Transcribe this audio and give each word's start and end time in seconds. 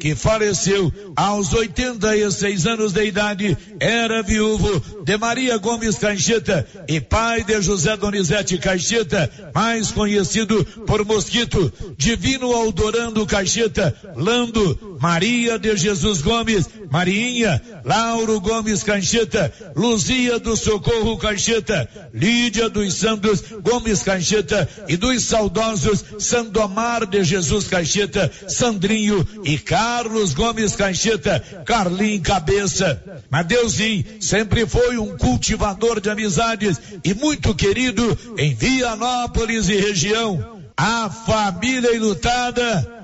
que 0.00 0.14
faleceu 0.14 0.92
aos 1.16 1.52
86 1.52 2.66
anos 2.66 2.92
de 2.92 3.04
idade, 3.04 3.56
era 3.80 4.22
viúvo 4.22 4.80
de 5.04 5.16
Maria 5.16 5.56
Gomes 5.58 5.96
Caixeta 5.96 6.66
e 6.88 7.00
pai 7.00 7.44
de 7.44 7.60
José 7.60 7.96
Donizete 7.96 8.58
Caixeta, 8.58 9.30
mais 9.54 9.90
conhecido 9.90 10.64
por 10.86 11.04
Mosquito, 11.04 11.72
Divino 11.96 12.52
Aldorando 12.52 13.26
Caixeta, 13.26 13.94
Lando, 14.16 14.93
Maria 15.04 15.58
de 15.58 15.76
Jesus 15.76 16.22
Gomes, 16.22 16.66
Marinha, 16.90 17.60
Lauro 17.84 18.40
Gomes 18.40 18.82
Caixeta, 18.82 19.52
Luzia 19.76 20.38
do 20.38 20.56
Socorro 20.56 21.18
Caixeta, 21.18 21.86
Lídia 22.14 22.70
dos 22.70 22.94
Santos 22.94 23.42
Gomes 23.62 24.02
Caixeta 24.02 24.66
e 24.88 24.96
dos 24.96 25.24
saudosos 25.24 26.02
Sandomar 26.18 27.04
de 27.04 27.22
Jesus 27.22 27.68
Caixeta, 27.68 28.32
Sandrinho 28.48 29.28
e 29.44 29.58
Carlos 29.58 30.32
Gomes 30.32 30.74
Caixeta, 30.74 31.38
Carlinho 31.66 32.22
Cabeça. 32.22 33.22
Madeuzinho 33.28 34.06
sempre 34.20 34.64
foi 34.64 34.96
um 34.96 35.18
cultivador 35.18 36.00
de 36.00 36.08
amizades 36.08 36.80
e 37.04 37.12
muito 37.12 37.54
querido 37.54 38.18
em 38.38 38.54
Vianópolis 38.54 39.68
e 39.68 39.76
região. 39.76 40.62
A 40.74 41.10
família 41.10 41.94
enlutada, 41.94 43.03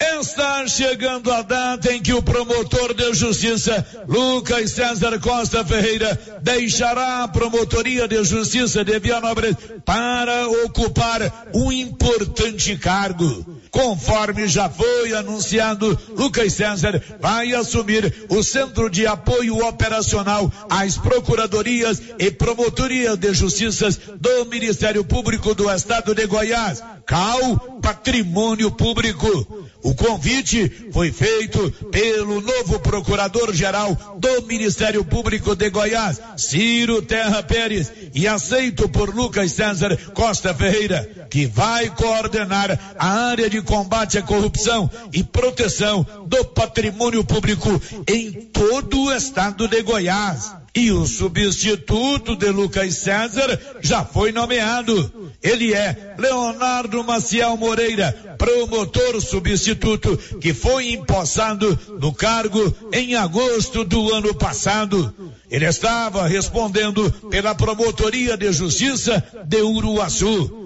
Está 0.00 0.66
chegando 0.66 1.30
a 1.32 1.42
data 1.42 1.92
em 1.92 2.02
que 2.02 2.12
o 2.12 2.22
promotor 2.22 2.94
de 2.94 3.14
justiça, 3.14 3.86
Lucas 4.08 4.72
César 4.72 5.18
Costa 5.20 5.64
Ferreira, 5.64 6.18
deixará 6.42 7.22
a 7.22 7.28
promotoria 7.28 8.08
de 8.08 8.22
justiça 8.24 8.84
de 8.84 8.98
Vianópolis 8.98 9.56
para 9.84 10.48
ocupar 10.48 11.48
um 11.54 11.70
importante 11.70 12.76
cargo. 12.76 13.62
Conforme 13.70 14.46
já 14.46 14.68
foi 14.68 15.14
anunciado, 15.14 15.98
Lucas 16.16 16.52
César 16.52 17.00
vai 17.20 17.54
assumir 17.54 18.26
o 18.28 18.42
Centro 18.42 18.88
de 18.88 19.06
Apoio 19.06 19.66
Operacional 19.66 20.52
às 20.70 20.96
Procuradorias 20.96 22.00
e 22.18 22.30
Promotoria 22.30 23.16
de 23.16 23.32
Justiças 23.32 23.98
do 24.16 24.44
Ministério 24.46 25.04
Público 25.04 25.54
do 25.54 25.70
Estado 25.70 26.14
de 26.14 26.26
Goiás, 26.26 26.82
CAL 27.06 27.80
Patrimônio 27.82 28.70
Público. 28.70 29.64
O 29.82 29.94
convite 29.94 30.90
foi 30.92 31.12
feito 31.12 31.70
pelo 31.92 32.40
novo 32.40 32.80
Procurador-Geral 32.80 34.16
do 34.18 34.46
Ministério 34.46 35.04
Público 35.04 35.54
de 35.54 35.68
Goiás, 35.68 36.18
Ciro 36.38 37.02
Terra 37.02 37.42
Pérez, 37.42 37.92
e 38.14 38.26
aceito 38.26 38.88
por 38.88 39.14
Lucas 39.14 39.52
César 39.52 39.94
Costa 40.14 40.54
Ferreira, 40.54 41.28
que 41.30 41.46
vai 41.46 41.90
coordenar 41.90 42.96
a 42.98 43.08
área 43.28 43.50
de 43.50 43.60
combate 43.60 44.16
à 44.16 44.22
corrupção 44.22 44.90
e 45.12 45.22
proteção 45.22 46.06
do 46.26 46.44
patrimônio 46.46 47.22
público 47.22 47.68
em 48.08 48.32
todo 48.32 49.02
o 49.02 49.12
estado 49.12 49.68
de 49.68 49.82
Goiás. 49.82 50.63
E 50.76 50.90
o 50.90 51.06
substituto 51.06 52.34
de 52.34 52.50
Lucas 52.50 52.96
César 52.96 53.60
já 53.80 54.04
foi 54.04 54.32
nomeado. 54.32 55.32
Ele 55.40 55.72
é 55.72 56.16
Leonardo 56.18 57.04
Maciel 57.04 57.56
Moreira, 57.56 58.36
promotor 58.36 59.20
substituto, 59.20 60.16
que 60.40 60.52
foi 60.52 60.90
empossado 60.90 61.78
no 62.00 62.12
cargo 62.12 62.74
em 62.92 63.14
agosto 63.14 63.84
do 63.84 64.12
ano 64.12 64.34
passado. 64.34 65.14
Ele 65.48 65.64
estava 65.64 66.26
respondendo 66.26 67.08
pela 67.30 67.54
Promotoria 67.54 68.36
de 68.36 68.52
Justiça 68.52 69.22
de 69.46 69.62
Uruaçu. 69.62 70.63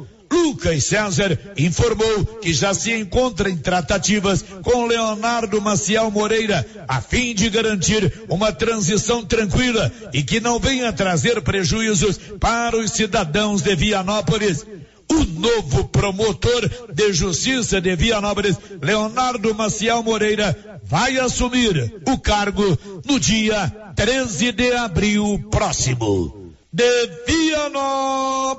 Lucas 0.48 0.84
César 0.84 1.38
informou 1.56 2.24
que 2.40 2.52
já 2.52 2.72
se 2.74 2.92
encontra 2.92 3.50
em 3.50 3.56
tratativas 3.56 4.42
com 4.62 4.86
Leonardo 4.86 5.60
Maciel 5.60 6.10
Moreira 6.10 6.66
a 6.88 7.00
fim 7.00 7.34
de 7.34 7.50
garantir 7.50 8.24
uma 8.28 8.50
transição 8.50 9.24
tranquila 9.24 9.92
e 10.12 10.22
que 10.22 10.40
não 10.40 10.58
venha 10.58 10.92
trazer 10.92 11.40
prejuízos 11.42 12.18
para 12.40 12.76
os 12.76 12.90
cidadãos 12.92 13.62
de 13.62 13.76
Vianópolis. 13.76 14.66
O 15.10 15.24
novo 15.24 15.88
promotor 15.88 16.68
de 16.92 17.12
justiça 17.12 17.80
de 17.80 17.94
Vianópolis, 17.96 18.56
Leonardo 18.82 19.54
Maciel 19.54 20.02
Moreira, 20.02 20.80
vai 20.82 21.18
assumir 21.18 21.94
o 22.06 22.18
cargo 22.18 22.78
no 23.06 23.20
dia 23.20 23.72
13 23.94 24.52
de 24.52 24.72
abril 24.72 25.46
próximo. 25.50 26.52
De 26.70 27.10
Vianópolis, 27.26 28.58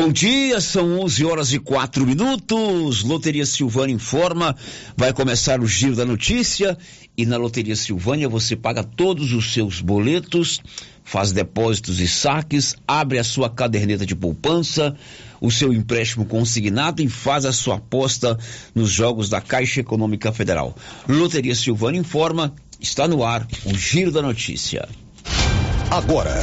Bom 0.00 0.10
dia, 0.10 0.62
são 0.62 0.98
11 1.00 1.26
horas 1.26 1.52
e 1.52 1.58
4 1.58 2.06
minutos. 2.06 3.04
Loteria 3.04 3.44
Silvânia 3.44 3.94
informa, 3.94 4.56
vai 4.96 5.12
começar 5.12 5.60
o 5.60 5.66
giro 5.66 5.94
da 5.94 6.06
notícia 6.06 6.78
e 7.14 7.26
na 7.26 7.36
Loteria 7.36 7.76
Silvânia 7.76 8.26
você 8.26 8.56
paga 8.56 8.82
todos 8.82 9.34
os 9.34 9.52
seus 9.52 9.82
boletos, 9.82 10.58
faz 11.04 11.32
depósitos 11.32 12.00
e 12.00 12.08
saques, 12.08 12.74
abre 12.88 13.18
a 13.18 13.24
sua 13.24 13.50
caderneta 13.50 14.06
de 14.06 14.16
poupança, 14.16 14.96
o 15.38 15.50
seu 15.50 15.70
empréstimo 15.70 16.24
consignado 16.24 17.02
e 17.02 17.08
faz 17.10 17.44
a 17.44 17.52
sua 17.52 17.74
aposta 17.74 18.38
nos 18.74 18.88
jogos 18.88 19.28
da 19.28 19.42
Caixa 19.42 19.80
Econômica 19.80 20.32
Federal. 20.32 20.74
Loteria 21.06 21.54
Silvânia 21.54 22.00
informa, 22.00 22.54
está 22.80 23.06
no 23.06 23.22
ar 23.22 23.46
o 23.66 23.74
giro 23.76 24.10
da 24.10 24.22
notícia. 24.22 24.88
Agora 25.90 26.42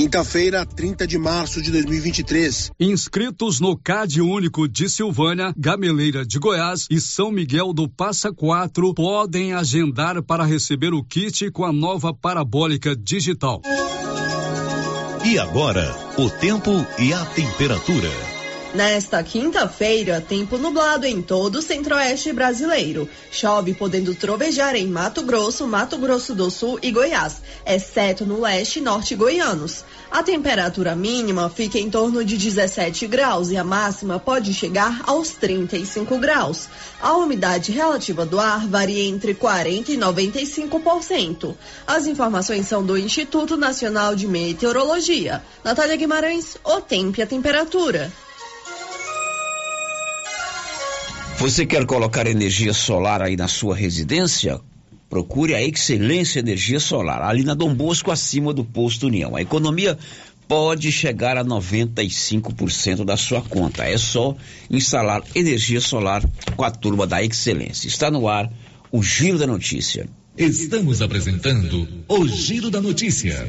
Quinta-feira, 0.00 0.64
30 0.64 1.06
de 1.06 1.18
março 1.18 1.60
de 1.60 1.70
2023. 1.70 2.72
Inscritos 2.80 3.60
no 3.60 3.76
CAD 3.76 4.22
Único 4.22 4.66
de 4.66 4.88
Silvânia, 4.88 5.52
Gameleira 5.54 6.24
de 6.24 6.38
Goiás 6.38 6.86
e 6.90 6.98
São 6.98 7.30
Miguel 7.30 7.74
do 7.74 7.86
Passa 7.86 8.32
Quatro 8.32 8.94
podem 8.94 9.52
agendar 9.52 10.22
para 10.22 10.42
receber 10.42 10.94
o 10.94 11.04
kit 11.04 11.50
com 11.50 11.66
a 11.66 11.72
nova 11.72 12.14
parabólica 12.14 12.96
digital. 12.96 13.60
E 15.22 15.38
agora, 15.38 15.94
o 16.16 16.30
tempo 16.30 16.70
e 16.98 17.12
a 17.12 17.22
temperatura. 17.26 18.29
Nesta 18.72 19.20
quinta-feira, 19.24 20.20
tempo 20.20 20.56
nublado 20.56 21.04
em 21.04 21.20
todo 21.20 21.56
o 21.56 21.62
centro-oeste 21.62 22.32
brasileiro. 22.32 23.08
Chove 23.32 23.74
podendo 23.74 24.14
trovejar 24.14 24.76
em 24.76 24.86
Mato 24.86 25.22
Grosso, 25.22 25.66
Mato 25.66 25.98
Grosso 25.98 26.36
do 26.36 26.48
Sul 26.52 26.78
e 26.80 26.92
Goiás, 26.92 27.42
exceto 27.66 28.24
no 28.24 28.40
leste 28.40 28.78
e 28.78 28.82
norte 28.82 29.16
goianos. 29.16 29.84
A 30.08 30.22
temperatura 30.22 30.94
mínima 30.94 31.50
fica 31.50 31.80
em 31.80 31.90
torno 31.90 32.24
de 32.24 32.36
17 32.36 33.08
graus 33.08 33.50
e 33.50 33.56
a 33.56 33.64
máxima 33.64 34.20
pode 34.20 34.54
chegar 34.54 35.02
aos 35.04 35.30
35 35.30 36.16
graus. 36.18 36.68
A 37.02 37.16
umidade 37.16 37.72
relativa 37.72 38.24
do 38.24 38.38
ar 38.38 38.68
varia 38.68 39.02
entre 39.02 39.34
40 39.34 39.90
e 39.90 39.98
95%. 39.98 41.56
As 41.84 42.06
informações 42.06 42.68
são 42.68 42.86
do 42.86 42.96
Instituto 42.96 43.56
Nacional 43.56 44.14
de 44.14 44.28
Meteorologia. 44.28 45.42
Natália 45.64 45.96
Guimarães, 45.96 46.56
o 46.62 46.80
tempo 46.80 47.18
e 47.18 47.22
a 47.22 47.26
temperatura. 47.26 48.12
Você 51.40 51.64
quer 51.64 51.86
colocar 51.86 52.26
energia 52.26 52.74
solar 52.74 53.22
aí 53.22 53.34
na 53.34 53.48
sua 53.48 53.74
residência? 53.74 54.60
Procure 55.08 55.54
a 55.54 55.62
Excelência 55.62 56.38
Energia 56.38 56.78
Solar, 56.78 57.22
ali 57.22 57.42
na 57.42 57.54
Dom 57.54 57.74
Bosco, 57.74 58.10
acima 58.10 58.52
do 58.52 58.62
posto 58.62 59.06
União. 59.06 59.34
A 59.34 59.40
economia 59.40 59.96
pode 60.46 60.92
chegar 60.92 61.38
a 61.38 61.44
95% 61.44 63.06
da 63.06 63.16
sua 63.16 63.40
conta. 63.40 63.84
É 63.84 63.96
só 63.96 64.36
instalar 64.70 65.22
energia 65.34 65.80
solar 65.80 66.22
com 66.54 66.62
a 66.62 66.70
turma 66.70 67.06
da 67.06 67.24
Excelência. 67.24 67.88
Está 67.88 68.10
no 68.10 68.28
ar 68.28 68.52
o 68.92 69.02
Giro 69.02 69.38
da 69.38 69.46
Notícia. 69.46 70.06
Estamos 70.36 71.00
apresentando 71.00 71.88
o 72.06 72.28
Giro 72.28 72.70
da 72.70 72.82
Notícia. 72.82 73.48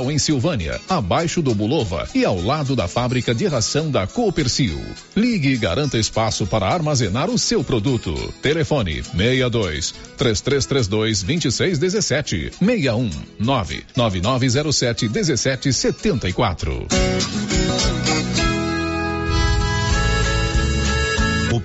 em 0.09 0.17
Silvânia, 0.17 0.79
abaixo 0.87 1.41
do 1.41 1.53
Bulova 1.53 2.07
e 2.15 2.23
ao 2.23 2.41
lado 2.41 2.75
da 2.75 2.87
fábrica 2.87 3.35
de 3.35 3.45
ração 3.45 3.91
da 3.91 4.07
Coopercil. 4.07 4.81
Ligue 5.15 5.49
e 5.49 5.57
garanta 5.57 5.97
espaço 5.97 6.47
para 6.47 6.67
armazenar 6.67 7.29
o 7.29 7.37
seu 7.37 7.63
produto. 7.63 8.13
Telefone 8.41 9.03
62 9.03 9.93
3332 10.17 11.23
2617 11.23 12.51
61 12.57 13.09
99907 13.37 15.09
1774. 15.09 16.87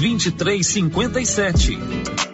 2357. 0.00 2.33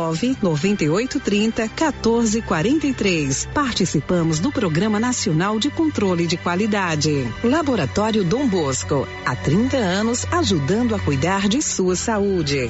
33 0.00 1.20
32 1.20 1.70
14 1.74 2.40
43. 2.40 2.40
WhatsApp 2.40 2.40
99830 2.40 2.40
1443. 2.40 3.48
Participamos 3.54 4.38
do 4.38 4.50
Programa 4.50 4.98
Nacional 4.98 5.58
de 5.58 5.70
Controle 5.70 6.26
de 6.26 6.36
Qualidade. 6.36 7.26
Laboratório 7.44 8.24
Dom 8.24 8.48
Bosco, 8.48 9.06
há 9.24 9.36
30 9.36 9.76
anos 9.76 10.24
ajudando 10.30 10.94
a 10.94 10.98
cuidar 10.98 11.48
de 11.48 11.62
sua 11.62 11.96
saúde. 11.96 12.68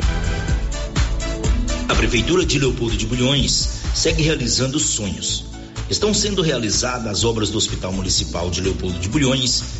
A 1.88 1.94
Prefeitura 1.94 2.44
de 2.44 2.58
Leopoldo 2.58 2.96
de 2.96 3.06
Bulhões 3.06 3.80
segue 3.94 4.22
realizando 4.22 4.78
sonhos. 4.78 5.46
Estão 5.88 6.14
sendo 6.14 6.40
realizadas 6.40 7.06
as 7.06 7.24
obras 7.24 7.50
do 7.50 7.58
Hospital 7.58 7.92
Municipal 7.92 8.48
de 8.48 8.60
Leopoldo 8.60 8.98
de 8.98 9.08
Bulhões 9.08 9.79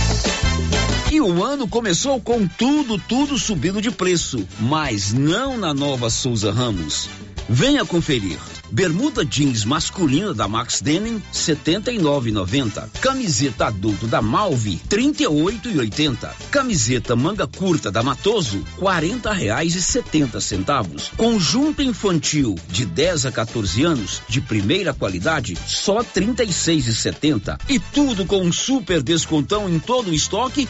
E 1.11 1.19
o 1.19 1.43
ano 1.43 1.67
começou 1.67 2.21
com 2.21 2.47
tudo, 2.47 2.97
tudo 2.97 3.37
subindo 3.37 3.81
de 3.81 3.91
preço, 3.91 4.47
mas 4.61 5.11
não 5.11 5.57
na 5.57 5.73
nova 5.73 6.09
Souza 6.09 6.53
Ramos. 6.53 7.09
Venha 7.49 7.83
conferir. 7.83 8.39
Bermuda 8.71 9.25
jeans 9.25 9.65
masculina 9.65 10.33
da 10.33 10.47
Max 10.47 10.79
Denim, 10.79 11.21
79,90. 11.33 12.87
Camiseta 13.01 13.65
adulto 13.65 14.07
da 14.07 14.21
Malve, 14.21 14.79
38,80. 14.87 16.31
Camiseta 16.49 17.13
manga 17.13 17.45
curta 17.45 17.91
da 17.91 18.01
Matoso, 18.01 18.65
40 18.77 19.33
reais 19.33 19.75
e 19.75 19.81
70 19.81 20.39
centavos. 20.39 21.11
Conjunto 21.17 21.81
infantil 21.81 22.55
de 22.69 22.85
10 22.85 23.25
a 23.25 23.31
14 23.33 23.83
anos, 23.83 24.21
de 24.29 24.39
primeira 24.39 24.93
qualidade, 24.93 25.57
só 25.67 26.01
36,70. 26.01 27.59
E 27.67 27.77
tudo 27.79 28.25
com 28.25 28.41
um 28.41 28.53
super 28.53 29.03
descontão 29.03 29.67
em 29.67 29.77
todo 29.77 30.11
o 30.11 30.13
estoque 30.13 30.69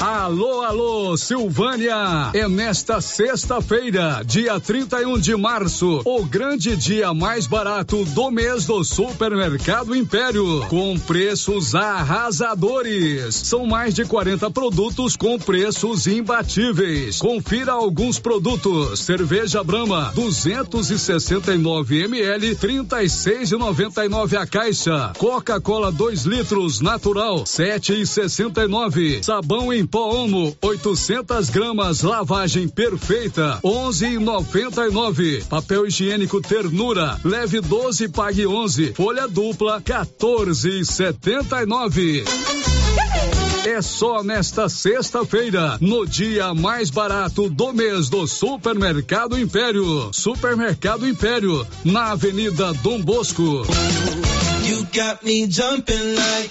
Alô, 0.00 0.62
alô, 0.62 1.16
Silvânia! 1.16 2.30
É 2.32 2.46
nesta 2.48 3.00
sexta-feira, 3.00 4.22
dia 4.24 4.60
31 4.60 5.18
de 5.18 5.34
março, 5.34 6.02
o 6.04 6.24
grande 6.24 6.76
dia 6.76 7.12
mais 7.12 7.48
barato 7.48 8.04
do 8.04 8.30
mês 8.30 8.64
do 8.64 8.84
Supermercado 8.84 9.96
Império, 9.96 10.64
com 10.68 10.96
preços 11.00 11.74
arrasadores. 11.74 13.34
São 13.34 13.66
mais 13.66 13.92
de 13.92 14.04
40 14.04 14.48
produtos 14.52 15.16
com 15.16 15.36
preços 15.36 16.06
imbatíveis. 16.06 17.18
Confira 17.18 17.72
alguns 17.72 18.20
produtos: 18.20 19.00
cerveja 19.00 19.64
Brahma, 19.64 20.12
269 20.14 22.04
ml, 22.04 22.54
36,99 22.54 24.36
a 24.38 24.46
caixa. 24.46 25.12
Coca-Cola 25.18 25.90
2 25.90 26.22
litros 26.24 26.80
natural, 26.80 27.42
7,69. 27.42 29.24
Sabão 29.24 29.72
em 29.72 29.87
pó 29.88 30.10
Omo, 30.10 30.56
800 30.60 31.48
gramas, 31.50 32.02
lavagem 32.02 32.68
perfeita, 32.68 33.58
11,99. 33.64 35.44
Papel 35.46 35.86
higiênico 35.86 36.40
Ternura, 36.40 37.18
leve 37.24 37.60
12, 37.60 38.08
pague 38.08 38.46
11. 38.46 38.92
Folha 38.94 39.26
dupla, 39.26 39.80
14,79. 39.80 42.24
É 43.66 43.82
só 43.82 44.22
nesta 44.22 44.68
sexta-feira, 44.68 45.76
no 45.80 46.06
dia 46.06 46.54
mais 46.54 46.90
barato 46.90 47.50
do 47.50 47.72
mês 47.72 48.08
do 48.08 48.24
Supermercado 48.26 49.36
Império. 49.38 50.10
Supermercado 50.12 51.08
Império, 51.08 51.66
na 51.84 52.12
Avenida 52.12 52.72
Dom 52.74 53.00
Bosco. 53.02 53.66
You 54.64 54.86
got 54.92 55.24
me 55.24 55.46
jumping 55.46 56.14
like 56.14 56.50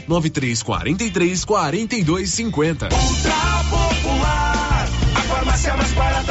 9343 0.07 1.45
4250. 1.45 2.89
Ultra 2.91 3.63
Popular, 3.69 4.89
a 5.15 5.21
farmácia 5.21 5.77
mais 5.77 5.91
barata. 5.93 6.30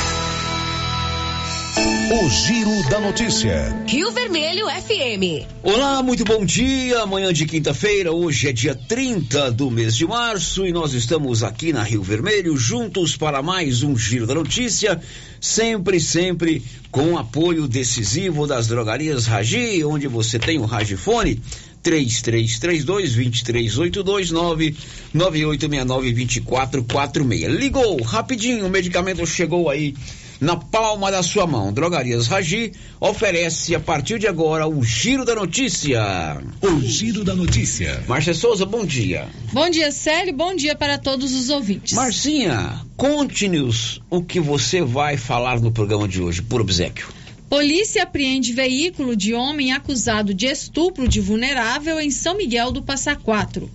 O 2.13 2.29
Giro 2.29 2.89
da 2.89 2.99
Notícia. 2.99 3.73
Rio 3.87 4.11
Vermelho 4.11 4.65
FM. 4.67 5.47
Olá, 5.63 6.03
muito 6.03 6.25
bom 6.25 6.43
dia. 6.43 6.99
Amanhã 7.03 7.31
de 7.31 7.45
quinta-feira, 7.45 8.11
hoje 8.11 8.49
é 8.49 8.51
dia 8.51 8.75
30 8.75 9.49
do 9.51 9.71
mês 9.71 9.95
de 9.95 10.05
março 10.05 10.65
e 10.65 10.73
nós 10.73 10.93
estamos 10.93 11.41
aqui 11.41 11.71
na 11.71 11.83
Rio 11.83 12.03
Vermelho 12.03 12.57
juntos 12.57 13.15
para 13.15 13.41
mais 13.41 13.81
um 13.81 13.95
Giro 13.95 14.27
da 14.27 14.35
Notícia, 14.35 14.99
sempre, 15.39 16.01
sempre 16.01 16.61
com 16.91 17.17
apoio 17.17 17.65
decisivo 17.65 18.45
das 18.45 18.67
drogarias 18.67 19.25
Ragi, 19.25 19.81
onde 19.85 20.09
você 20.09 20.37
tem 20.37 20.59
o 20.59 20.65
Ragifone 20.65 21.41
3332 21.81 23.15
2382 23.15 24.31
99869 24.31 26.11
2446. 26.11 27.53
Ligou 27.53 28.01
rapidinho, 28.03 28.65
o 28.65 28.69
medicamento 28.69 29.25
chegou 29.25 29.69
aí 29.69 29.93
na 30.41 30.55
palma 30.55 31.11
da 31.11 31.21
sua 31.21 31.45
mão. 31.45 31.71
Drogarias 31.71 32.25
Ragi 32.25 32.73
oferece 32.99 33.75
a 33.75 33.79
partir 33.79 34.17
de 34.17 34.27
agora 34.27 34.67
o 34.67 34.83
Giro 34.83 35.23
da 35.23 35.35
Notícia. 35.35 36.41
O 36.61 36.81
Giro 36.81 37.23
da 37.23 37.35
Notícia. 37.35 38.03
Márcia 38.07 38.33
Souza, 38.33 38.65
bom 38.65 38.83
dia. 38.83 39.27
Bom 39.53 39.69
dia, 39.69 39.91
Célio. 39.91 40.33
Bom 40.33 40.55
dia 40.55 40.75
para 40.75 40.97
todos 40.97 41.33
os 41.35 41.49
ouvintes. 41.49 41.93
Marcinha, 41.93 42.81
conte-nos 42.97 44.01
o 44.09 44.23
que 44.23 44.39
você 44.39 44.81
vai 44.81 45.15
falar 45.15 45.61
no 45.61 45.71
programa 45.71 46.07
de 46.07 46.19
hoje, 46.19 46.41
por 46.41 46.59
obsequio. 46.59 47.07
Polícia 47.47 48.03
apreende 48.03 48.53
veículo 48.53 49.15
de 49.15 49.33
homem 49.33 49.73
acusado 49.73 50.33
de 50.33 50.47
estupro 50.47 51.07
de 51.07 51.19
vulnerável 51.19 51.99
em 51.99 52.09
São 52.09 52.35
Miguel 52.35 52.71
do 52.71 52.81
Passa 52.81 53.15
Quatro. 53.15 53.69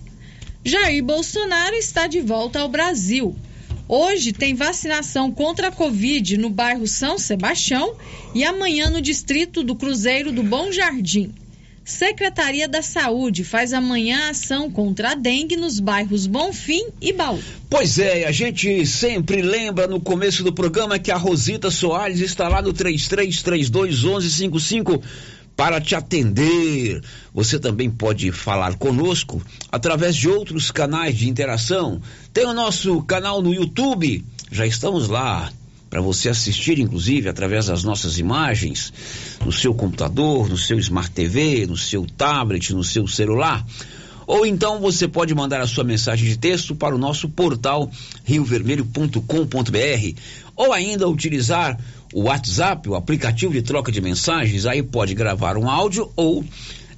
Jair 0.65 1.01
Bolsonaro 1.01 1.75
está 1.75 2.07
de 2.07 2.19
volta 2.19 2.59
ao 2.59 2.67
Brasil. 2.67 3.35
Hoje 3.89 4.33
tem 4.33 4.53
vacinação 4.53 5.31
contra 5.31 5.69
a 5.69 5.71
Covid 5.71 6.37
no 6.37 6.49
bairro 6.49 6.85
São 6.85 7.17
Sebastião 7.17 7.95
e 8.35 8.43
amanhã 8.43 8.89
no 8.89 9.01
distrito 9.01 9.63
do 9.63 9.75
Cruzeiro 9.75 10.31
do 10.31 10.43
Bom 10.43 10.71
Jardim. 10.73 11.33
Secretaria 11.85 12.67
da 12.67 12.81
Saúde 12.81 13.45
faz 13.45 13.71
amanhã 13.71 14.29
ação 14.29 14.69
contra 14.69 15.11
a 15.11 15.15
dengue 15.15 15.55
nos 15.55 15.79
bairros 15.79 16.27
Bonfim 16.27 16.87
e 16.99 17.13
Baú. 17.13 17.39
Pois 17.69 17.97
é, 17.97 18.27
a 18.27 18.31
gente 18.33 18.85
sempre 18.85 19.41
lembra 19.41 19.87
no 19.87 20.01
começo 20.01 20.43
do 20.43 20.51
programa 20.51 20.99
que 20.99 21.11
a 21.11 21.15
Rosita 21.15 21.71
Soares 21.71 22.19
está 22.19 22.49
lá 22.49 22.61
no 22.61 22.73
3332 22.73 24.03
1155 24.03 25.01
para 25.57 25.81
te 25.81 25.95
atender. 25.95 27.03
Você 27.33 27.59
também 27.59 27.89
pode 27.89 28.31
falar 28.31 28.75
conosco 28.75 29.41
através 29.71 30.15
de 30.15 30.29
outros 30.29 30.69
canais 30.69 31.17
de 31.17 31.27
interação. 31.27 31.99
Tem 32.31 32.45
o 32.45 32.53
nosso 32.53 33.01
canal 33.01 33.41
no 33.41 33.51
YouTube, 33.51 34.23
já 34.51 34.67
estamos 34.67 35.09
lá 35.09 35.51
para 35.89 35.99
você 35.99 36.29
assistir, 36.29 36.79
inclusive, 36.79 37.27
através 37.27 37.65
das 37.65 37.83
nossas 37.83 38.19
imagens, 38.19 38.93
no 39.43 39.51
seu 39.51 39.73
computador, 39.73 40.47
no 40.47 40.57
seu 40.57 40.77
Smart 40.77 41.09
TV, 41.09 41.65
no 41.65 41.77
seu 41.77 42.05
tablet, 42.05 42.73
no 42.73 42.83
seu 42.83 43.07
celular. 43.07 43.65
Ou 44.27 44.45
então 44.45 44.79
você 44.81 45.07
pode 45.07 45.33
mandar 45.33 45.61
a 45.61 45.67
sua 45.67 45.85
mensagem 45.85 46.27
de 46.27 46.37
texto 46.37 46.75
para 46.75 46.93
o 46.93 46.97
nosso 46.97 47.29
portal 47.29 47.89
riovermelho.com.br 48.25 50.19
ou 50.53 50.73
ainda 50.73 51.07
utilizar 51.07 51.79
o 52.13 52.23
WhatsApp, 52.23 52.89
o 52.89 52.95
aplicativo 52.95 53.53
de 53.53 53.61
troca 53.61 53.91
de 53.91 54.01
mensagens, 54.01 54.65
aí 54.65 54.81
pode 54.81 55.13
gravar 55.13 55.57
um 55.57 55.69
áudio 55.69 56.11
ou 56.15 56.43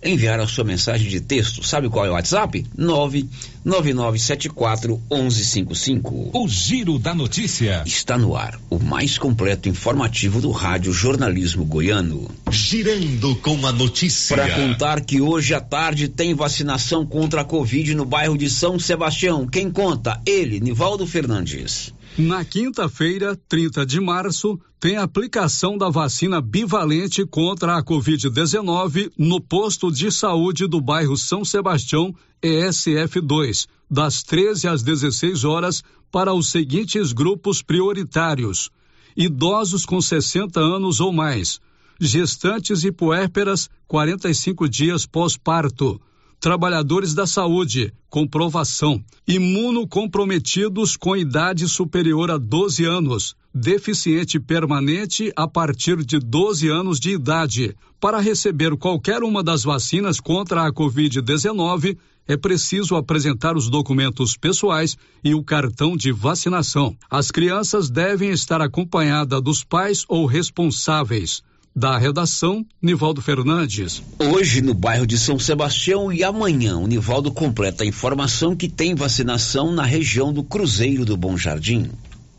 enviar 0.03 0.39
a 0.39 0.47
sua 0.47 0.63
mensagem 0.63 1.09
de 1.09 1.19
texto. 1.19 1.61
Sabe 1.63 1.89
qual 1.89 2.05
é 2.05 2.09
o 2.09 2.13
WhatsApp? 2.13 2.65
99974 2.75 5.01
1155. 5.11 6.31
O 6.33 6.47
Giro 6.47 6.97
da 6.97 7.13
Notícia. 7.13 7.83
Está 7.85 8.17
no 8.17 8.33
ar, 8.35 8.59
o 8.69 8.79
mais 8.79 9.17
completo 9.17 9.67
informativo 9.67 10.39
do 10.41 10.51
rádio 10.51 10.93
jornalismo 10.93 11.65
goiano. 11.65 12.31
Girando 12.49 13.35
com 13.37 13.67
a 13.67 13.71
notícia. 13.71 14.35
Para 14.35 14.53
contar 14.55 14.99
que 15.01 15.21
hoje 15.21 15.53
à 15.53 15.61
tarde 15.61 16.07
tem 16.07 16.33
vacinação 16.33 17.05
contra 17.05 17.41
a 17.41 17.45
Covid 17.45 17.93
no 17.95 18.05
bairro 18.05 18.37
de 18.37 18.49
São 18.49 18.79
Sebastião. 18.79 19.45
Quem 19.47 19.69
conta? 19.69 20.21
Ele, 20.25 20.59
Nivaldo 20.59 21.05
Fernandes. 21.05 21.93
Na 22.17 22.43
quinta-feira, 22.43 23.39
30 23.47 23.85
de 23.85 23.99
março, 24.01 24.59
tem 24.79 24.97
aplicação 24.97 25.77
da 25.77 25.89
vacina 25.89 26.41
bivalente 26.41 27.25
contra 27.25 27.77
a 27.77 27.83
Covid-19 27.83 29.11
no 29.17 29.39
posto 29.39 29.91
de 29.91 30.11
saúde 30.11 30.67
do 30.67 30.81
bairro 30.81 31.15
São 31.15 31.45
Sebastião, 31.45 32.13
ESF2, 32.43 33.67
das 33.89 34.23
13 34.23 34.67
às 34.67 34.83
16 34.83 35.43
horas, 35.45 35.83
para 36.11 36.33
os 36.33 36.49
seguintes 36.49 37.13
grupos 37.13 37.61
prioritários: 37.61 38.69
idosos 39.15 39.85
com 39.85 40.01
60 40.01 40.59
anos 40.59 40.99
ou 40.99 41.13
mais, 41.13 41.59
gestantes 41.99 42.83
e 42.83 42.91
puérperas 42.91 43.69
45 43.87 44.67
dias 44.67 45.05
pós-parto 45.05 46.01
trabalhadores 46.39 47.13
da 47.13 47.27
saúde, 47.27 47.93
comprovação, 48.09 49.03
imunocomprometidos 49.27 50.95
com 50.95 51.15
idade 51.15 51.67
superior 51.67 52.31
a 52.31 52.37
12 52.37 52.85
anos, 52.85 53.35
deficiente 53.53 54.39
permanente 54.39 55.31
a 55.35 55.47
partir 55.47 56.03
de 56.03 56.17
12 56.17 56.69
anos 56.69 56.99
de 56.99 57.11
idade. 57.11 57.75
Para 57.99 58.19
receber 58.19 58.77
qualquer 58.77 59.21
uma 59.23 59.43
das 59.43 59.63
vacinas 59.63 60.19
contra 60.19 60.65
a 60.65 60.71
Covid-19, 60.71 61.97
é 62.25 62.37
preciso 62.37 62.95
apresentar 62.95 63.57
os 63.57 63.69
documentos 63.69 64.37
pessoais 64.37 64.95
e 65.23 65.33
o 65.33 65.43
cartão 65.43 65.97
de 65.97 66.11
vacinação. 66.11 66.95
As 67.09 67.31
crianças 67.31 67.89
devem 67.89 68.29
estar 68.29 68.61
acompanhadas 68.61 69.41
dos 69.41 69.63
pais 69.63 70.05
ou 70.07 70.25
responsáveis. 70.25 71.41
Da 71.79 71.97
redação, 71.97 72.65
Nivaldo 72.81 73.21
Fernandes. 73.21 74.03
Hoje, 74.19 74.61
no 74.61 74.73
bairro 74.73 75.07
de 75.07 75.17
São 75.17 75.39
Sebastião 75.39 76.11
e 76.11 76.25
amanhã, 76.25 76.77
o 76.77 76.85
Nivaldo 76.85 77.31
completa 77.31 77.85
a 77.85 77.87
informação 77.87 78.53
que 78.53 78.67
tem 78.67 78.93
vacinação 78.93 79.71
na 79.71 79.83
região 79.83 80.33
do 80.33 80.43
Cruzeiro 80.43 81.05
do 81.05 81.15
Bom 81.15 81.37
Jardim. 81.37 81.89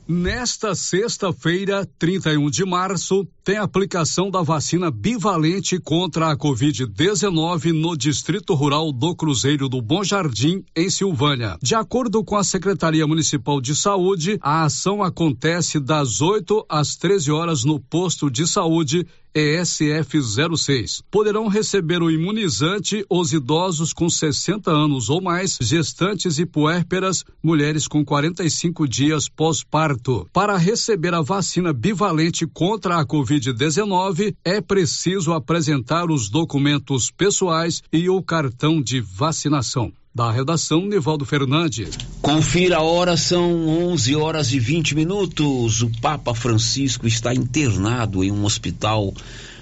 Nesta 0.06 0.74
sexta-feira, 0.74 1.88
31 1.98 2.50
de 2.50 2.64
março, 2.66 3.26
tem 3.44 3.56
aplicação 3.56 4.28
da 4.28 4.42
vacina 4.42 4.90
bivalente 4.90 5.78
contra 5.78 6.32
a 6.32 6.36
Covid-19 6.36 7.72
no 7.72 7.96
Distrito 7.96 8.52
Rural 8.52 8.92
do 8.92 9.14
Cruzeiro 9.14 9.68
do 9.68 9.80
Bom 9.80 10.02
Jardim, 10.02 10.64
em 10.76 10.90
Silvânia. 10.90 11.56
De 11.62 11.76
acordo 11.76 12.24
com 12.24 12.36
a 12.36 12.42
Secretaria 12.42 13.06
Municipal 13.06 13.60
de 13.60 13.74
Saúde, 13.74 14.36
a 14.42 14.64
ação 14.64 15.00
acontece 15.00 15.78
das 15.78 16.20
8 16.20 16.66
às 16.68 16.96
13 16.96 17.30
horas 17.30 17.64
no 17.64 17.78
posto 17.78 18.28
de 18.28 18.48
saúde 18.48 19.06
ESF06. 19.34 21.02
Poderão 21.10 21.48
receber 21.48 22.02
o 22.02 22.10
imunizante 22.10 23.04
os 23.08 23.32
idosos 23.32 23.92
com 23.92 24.08
60 24.08 24.70
anos 24.70 25.08
ou 25.08 25.20
mais, 25.20 25.58
gestantes 25.60 26.38
e 26.38 26.46
puérperas, 26.46 27.24
mulheres 27.42 27.86
com 27.86 28.04
45 28.04 28.88
dias 28.88 29.28
pós-parto. 29.28 30.26
Para 30.32 30.56
receber 30.56 31.14
a 31.14 31.20
vacina 31.20 31.72
bivalente 31.72 32.46
contra 32.46 32.98
a 32.98 33.06
Covid-19, 33.06 34.34
é 34.44 34.60
preciso 34.60 35.32
apresentar 35.32 36.10
os 36.10 36.28
documentos 36.28 37.10
pessoais 37.10 37.82
e 37.92 38.08
o 38.08 38.22
cartão 38.22 38.82
de 38.82 39.00
vacinação. 39.00 39.92
Da 40.12 40.32
redação, 40.32 40.86
Nivaldo 40.86 41.24
Fernandes. 41.24 41.96
Confira 42.20 42.78
a 42.78 42.82
hora, 42.82 43.16
são 43.16 43.68
11 43.92 44.16
horas 44.16 44.52
e 44.52 44.58
20 44.58 44.96
minutos. 44.96 45.82
O 45.82 45.90
Papa 46.00 46.34
Francisco 46.34 47.06
está 47.06 47.32
internado 47.32 48.24
em 48.24 48.32
um 48.32 48.44
hospital 48.44 49.14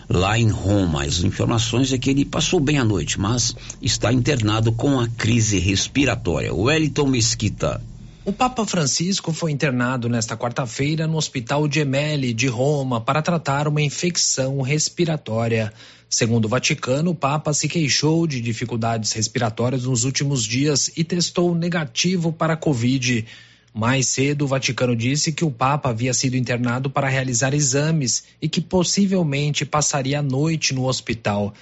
lá 0.08 0.38
em 0.38 0.48
Roma. 0.48 1.04
As 1.04 1.22
informações 1.22 1.92
é 1.92 1.98
que 1.98 2.08
ele 2.08 2.24
passou 2.24 2.60
bem 2.60 2.78
a 2.78 2.84
noite, 2.84 3.20
mas 3.20 3.54
está 3.82 4.10
internado 4.10 4.72
com 4.72 4.98
a 4.98 5.06
crise 5.06 5.58
respiratória. 5.58 6.54
Wellington 6.54 7.08
Mesquita. 7.08 7.82
O 8.28 8.32
Papa 8.32 8.66
Francisco 8.66 9.32
foi 9.32 9.52
internado 9.52 10.06
nesta 10.06 10.36
quarta-feira 10.36 11.06
no 11.06 11.16
Hospital 11.16 11.66
Gemelli 11.72 12.34
de 12.34 12.46
Roma 12.46 13.00
para 13.00 13.22
tratar 13.22 13.66
uma 13.66 13.80
infecção 13.80 14.60
respiratória. 14.60 15.72
Segundo 16.10 16.44
o 16.44 16.48
Vaticano, 16.48 17.12
o 17.12 17.14
Papa 17.14 17.54
se 17.54 17.66
queixou 17.66 18.26
de 18.26 18.42
dificuldades 18.42 19.12
respiratórias 19.12 19.84
nos 19.84 20.04
últimos 20.04 20.44
dias 20.44 20.90
e 20.94 21.02
testou 21.04 21.54
negativo 21.54 22.30
para 22.30 22.52
a 22.52 22.56
Covid. 22.58 23.24
Mais 23.72 24.08
cedo, 24.08 24.44
o 24.44 24.48
Vaticano 24.48 24.94
disse 24.94 25.32
que 25.32 25.42
o 25.42 25.50
Papa 25.50 25.88
havia 25.88 26.12
sido 26.12 26.36
internado 26.36 26.90
para 26.90 27.08
realizar 27.08 27.54
exames 27.54 28.24
e 28.42 28.46
que 28.46 28.60
possivelmente 28.60 29.64
passaria 29.64 30.18
a 30.18 30.22
noite 30.22 30.74
no 30.74 30.84
hospital. 30.86 31.54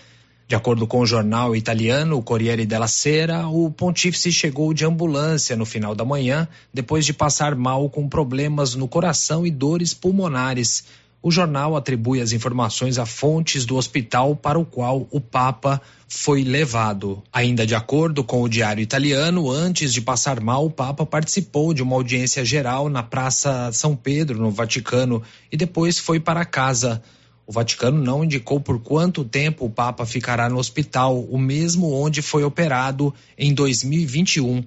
De 0.48 0.54
acordo 0.54 0.86
com 0.86 1.00
o 1.00 1.06
jornal 1.06 1.56
italiano 1.56 2.22
Corriere 2.22 2.64
della 2.64 2.86
Sera, 2.86 3.48
o 3.48 3.68
pontífice 3.68 4.30
chegou 4.30 4.72
de 4.72 4.84
ambulância 4.84 5.56
no 5.56 5.66
final 5.66 5.92
da 5.92 6.04
manhã, 6.04 6.46
depois 6.72 7.04
de 7.04 7.12
passar 7.12 7.56
mal 7.56 7.90
com 7.90 8.08
problemas 8.08 8.76
no 8.76 8.86
coração 8.86 9.44
e 9.44 9.50
dores 9.50 9.92
pulmonares. 9.92 10.84
O 11.20 11.32
jornal 11.32 11.74
atribui 11.74 12.20
as 12.20 12.30
informações 12.30 12.96
a 12.96 13.04
fontes 13.04 13.66
do 13.66 13.74
hospital 13.74 14.36
para 14.36 14.56
o 14.56 14.64
qual 14.64 15.08
o 15.10 15.20
Papa 15.20 15.82
foi 16.06 16.44
levado. 16.44 17.20
Ainda 17.32 17.66
de 17.66 17.74
acordo 17.74 18.22
com 18.22 18.40
o 18.40 18.48
diário 18.48 18.80
italiano, 18.80 19.50
antes 19.50 19.92
de 19.92 20.00
passar 20.00 20.40
mal, 20.40 20.66
o 20.66 20.70
Papa 20.70 21.04
participou 21.04 21.74
de 21.74 21.82
uma 21.82 21.96
audiência 21.96 22.44
geral 22.44 22.88
na 22.88 23.02
Praça 23.02 23.72
São 23.72 23.96
Pedro, 23.96 24.38
no 24.38 24.52
Vaticano, 24.52 25.20
e 25.50 25.56
depois 25.56 25.98
foi 25.98 26.20
para 26.20 26.44
casa. 26.44 27.02
O 27.46 27.52
Vaticano 27.52 28.02
não 28.02 28.24
indicou 28.24 28.60
por 28.60 28.80
quanto 28.80 29.24
tempo 29.24 29.64
o 29.64 29.70
Papa 29.70 30.04
ficará 30.04 30.48
no 30.48 30.58
hospital, 30.58 31.20
o 31.20 31.38
mesmo 31.38 31.92
onde 31.92 32.20
foi 32.20 32.42
operado 32.42 33.14
em 33.38 33.54
2021 33.54 34.64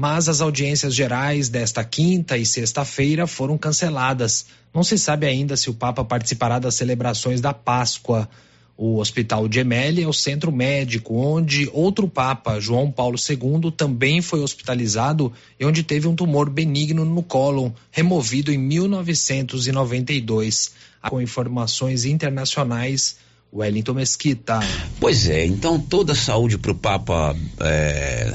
mas 0.00 0.28
as 0.28 0.40
audiências 0.40 0.94
gerais 0.94 1.48
desta 1.48 1.82
quinta 1.82 2.38
e 2.38 2.46
sexta-feira 2.46 3.26
foram 3.26 3.58
canceladas. 3.58 4.46
Não 4.72 4.84
se 4.84 4.96
sabe 4.96 5.26
ainda 5.26 5.56
se 5.56 5.68
o 5.68 5.74
Papa 5.74 6.04
participará 6.04 6.60
das 6.60 6.76
celebrações 6.76 7.40
da 7.40 7.52
Páscoa. 7.52 8.28
O 8.76 9.00
Hospital 9.00 9.48
Gemelli 9.50 10.04
é 10.04 10.06
o 10.06 10.12
centro 10.12 10.52
médico 10.52 11.16
onde 11.16 11.68
outro 11.72 12.08
Papa, 12.08 12.60
João 12.60 12.92
Paulo 12.92 13.16
II, 13.18 13.72
também 13.72 14.22
foi 14.22 14.38
hospitalizado 14.38 15.32
e 15.58 15.66
onde 15.66 15.82
teve 15.82 16.06
um 16.06 16.14
tumor 16.14 16.48
benigno 16.48 17.04
no 17.04 17.24
cólon, 17.24 17.72
removido 17.90 18.52
em 18.52 18.58
1992. 18.58 20.70
Com 21.02 21.20
informações 21.20 22.04
internacionais, 22.04 23.16
Wellington 23.52 23.94
Mesquita. 23.94 24.60
Pois 24.98 25.28
é, 25.28 25.46
então 25.46 25.78
toda 25.80 26.12
a 26.12 26.16
saúde 26.16 26.58
para 26.58 26.72
o 26.72 26.74
Papa. 26.74 27.36
É 27.60 28.32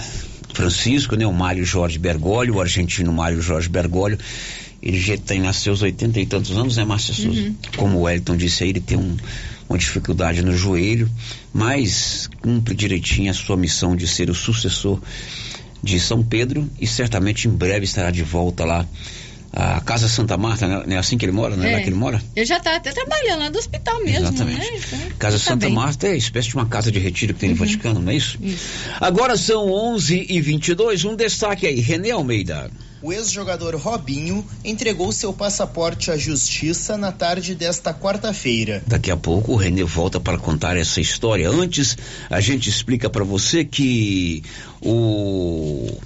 Francisco, 0.53 1.15
né? 1.15 1.25
O 1.25 1.33
Mário 1.33 1.65
Jorge 1.65 1.99
Bergoglio, 1.99 2.55
o 2.55 2.61
argentino 2.61 3.11
Mário 3.11 3.41
Jorge 3.41 3.67
Bergoglio. 3.67 4.17
Ele 4.81 4.99
já 4.99 5.17
tem 5.17 5.39
nasceu 5.39 5.71
aos 5.71 5.81
80 5.81 6.19
e 6.19 6.25
tantos 6.25 6.51
anos, 6.51 6.77
né, 6.77 6.85
Márcia 6.85 7.13
Souza? 7.13 7.39
Uhum. 7.39 7.55
Como 7.77 7.97
o 7.97 8.01
Wellington 8.03 8.35
disse 8.35 8.63
aí, 8.63 8.69
ele 8.69 8.81
tem 8.81 8.97
um, 8.97 9.15
uma 9.67 9.77
dificuldade 9.77 10.41
no 10.41 10.55
joelho, 10.55 11.09
mas 11.53 12.29
cumpre 12.41 12.75
direitinho 12.75 13.31
a 13.31 13.33
sua 13.33 13.55
missão 13.55 13.95
de 13.95 14.07
ser 14.07 14.29
o 14.29 14.35
sucessor 14.35 15.01
de 15.81 15.99
São 15.99 16.21
Pedro 16.23 16.69
e 16.79 16.85
certamente 16.85 17.47
em 17.47 17.51
breve 17.51 17.85
estará 17.85 18.11
de 18.11 18.23
volta 18.23 18.65
lá 18.65 18.85
a 19.55 19.79
Casa 19.81 20.09
Santa 20.09 20.35
Marta, 20.35 20.67
né? 20.67 20.95
é 20.95 20.97
assim 20.97 21.15
que 21.15 21.25
ele 21.25 21.31
mora, 21.31 21.55
né? 21.55 21.71
É. 21.71 21.75
Lá 21.75 21.81
que 21.81 21.89
ele 21.89 21.95
mora? 21.95 22.19
Ele 22.35 22.45
já 22.45 22.57
está 22.57 22.75
até 22.75 22.91
trabalhando 22.91 23.39
lá 23.39 23.49
do 23.49 23.59
hospital 23.59 24.03
mesmo, 24.03 24.29
Exatamente. 24.29 24.59
né? 24.59 24.81
Então, 24.87 24.99
casa 25.19 25.37
tá 25.37 25.43
Santa 25.43 25.67
bem. 25.67 25.75
Marta 25.75 26.07
é 26.07 26.17
espécie 26.17 26.49
de 26.49 26.55
uma 26.55 26.65
casa 26.65 26.91
de 26.91 26.97
retiro 26.97 27.35
que 27.35 27.39
tem 27.39 27.49
uhum. 27.49 27.55
no 27.55 27.59
Vaticano, 27.59 27.99
não 28.01 28.11
é 28.11 28.15
isso? 28.15 28.39
isso? 28.41 28.67
Agora 28.99 29.37
são 29.37 29.71
11 29.71 30.25
e 30.27 30.41
22 30.41 31.05
um 31.05 31.15
destaque 31.15 31.67
aí, 31.67 31.79
René 31.79 32.09
Almeida. 32.09 32.71
O 33.03 33.11
ex-jogador 33.11 33.75
Robinho 33.75 34.45
entregou 34.63 35.11
seu 35.11 35.33
passaporte 35.33 36.09
à 36.09 36.17
justiça 36.17 36.97
na 36.97 37.11
tarde 37.11 37.53
desta 37.53 37.93
quarta-feira. 37.93 38.81
Daqui 38.87 39.11
a 39.11 39.17
pouco 39.17 39.51
o 39.51 39.55
René 39.57 39.83
volta 39.83 40.21
para 40.21 40.37
contar 40.37 40.77
essa 40.77 41.01
história. 41.01 41.49
Antes, 41.49 41.97
a 42.29 42.39
gente 42.39 42.69
explica 42.69 43.09
para 43.09 43.25
você 43.25 43.65
que 43.65 44.41
o 44.81 45.97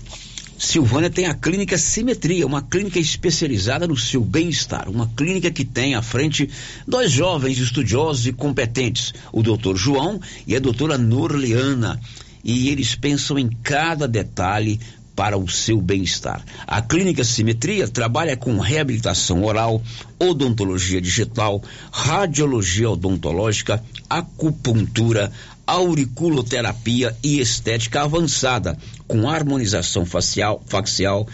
Silvânia 0.58 1.10
tem 1.10 1.28
a 1.28 1.36
clínica 1.36 1.78
Simetria, 1.78 2.46
uma 2.46 2.64
clínica 2.64 3.00
especializada 3.00 3.88
no 3.88 3.96
seu 3.96 4.24
bem-estar, 4.24 4.90
uma 4.90 5.08
clínica 5.16 5.52
que 5.52 5.64
tem 5.64 5.94
à 5.94 6.02
frente 6.02 6.50
dois 6.88 7.12
jovens 7.12 7.60
estudiosos 7.60 8.26
e 8.26 8.34
competentes, 8.34 9.14
o 9.32 9.44
doutor 9.44 9.78
João 9.78 10.20
e 10.48 10.56
a 10.56 10.60
doutora 10.60 10.98
Norleana. 10.98 12.00
E 12.44 12.70
eles 12.70 12.96
pensam 12.96 13.38
em 13.38 13.50
cada 13.62 14.08
detalhe 14.08 14.80
para 15.18 15.36
o 15.36 15.50
seu 15.50 15.82
bem-estar. 15.82 16.46
A 16.68 16.80
Clínica 16.80 17.24
Simetria 17.24 17.88
trabalha 17.88 18.38
com 18.38 18.60
reabilitação 18.60 19.44
oral, 19.44 19.82
odontologia 20.20 21.02
digital, 21.02 21.60
radiologia 21.92 22.92
odontológica, 22.92 23.84
acupuntura, 24.08 25.32
auriculoterapia 25.68 27.16
e 27.22 27.42
estética 27.42 28.02
avançada, 28.02 28.78
com 29.06 29.30
harmonização 29.30 30.06
facial, 30.06 30.64
facial, 30.66 31.28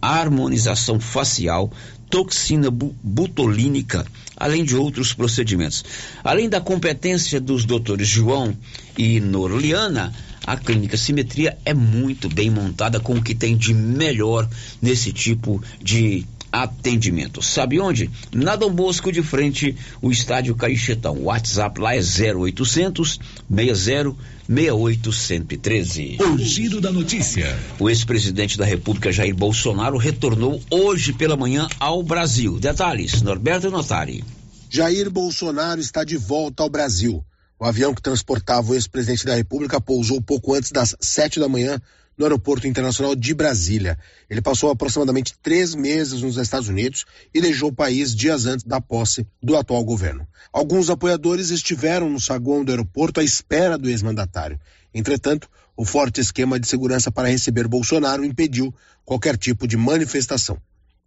harmonização 0.00 1.00
facial, 1.00 1.72
toxina 2.08 2.70
butolínica, 2.70 4.06
além 4.36 4.64
de 4.64 4.76
outros 4.76 5.12
procedimentos. 5.12 5.84
Além 6.22 6.48
da 6.48 6.60
competência 6.60 7.40
dos 7.40 7.64
doutores 7.64 8.08
João 8.08 8.56
e 8.96 9.20
Norliana, 9.20 10.12
a 10.46 10.56
clínica 10.56 10.96
Simetria 10.96 11.58
é 11.64 11.74
muito 11.74 12.28
bem 12.28 12.50
montada 12.50 12.98
com 12.98 13.14
o 13.14 13.22
que 13.22 13.34
tem 13.34 13.56
de 13.56 13.74
melhor 13.74 14.48
nesse 14.80 15.12
tipo 15.12 15.62
de 15.82 16.24
atendimento. 16.52 17.42
Sabe 17.42 17.80
onde? 17.80 18.10
Na 18.32 18.56
Dom 18.56 18.72
Bosco, 18.72 19.12
de 19.12 19.22
frente, 19.22 19.76
o 20.00 20.10
estádio 20.10 20.54
Caixetão. 20.54 21.16
O 21.16 21.24
WhatsApp 21.24 21.80
lá 21.80 21.94
é 21.94 22.00
0800 22.00 23.20
60 23.48 24.16
68 24.48 25.12
113. 25.12 26.18
O 26.20 26.38
giro 26.38 26.80
da 26.80 26.90
notícia. 26.90 27.56
O 27.78 27.88
ex-presidente 27.88 28.58
da 28.58 28.64
República 28.64 29.12
Jair 29.12 29.34
Bolsonaro 29.34 29.96
retornou 29.96 30.60
hoje 30.70 31.12
pela 31.12 31.36
manhã 31.36 31.68
ao 31.78 32.02
Brasil. 32.02 32.58
Detalhes, 32.58 33.22
Norberto 33.22 33.70
Notari. 33.70 34.24
Jair 34.68 35.10
Bolsonaro 35.10 35.80
está 35.80 36.02
de 36.04 36.16
volta 36.16 36.62
ao 36.62 36.70
Brasil. 36.70 37.24
O 37.60 37.64
avião 37.64 37.94
que 37.94 38.00
transportava 38.00 38.72
o 38.72 38.74
ex-presidente 38.74 39.26
da 39.26 39.34
República 39.34 39.80
pousou 39.80 40.20
pouco 40.22 40.54
antes 40.54 40.72
das 40.72 40.96
sete 40.98 41.38
da 41.38 41.48
manhã 41.48 41.80
no 42.20 42.26
Aeroporto 42.26 42.66
Internacional 42.66 43.16
de 43.16 43.32
Brasília. 43.32 43.98
Ele 44.28 44.42
passou 44.42 44.70
aproximadamente 44.70 45.34
três 45.42 45.74
meses 45.74 46.20
nos 46.20 46.36
Estados 46.36 46.68
Unidos 46.68 47.06
e 47.32 47.40
deixou 47.40 47.70
o 47.70 47.74
país 47.74 48.14
dias 48.14 48.44
antes 48.44 48.62
da 48.62 48.78
posse 48.78 49.26
do 49.42 49.56
atual 49.56 49.82
governo. 49.82 50.28
Alguns 50.52 50.90
apoiadores 50.90 51.48
estiveram 51.48 52.10
no 52.10 52.20
saguão 52.20 52.62
do 52.62 52.72
aeroporto 52.72 53.20
à 53.20 53.24
espera 53.24 53.78
do 53.78 53.88
ex-mandatário. 53.88 54.60
Entretanto, 54.92 55.48
o 55.74 55.82
forte 55.82 56.20
esquema 56.20 56.60
de 56.60 56.68
segurança 56.68 57.10
para 57.10 57.26
receber 57.26 57.66
Bolsonaro 57.66 58.22
impediu 58.22 58.74
qualquer 59.02 59.38
tipo 59.38 59.66
de 59.66 59.78
manifestação. 59.78 60.60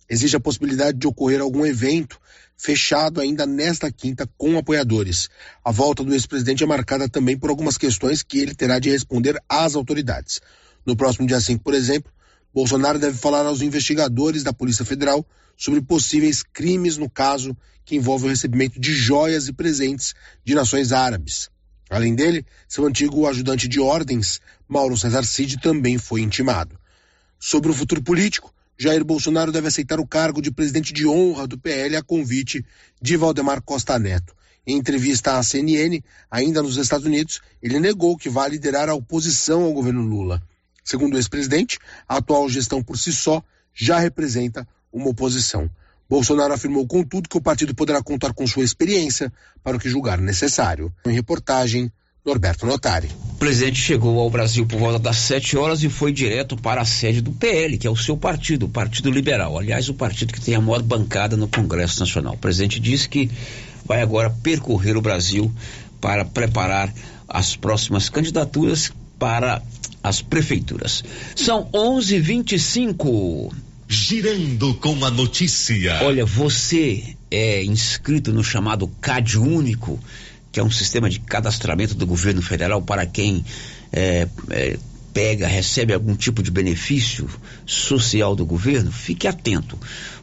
Existe 0.09 0.35
a 0.35 0.39
possibilidade 0.39 0.97
de 0.97 1.05
ocorrer 1.05 1.41
algum 1.41 1.63
evento 1.63 2.19
fechado 2.57 3.21
ainda 3.21 3.45
nesta 3.45 3.91
quinta 3.91 4.27
com 4.35 4.57
apoiadores. 4.57 5.29
A 5.63 5.71
volta 5.71 6.03
do 6.03 6.11
ex-presidente 6.11 6.63
é 6.63 6.67
marcada 6.67 7.07
também 7.07 7.37
por 7.37 7.51
algumas 7.51 7.77
questões 7.77 8.23
que 8.23 8.39
ele 8.39 8.55
terá 8.55 8.79
de 8.79 8.89
responder 8.89 9.39
às 9.47 9.75
autoridades. 9.75 10.41
No 10.85 10.95
próximo 10.95 11.27
dia 11.27 11.39
5, 11.39 11.63
por 11.63 11.73
exemplo, 11.73 12.11
Bolsonaro 12.53 12.99
deve 12.99 13.17
falar 13.17 13.45
aos 13.45 13.61
investigadores 13.61 14.43
da 14.43 14.53
Polícia 14.53 14.85
Federal 14.85 15.25
sobre 15.57 15.81
possíveis 15.81 16.43
crimes 16.43 16.97
no 16.97 17.09
caso 17.09 17.55
que 17.85 17.95
envolve 17.95 18.25
o 18.25 18.29
recebimento 18.29 18.79
de 18.79 18.93
joias 18.93 19.47
e 19.47 19.53
presentes 19.53 20.13
de 20.43 20.53
nações 20.53 20.91
árabes. 20.91 21.49
Além 21.89 22.15
dele, 22.15 22.45
seu 22.67 22.85
antigo 22.85 23.27
ajudante 23.27 23.67
de 23.67 23.79
ordens, 23.79 24.39
Mauro 24.67 24.97
Cesar 24.97 25.23
Cid, 25.25 25.59
também 25.59 25.97
foi 25.97 26.21
intimado. 26.21 26.79
Sobre 27.39 27.71
o 27.71 27.73
futuro 27.73 28.01
político, 28.01 28.53
Jair 28.77 29.03
Bolsonaro 29.03 29.51
deve 29.51 29.67
aceitar 29.67 29.99
o 29.99 30.07
cargo 30.07 30.41
de 30.41 30.51
presidente 30.51 30.93
de 30.93 31.05
honra 31.05 31.45
do 31.45 31.57
PL 31.57 31.95
a 31.95 32.01
convite 32.01 32.65
de 33.01 33.15
Valdemar 33.15 33.61
Costa 33.61 33.99
Neto. 33.99 34.33
Em 34.65 34.77
entrevista 34.77 35.37
à 35.37 35.43
CNN, 35.43 36.01
ainda 36.31 36.63
nos 36.63 36.77
Estados 36.77 37.05
Unidos, 37.05 37.41
ele 37.61 37.79
negou 37.79 38.17
que 38.17 38.29
vai 38.29 38.49
liderar 38.49 38.89
a 38.89 38.95
oposição 38.95 39.63
ao 39.63 39.73
governo 39.73 40.01
Lula. 40.01 40.41
Segundo 40.83 41.13
o 41.13 41.17
ex-presidente, 41.17 41.79
a 42.07 42.17
atual 42.17 42.49
gestão 42.49 42.83
por 42.83 42.97
si 42.97 43.13
só 43.13 43.41
já 43.73 43.99
representa 43.99 44.67
uma 44.91 45.09
oposição. 45.09 45.69
Bolsonaro 46.09 46.53
afirmou, 46.53 46.85
contudo, 46.85 47.29
que 47.29 47.37
o 47.37 47.41
partido 47.41 47.73
poderá 47.73 48.03
contar 48.03 48.33
com 48.33 48.45
sua 48.45 48.63
experiência 48.63 49.31
para 49.63 49.77
o 49.77 49.79
que 49.79 49.89
julgar 49.89 50.19
necessário. 50.19 50.93
Em 51.05 51.13
reportagem, 51.13 51.91
Norberto 52.25 52.65
Notari. 52.65 53.09
O 53.31 53.35
presidente 53.35 53.79
chegou 53.79 54.19
ao 54.19 54.29
Brasil 54.29 54.65
por 54.65 54.79
volta 54.79 54.99
das 54.99 55.17
7 55.17 55.57
horas 55.57 55.83
e 55.83 55.89
foi 55.89 56.13
direto 56.13 56.55
para 56.55 56.81
a 56.81 56.85
sede 56.85 57.19
do 57.19 57.31
PL, 57.31 57.77
que 57.77 57.87
é 57.87 57.89
o 57.89 57.97
seu 57.97 58.15
partido, 58.15 58.65
o 58.65 58.69
Partido 58.69 59.11
Liberal. 59.11 59.57
Aliás, 59.57 59.89
o 59.89 59.93
partido 59.93 60.31
que 60.31 60.39
tem 60.39 60.55
a 60.55 60.61
maior 60.61 60.81
bancada 60.81 61.35
no 61.35 61.47
Congresso 61.47 61.99
Nacional. 61.99 62.35
O 62.35 62.37
presidente 62.37 62.79
disse 62.79 63.09
que 63.09 63.29
vai 63.85 64.01
agora 64.01 64.29
percorrer 64.29 64.95
o 64.95 65.01
Brasil 65.01 65.51
para 65.99 66.23
preparar 66.23 66.93
as 67.27 67.55
próximas 67.55 68.07
candidaturas 68.07 68.91
para 69.19 69.61
as 70.03 70.21
prefeituras. 70.21 71.03
São 71.35 71.69
11:25. 71.73 73.53
Girando 73.87 74.73
com 74.75 75.05
a 75.05 75.11
notícia. 75.11 75.99
Olha, 76.03 76.25
você 76.25 77.15
é 77.29 77.63
inscrito 77.63 78.33
no 78.33 78.43
chamado 78.43 78.87
CAD 78.99 79.37
Único, 79.37 79.99
que 80.51 80.59
é 80.59 80.63
um 80.63 80.71
sistema 80.71 81.09
de 81.09 81.19
cadastramento 81.19 81.95
do 81.95 82.05
governo 82.05 82.41
federal 82.41 82.81
para 82.81 83.05
quem 83.05 83.45
é, 83.91 84.27
é, 84.49 84.79
pega, 85.13 85.47
recebe 85.47 85.93
algum 85.93 86.15
tipo 86.15 86.41
de 86.41 86.49
benefício 86.49 87.29
social 87.65 88.35
do 88.35 88.45
governo? 88.45 88.91
Fique 88.91 89.27
atento. 89.27 89.77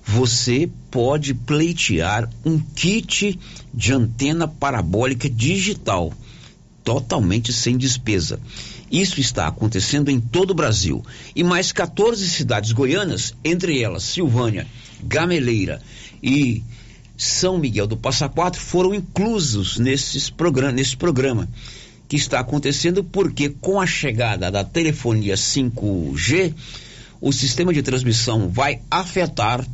Você 0.05 0.69
pode 0.91 1.33
pleitear 1.33 2.29
um 2.45 2.59
kit 2.59 3.39
de 3.73 3.93
antena 3.93 4.49
parabólica 4.49 5.31
digital, 5.31 6.13
totalmente 6.91 7.53
sem 7.53 7.79
despesa. 7.79 8.41
Isso 8.91 9.21
está 9.21 9.47
acontecendo 9.47 10.11
em 10.11 10.19
todo 10.19 10.51
o 10.51 10.55
Brasil. 10.55 11.05
E 11.37 11.45
mais 11.45 11.71
14 11.71 12.29
cidades 12.29 12.73
goianas, 12.73 13.33
entre 13.45 13.81
elas 13.81 14.03
Silvânia, 14.03 14.67
Gameleira 15.01 15.81
e 16.21 16.65
São 17.17 17.59
Miguel 17.59 17.87
do 17.87 17.97
Passa 17.97 18.29
Quatro, 18.29 18.61
foram 18.61 18.93
inclusos 18.93 19.79
nesses 19.79 20.29
programa, 20.29 20.73
nesse 20.73 20.97
programa 20.97 21.49
que 22.09 22.17
está 22.17 22.41
acontecendo 22.41 23.05
porque 23.05 23.51
com 23.51 23.81
a 23.81 23.87
chegada 23.87 24.51
da 24.51 24.65
telefonia 24.65 25.37
5G, 25.37 26.53
o 27.21 27.33
sistema 27.33 27.73
de 27.73 27.85
transmissão 27.85 28.49
vai 28.49 28.81
afetar 28.91 29.65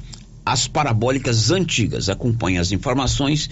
as 0.45 0.69
parabólicas 0.69 1.51
antigas. 1.51 2.11
Acompanhe 2.11 2.59
as 2.59 2.73
informações 2.73 3.49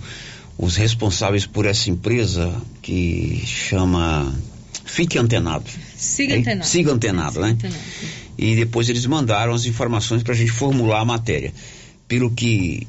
os 0.58 0.76
responsáveis 0.76 1.46
por 1.46 1.66
essa 1.66 1.90
empresa 1.90 2.62
que 2.82 3.42
chama 3.44 4.32
Fique 4.84 5.18
Antenado. 5.18 5.64
Siga 5.96 6.34
é, 6.34 6.38
Antenado. 6.38 6.66
Siga 6.66 6.92
Antenado, 6.92 7.40
né? 7.40 7.48
Antenado. 7.48 7.80
E 8.38 8.54
depois 8.54 8.88
eles 8.88 9.06
mandaram 9.06 9.52
as 9.52 9.64
informações 9.64 10.22
para 10.22 10.34
a 10.34 10.36
gente 10.36 10.50
formular 10.50 11.00
a 11.00 11.04
matéria. 11.04 11.52
Pelo 12.06 12.30
que 12.30 12.86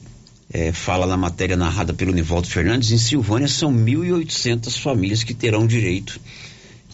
é, 0.52 0.72
fala 0.72 1.08
na 1.08 1.18
matéria 1.18 1.56
narrada 1.56 1.94
pelo 1.94 2.12
Nivaldo 2.12 2.48
Fernandes, 2.48 2.92
em 2.92 2.98
Silvânia 2.98 3.48
são 3.48 3.74
1.800 3.74 4.80
famílias 4.80 5.24
que 5.24 5.34
terão 5.34 5.66
direito 5.66 6.20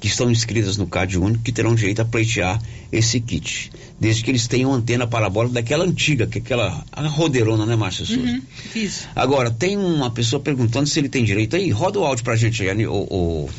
que 0.04 0.08
estão 0.08 0.30
inscritas 0.30 0.76
no 0.76 0.86
CAD 0.86 1.18
Único 1.18 1.42
que 1.42 1.52
terão 1.54 1.74
direito 1.74 2.02
a 2.02 2.06
pleitear 2.06 2.62
esse 2.92 3.22
kit. 3.22 3.72
Desde 3.98 4.22
que 4.22 4.32
eles 4.32 4.48
tenham 4.48 4.74
antena 4.74 5.08
parabólica 5.08 5.54
daquela 5.54 5.86
antiga, 5.86 6.28
que 6.28 6.40
é 6.40 6.42
aquela 6.42 6.84
a 6.92 7.08
rodeirona, 7.08 7.66
né, 7.66 7.74
Márcia 7.78 8.06
Souza? 8.06 8.22
Uhum, 8.22 8.42
isso. 8.76 9.08
Agora, 9.16 9.50
tem 9.50 9.78
uma 9.78 10.12
pessoa 10.12 10.42
perguntando 10.42 10.90
se 10.90 11.00
ele 11.00 11.08
tem 11.08 11.24
direito 11.24 11.56
aí. 11.56 11.70
Roda 11.70 12.00
o 12.00 12.04
áudio 12.04 12.22
pra 12.22 12.36
gente 12.36 12.62
aí, 12.62 12.86
o, 12.86 12.94
o 12.94 13.50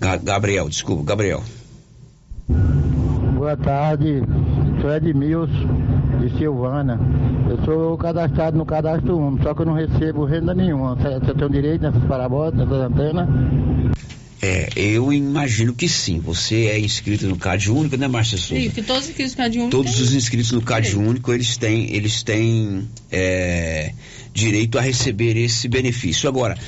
Gabriel, 0.00 0.68
desculpa, 0.68 1.04
Gabriel. 1.04 1.44
Boa 3.46 3.56
tarde, 3.56 4.24
sou 4.80 4.92
Edmilson 4.92 5.68
de 6.20 6.36
Silvana. 6.36 6.98
Eu 7.48 7.64
sou 7.64 7.96
cadastrado 7.96 8.58
no 8.58 8.66
cadastro 8.66 9.16
1, 9.16 9.40
só 9.40 9.54
que 9.54 9.62
eu 9.62 9.66
não 9.66 9.74
recebo 9.74 10.24
renda 10.24 10.52
nenhuma. 10.52 10.96
Você 10.96 11.32
tem 11.32 11.48
direito 11.48 11.82
nessas 11.82 12.02
parabólicas, 12.08 12.58
nessas 12.58 12.90
antenas? 12.90 13.28
É, 14.42 14.68
eu 14.74 15.12
imagino 15.12 15.72
que 15.72 15.88
sim. 15.88 16.18
Você 16.18 16.66
é 16.66 16.80
inscrito 16.80 17.28
no 17.28 17.36
CAD 17.36 17.70
Único, 17.70 17.96
né, 17.96 18.08
Márcia 18.08 18.36
Souza? 18.36 18.60
Sim, 18.60 18.68
que 18.68 18.82
todos 18.82 19.04
os 19.04 19.10
inscritos 19.10 19.30
no 19.30 19.36
CAD 19.36 19.58
Único. 19.58 19.70
Todos 19.70 20.00
os 20.00 20.12
inscritos 20.12 20.50
no 20.50 20.62
CAD 20.62 20.88
direito. 20.88 21.08
Único, 21.08 21.32
eles 21.32 21.56
têm, 21.56 21.94
eles 21.94 22.24
têm 22.24 22.88
é, 23.12 23.92
direito 24.34 24.76
a 24.76 24.80
receber 24.80 25.36
esse 25.36 25.68
benefício. 25.68 26.28
Agora, 26.28 26.58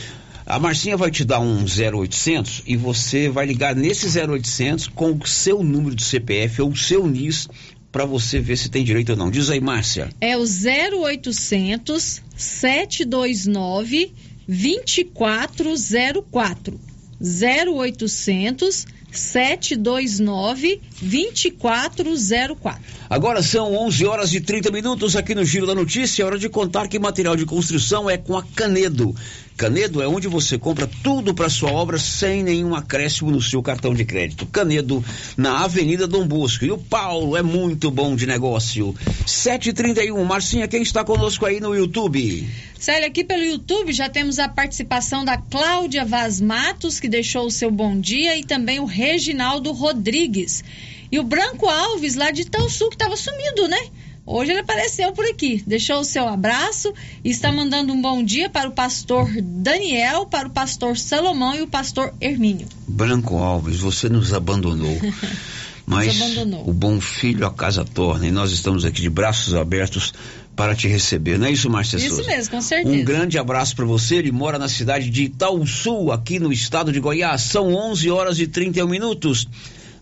a 0.48 0.58
Marcinha 0.58 0.96
vai 0.96 1.10
te 1.10 1.26
dar 1.26 1.40
um 1.40 1.66
0800 1.66 2.62
e 2.66 2.74
você 2.74 3.28
vai 3.28 3.44
ligar 3.44 3.76
nesse 3.76 4.06
0800 4.18 4.88
com 4.88 5.12
o 5.12 5.26
seu 5.26 5.62
número 5.62 5.94
de 5.94 6.02
CPF 6.02 6.62
ou 6.62 6.70
o 6.70 6.76
seu 6.76 7.06
NIS 7.06 7.46
para 7.92 8.06
você 8.06 8.40
ver 8.40 8.56
se 8.56 8.70
tem 8.70 8.82
direito 8.82 9.10
ou 9.10 9.16
não. 9.16 9.30
Diz 9.30 9.50
aí, 9.50 9.60
Márcia. 9.60 10.08
É 10.18 10.38
o 10.38 10.40
0800 10.40 12.22
729 12.34 14.10
2404. 14.48 16.80
0800 17.20 18.86
729 19.10 20.80
2404. 21.00 22.82
Agora 23.10 23.42
são 23.42 23.74
11 23.74 24.06
horas 24.06 24.34
e 24.34 24.40
30 24.40 24.70
minutos 24.70 25.16
aqui 25.16 25.34
no 25.34 25.44
Giro 25.44 25.66
da 25.66 25.74
Notícia. 25.74 26.22
É 26.22 26.26
hora 26.26 26.38
de 26.38 26.48
contar 26.48 26.88
que 26.88 26.98
material 26.98 27.36
de 27.36 27.46
construção 27.46 28.08
é 28.08 28.18
com 28.18 28.36
a 28.36 28.42
Canedo. 28.42 29.14
Canedo 29.56 30.00
é 30.00 30.06
onde 30.06 30.28
você 30.28 30.56
compra 30.56 30.88
tudo 31.02 31.34
para 31.34 31.48
sua 31.48 31.72
obra 31.72 31.98
sem 31.98 32.44
nenhum 32.44 32.76
acréscimo 32.76 33.30
no 33.30 33.42
seu 33.42 33.60
cartão 33.60 33.92
de 33.92 34.04
crédito. 34.04 34.46
Canedo 34.46 35.04
na 35.36 35.64
Avenida 35.64 36.06
Dom 36.06 36.26
Bosco. 36.28 36.64
E 36.64 36.70
o 36.70 36.78
Paulo 36.78 37.36
é 37.36 37.42
muito 37.42 37.90
bom 37.90 38.14
de 38.14 38.24
negócio. 38.24 38.94
731. 39.26 40.22
Marcinha, 40.24 40.68
quem 40.68 40.82
está 40.82 41.02
conosco 41.02 41.44
aí 41.44 41.58
no 41.58 41.74
YouTube? 41.74 42.48
Célia, 42.78 43.08
aqui 43.08 43.24
pelo 43.24 43.42
YouTube 43.42 43.92
já 43.92 44.08
temos 44.08 44.38
a 44.38 44.48
participação 44.48 45.24
da 45.24 45.36
Cláudia 45.36 46.04
Vaz 46.04 46.40
Matos, 46.40 47.00
que 47.00 47.08
deixou 47.08 47.46
o 47.46 47.50
seu 47.50 47.72
bom 47.72 47.98
dia, 47.98 48.38
e 48.38 48.44
também 48.44 48.78
o 48.78 48.84
Reginaldo 48.84 49.72
Rodrigues. 49.72 50.62
E 51.10 51.18
o 51.18 51.24
Branco 51.24 51.66
Alves, 51.66 52.14
lá 52.14 52.30
de 52.30 52.46
Sul, 52.70 52.88
que 52.88 52.94
estava 52.94 53.16
sumido, 53.16 53.66
né? 53.66 53.88
Hoje 54.24 54.52
ele 54.52 54.60
apareceu 54.60 55.10
por 55.12 55.24
aqui, 55.24 55.60
deixou 55.66 55.98
o 55.98 56.04
seu 56.04 56.28
abraço 56.28 56.94
e 57.24 57.30
está 57.30 57.50
mandando 57.50 57.92
um 57.92 58.00
bom 58.00 58.22
dia 58.22 58.48
para 58.48 58.68
o 58.68 58.72
pastor 58.72 59.28
Daniel, 59.42 60.26
para 60.26 60.46
o 60.46 60.50
pastor 60.50 60.96
Salomão 60.96 61.56
e 61.56 61.62
o 61.62 61.66
pastor 61.66 62.14
Hermínio. 62.20 62.68
Branco 62.86 63.38
Alves, 63.38 63.78
você 63.78 64.08
nos 64.08 64.32
abandonou. 64.32 64.96
Mas 65.84 66.18
nos 66.18 66.20
abandonou. 66.20 66.68
o 66.68 66.72
bom 66.74 67.00
filho 67.00 67.46
a 67.46 67.50
casa 67.50 67.82
torna 67.82 68.26
e 68.26 68.30
nós 68.30 68.52
estamos 68.52 68.84
aqui 68.84 69.00
de 69.00 69.08
braços 69.08 69.54
abertos 69.54 70.12
para 70.58 70.74
te 70.74 70.88
receber. 70.88 71.38
Não 71.38 71.46
é 71.46 71.52
isso, 71.52 71.70
Márcia 71.70 71.98
Isso 71.98 72.16
Souza? 72.16 72.28
mesmo, 72.28 72.50
com 72.50 72.60
certeza. 72.60 72.92
Um 72.92 73.04
grande 73.04 73.38
abraço 73.38 73.76
para 73.76 73.84
você. 73.84 74.16
Ele 74.16 74.32
mora 74.32 74.58
na 74.58 74.68
cidade 74.68 75.08
de 75.08 75.32
Sul, 75.64 76.10
aqui 76.10 76.40
no 76.40 76.52
estado 76.52 76.92
de 76.92 76.98
Goiás. 76.98 77.42
São 77.42 77.72
11 77.72 78.10
horas 78.10 78.40
e 78.40 78.46
31 78.48 78.88
minutos. 78.88 79.46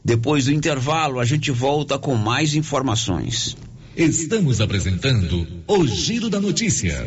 Depois 0.02 0.46
do 0.46 0.52
intervalo, 0.52 1.20
a 1.20 1.26
gente 1.26 1.50
volta 1.50 1.98
com 1.98 2.14
mais 2.14 2.54
informações. 2.54 3.54
Estamos 3.94 4.62
apresentando 4.62 5.46
o 5.66 5.86
Giro 5.86 6.30
da 6.30 6.40
Notícia. 6.40 7.06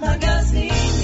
Magazine. 0.00 1.03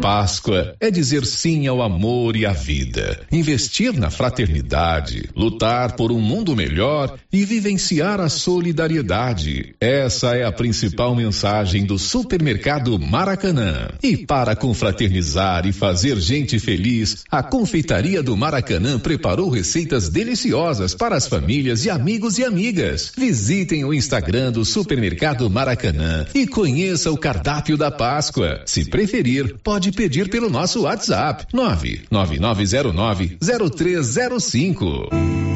Páscoa 0.00 0.76
é 0.78 0.90
dizer 0.90 1.24
sim 1.24 1.66
ao 1.66 1.82
amor 1.82 2.36
e 2.36 2.46
à 2.46 2.52
vida, 2.52 3.20
investir 3.32 3.92
na 3.94 4.10
fraternidade, 4.10 5.28
lutar 5.34 5.96
por 5.96 6.12
um 6.12 6.20
mundo 6.20 6.54
melhor 6.54 7.18
e 7.32 7.44
vivenciar 7.44 8.20
a 8.20 8.28
solidariedade. 8.28 9.74
Essa 9.80 10.36
é 10.36 10.44
a 10.44 10.52
principal 10.52 11.14
mensagem 11.14 11.84
do 11.84 11.98
Supermercado 11.98 12.98
Maracanã. 12.98 13.88
E 14.02 14.16
para 14.16 14.54
confraternizar 14.54 15.66
e 15.66 15.72
fazer 15.72 16.18
gente 16.18 16.58
feliz, 16.58 17.24
a 17.30 17.42
Confeitaria 17.42 18.22
do 18.22 18.36
Maracanã 18.36 18.98
preparou 18.98 19.48
receitas 19.48 20.08
deliciosas 20.08 20.94
para 20.94 21.16
as 21.16 21.26
famílias 21.26 21.84
e 21.84 21.90
amigos 21.90 22.38
e 22.38 22.44
amigas. 22.44 23.12
Visitem 23.16 23.84
o 23.84 23.94
Instagram 23.94 24.52
do 24.52 24.64
Supermercado 24.64 25.48
Maracanã 25.50 26.26
e 26.34 26.46
conheça 26.46 27.10
o 27.10 27.16
cardápio 27.16 27.76
da 27.76 27.90
Páscoa. 27.90 28.62
Se 28.66 28.84
preferir, 28.84 29.56
pode 29.62 29.85
pedir 29.92 30.28
pelo 30.28 30.50
nosso 30.50 30.82
WhatsApp 30.82 31.46
99909 31.52 33.38
0305. 33.40 35.55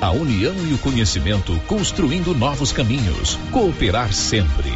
a 0.00 0.10
união 0.10 0.54
e 0.66 0.74
o 0.74 0.78
conhecimento 0.78 1.58
construindo 1.66 2.34
novos 2.34 2.72
caminhos. 2.72 3.38
Cooperar 3.50 4.12
sempre. 4.12 4.70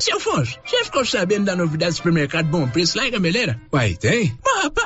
Seu 0.00 0.18
Afonso, 0.18 0.58
você 0.64 0.84
ficou 0.84 1.04
sabendo 1.04 1.46
da 1.46 1.56
novidade 1.56 1.92
do 1.92 1.96
supermercado 1.96 2.48
Bom 2.48 2.68
Preço 2.68 2.98
lá 2.98 3.06
em 3.06 3.10
Gameleira? 3.10 3.60
Uai, 3.72 3.94
tem? 3.94 4.36
Mas, 4.44 4.64
rapaz, 4.64 4.85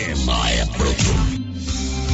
é 0.00 0.66
pronto. 0.66 1.43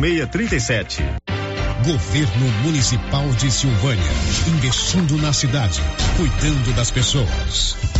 5637. 0.00 1.02
Governo 1.84 2.46
Municipal 2.62 3.28
de 3.34 3.50
Silvânia. 3.50 4.02
Investindo 4.48 5.18
na 5.18 5.32
cidade, 5.32 5.82
cuidando 6.16 6.74
das 6.74 6.90
pessoas. 6.90 7.99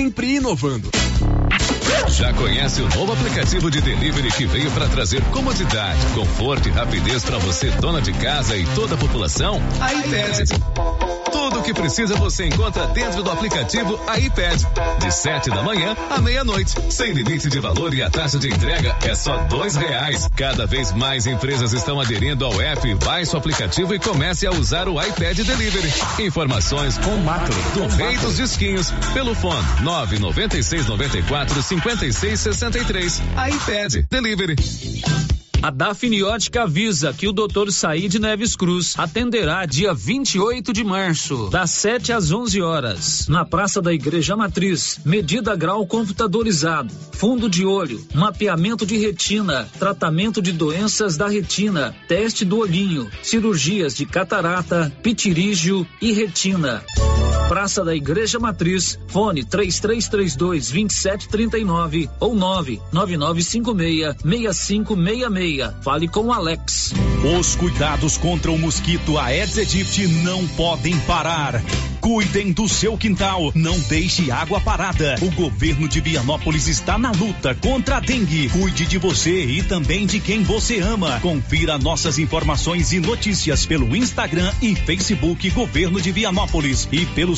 sempre 0.01 0.37
inovando. 0.37 0.89
Já 2.09 2.33
conhece 2.33 2.81
o 2.81 2.89
novo 2.89 3.13
aplicativo 3.13 3.69
de 3.69 3.81
delivery 3.81 4.31
que 4.31 4.47
veio 4.47 4.71
para 4.71 4.87
trazer 4.87 5.21
comodidade, 5.25 5.99
conforto 6.15 6.67
e 6.67 6.71
rapidez 6.71 7.23
para 7.23 7.37
você, 7.37 7.69
dona 7.69 8.01
de 8.01 8.11
casa 8.13 8.57
e 8.57 8.65
toda 8.73 8.95
a 8.95 8.97
população? 8.97 9.61
A 9.79 9.93
iPad. 9.93 11.20
Tudo 11.31 11.59
o 11.59 11.63
que 11.63 11.73
precisa 11.73 12.15
você 12.15 12.45
encontra 12.45 12.87
dentro 12.87 13.23
do 13.23 13.31
aplicativo 13.31 13.99
iPad. 14.17 14.61
De 14.99 15.11
7 15.11 15.49
da 15.49 15.63
manhã 15.63 15.95
à 16.09 16.21
meia-noite. 16.21 16.75
Sem 16.89 17.13
limite 17.13 17.49
de 17.49 17.59
valor 17.59 17.93
e 17.93 18.01
a 18.01 18.09
taxa 18.09 18.37
de 18.37 18.49
entrega 18.49 18.95
é 19.03 19.15
só 19.15 19.37
dois 19.43 19.75
reais. 19.75 20.27
Cada 20.35 20.65
vez 20.65 20.91
mais 20.91 21.25
empresas 21.27 21.73
estão 21.73 21.99
aderindo 21.99 22.45
ao 22.45 22.61
app. 22.61 22.95
Baixe 22.95 23.35
o 23.35 23.37
aplicativo 23.39 23.93
e 23.93 23.99
comece 23.99 24.45
a 24.45 24.51
usar 24.51 24.87
o 24.87 25.01
iPad 25.01 25.39
Delivery. 25.39 25.91
Informações 26.19 26.97
com 26.97 27.15
Macro, 27.17 27.55
do 27.73 27.87
Rei 27.95 28.17
dos 28.17 28.37
Disquinhos, 28.37 28.91
pelo 29.13 29.33
fone 29.35 29.65
996 29.81 30.87
94 30.87 31.63
56 31.63 32.39
63. 32.39 33.21
iPad 33.49 34.05
Delivery. 34.09 34.55
A 35.61 35.69
Dafniótica 35.69 36.63
avisa 36.63 37.13
que 37.13 37.27
o 37.27 37.31
Dr. 37.31 37.69
Said 37.69 38.15
Neves 38.15 38.55
Cruz 38.55 38.95
atenderá 38.97 39.63
dia 39.67 39.93
28 39.93 40.73
de 40.73 40.83
março, 40.83 41.49
das 41.51 41.69
7 41.69 42.11
às 42.11 42.31
11 42.31 42.59
horas, 42.63 43.27
na 43.27 43.45
Praça 43.45 43.79
da 43.79 43.93
Igreja 43.93 44.35
Matriz. 44.35 44.99
Medida 45.05 45.55
grau 45.55 45.85
computadorizado, 45.85 46.91
fundo 47.11 47.47
de 47.47 47.63
olho, 47.63 48.03
mapeamento 48.11 48.87
de 48.87 48.97
retina, 48.97 49.69
tratamento 49.77 50.41
de 50.41 50.51
doenças 50.51 51.15
da 51.15 51.27
retina, 51.27 51.95
teste 52.07 52.43
do 52.43 52.57
olhinho, 52.57 53.07
cirurgias 53.21 53.95
de 53.95 54.07
catarata, 54.07 54.91
pitirígio 55.03 55.85
e 56.01 56.11
retina. 56.11 56.83
Praça 57.51 57.83
da 57.83 57.93
Igreja 57.93 58.39
Matriz, 58.39 58.97
fone 59.09 59.43
3332 59.43 60.71
2739 60.71 62.09
ou 62.17 62.33
99956 62.33 64.15
6566. 64.23 65.83
Fale 65.83 66.07
com 66.07 66.31
Alex. 66.31 66.93
Os 67.37 67.53
cuidados 67.57 68.17
contra 68.17 68.49
o 68.49 68.57
mosquito 68.57 69.17
Aedes 69.17 69.57
aegypti 69.57 70.07
não 70.07 70.47
podem 70.47 70.97
parar. 71.01 71.61
Cuidem 72.01 72.51
do 72.51 72.67
seu 72.67 72.97
quintal, 72.97 73.51
não 73.53 73.79
deixe 73.81 74.31
água 74.31 74.59
parada. 74.59 75.15
O 75.21 75.29
governo 75.29 75.87
de 75.87 76.01
Vianópolis 76.01 76.67
está 76.67 76.97
na 76.97 77.11
luta 77.11 77.53
contra 77.53 77.97
a 77.97 77.99
dengue. 77.99 78.49
Cuide 78.49 78.87
de 78.87 78.97
você 78.97 79.45
e 79.45 79.61
também 79.61 80.07
de 80.07 80.19
quem 80.19 80.41
você 80.41 80.79
ama. 80.79 81.19
Confira 81.19 81.77
nossas 81.77 82.17
informações 82.17 82.91
e 82.91 82.99
notícias 82.99 83.67
pelo 83.67 83.95
Instagram 83.95 84.51
e 84.63 84.75
Facebook 84.75 85.47
Governo 85.51 86.01
de 86.01 86.11
Vianópolis 86.11 86.89
e 86.91 87.05
pelo 87.05 87.37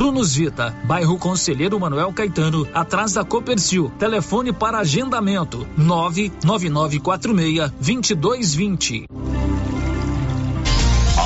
Prunus 0.01 0.33
Vita, 0.33 0.75
bairro 0.83 1.15
Conselheiro 1.15 1.79
Manuel 1.79 2.11
Caetano, 2.11 2.67
atrás 2.73 3.13
da 3.13 3.23
Copercil. 3.23 3.91
Telefone 3.99 4.51
para 4.51 4.79
agendamento: 4.79 5.67
99946 5.77 7.69
2220. 7.79 9.05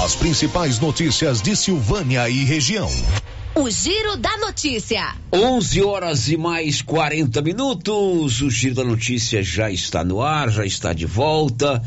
As 0.03 0.15
principais 0.17 0.77
notícias 0.81 1.41
de 1.41 1.55
Silvânia 1.55 2.29
e 2.29 2.43
região. 2.43 2.91
O 3.55 3.69
Giro 3.69 4.17
da 4.17 4.37
Notícia. 4.39 5.15
11 5.31 5.81
horas 5.81 6.27
e 6.27 6.35
mais 6.35 6.81
40 6.81 7.41
minutos. 7.41 8.41
O 8.41 8.49
Giro 8.49 8.75
da 8.75 8.83
Notícia 8.83 9.41
já 9.41 9.71
está 9.71 10.03
no 10.03 10.21
ar, 10.21 10.49
já 10.49 10.65
está 10.65 10.91
de 10.91 11.05
volta 11.05 11.81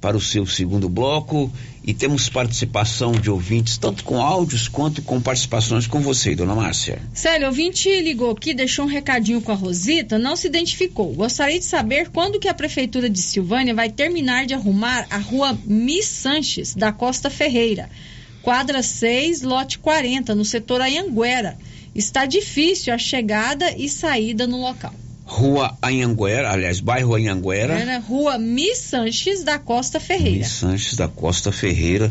para 0.00 0.16
o 0.16 0.20
seu 0.20 0.46
segundo 0.46 0.88
bloco 0.88 1.52
e 1.84 1.92
temos 1.92 2.28
participação 2.28 3.12
de 3.12 3.30
ouvintes, 3.30 3.78
tanto 3.78 4.04
com 4.04 4.20
áudios 4.20 4.68
quanto 4.68 5.02
com 5.02 5.20
participações 5.20 5.86
com 5.86 6.00
você, 6.00 6.34
dona 6.34 6.54
Márcia. 6.54 7.00
Sério, 7.14 7.46
ouvinte 7.46 7.88
ligou 8.00 8.30
aqui, 8.30 8.52
deixou 8.54 8.84
um 8.84 8.88
recadinho 8.88 9.40
com 9.40 9.50
a 9.50 9.54
Rosita, 9.54 10.18
não 10.18 10.36
se 10.36 10.46
identificou. 10.46 11.12
Gostaria 11.14 11.58
de 11.58 11.64
saber 11.64 12.10
quando 12.10 12.38
que 12.38 12.48
a 12.48 12.54
Prefeitura 12.54 13.08
de 13.08 13.20
Silvânia 13.20 13.74
vai 13.74 13.90
terminar 13.90 14.46
de 14.46 14.54
arrumar 14.54 15.06
a 15.10 15.18
rua 15.18 15.58
Miss 15.64 16.06
Sanches, 16.06 16.74
da 16.74 16.92
Costa 16.92 17.30
Ferreira. 17.30 17.88
Quadra 18.42 18.82
6, 18.82 19.42
lote 19.42 19.78
40, 19.78 20.34
no 20.34 20.44
setor 20.44 20.80
Anhanguera. 20.80 21.58
Está 21.94 22.26
difícil 22.26 22.92
a 22.94 22.98
chegada 22.98 23.74
e 23.76 23.88
saída 23.88 24.46
no 24.46 24.60
local. 24.60 24.94
Rua 25.28 25.76
Anhanguera, 25.82 26.50
aliás, 26.50 26.80
bairro 26.80 27.14
Anhanguera. 27.14 27.78
Era 27.78 27.98
Rua 27.98 28.38
Miss 28.38 28.78
Sanches 28.78 29.44
da 29.44 29.58
Costa 29.58 30.00
Ferreira. 30.00 30.38
Miss 30.38 30.48
Sanches 30.48 30.96
da 30.96 31.06
Costa 31.06 31.52
Ferreira. 31.52 32.10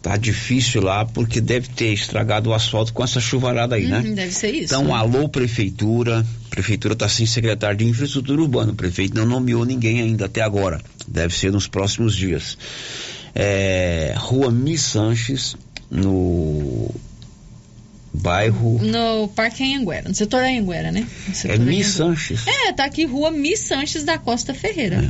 Tá 0.00 0.16
difícil 0.16 0.82
lá 0.82 1.04
porque 1.04 1.42
deve 1.42 1.68
ter 1.68 1.92
estragado 1.92 2.48
o 2.48 2.54
asfalto 2.54 2.94
com 2.94 3.04
essa 3.04 3.20
chuvarada 3.20 3.76
aí, 3.76 3.86
né? 3.86 4.02
Hum, 4.04 4.14
deve 4.14 4.32
ser 4.32 4.54
isso. 4.54 4.74
Então, 4.74 4.84
né? 4.84 4.92
alô, 4.94 5.28
prefeitura. 5.28 6.26
Prefeitura 6.48 6.94
está 6.94 7.06
sem 7.06 7.26
secretário 7.26 7.76
de 7.76 7.84
infraestrutura 7.84 8.40
urbana. 8.40 8.72
O 8.72 8.74
prefeito 8.74 9.14
não 9.14 9.26
nomeou 9.26 9.66
ninguém 9.66 10.00
ainda 10.00 10.24
até 10.24 10.40
agora. 10.40 10.80
Deve 11.06 11.36
ser 11.36 11.52
nos 11.52 11.68
próximos 11.68 12.16
dias. 12.16 12.56
É, 13.34 14.14
Rua 14.16 14.50
Miss 14.50 14.80
Sanches, 14.80 15.54
no 15.90 16.90
bairro. 18.14 18.78
No 18.82 19.28
Parque 19.28 19.64
Anhanguera, 19.64 20.08
no 20.08 20.14
setor 20.14 20.42
Anhanguera, 20.42 20.92
né? 20.92 21.06
Setor 21.32 21.56
É 21.56 21.58
Miss 21.58 22.00
Anhanguera. 22.00 22.16
Sanches. 22.16 22.46
É, 22.46 22.72
tá 22.72 22.84
aqui 22.84 23.04
Rua 23.04 23.30
Miss 23.30 23.60
Sanches 23.60 24.04
da 24.04 24.16
Costa 24.16 24.54
Ferreira. 24.54 25.04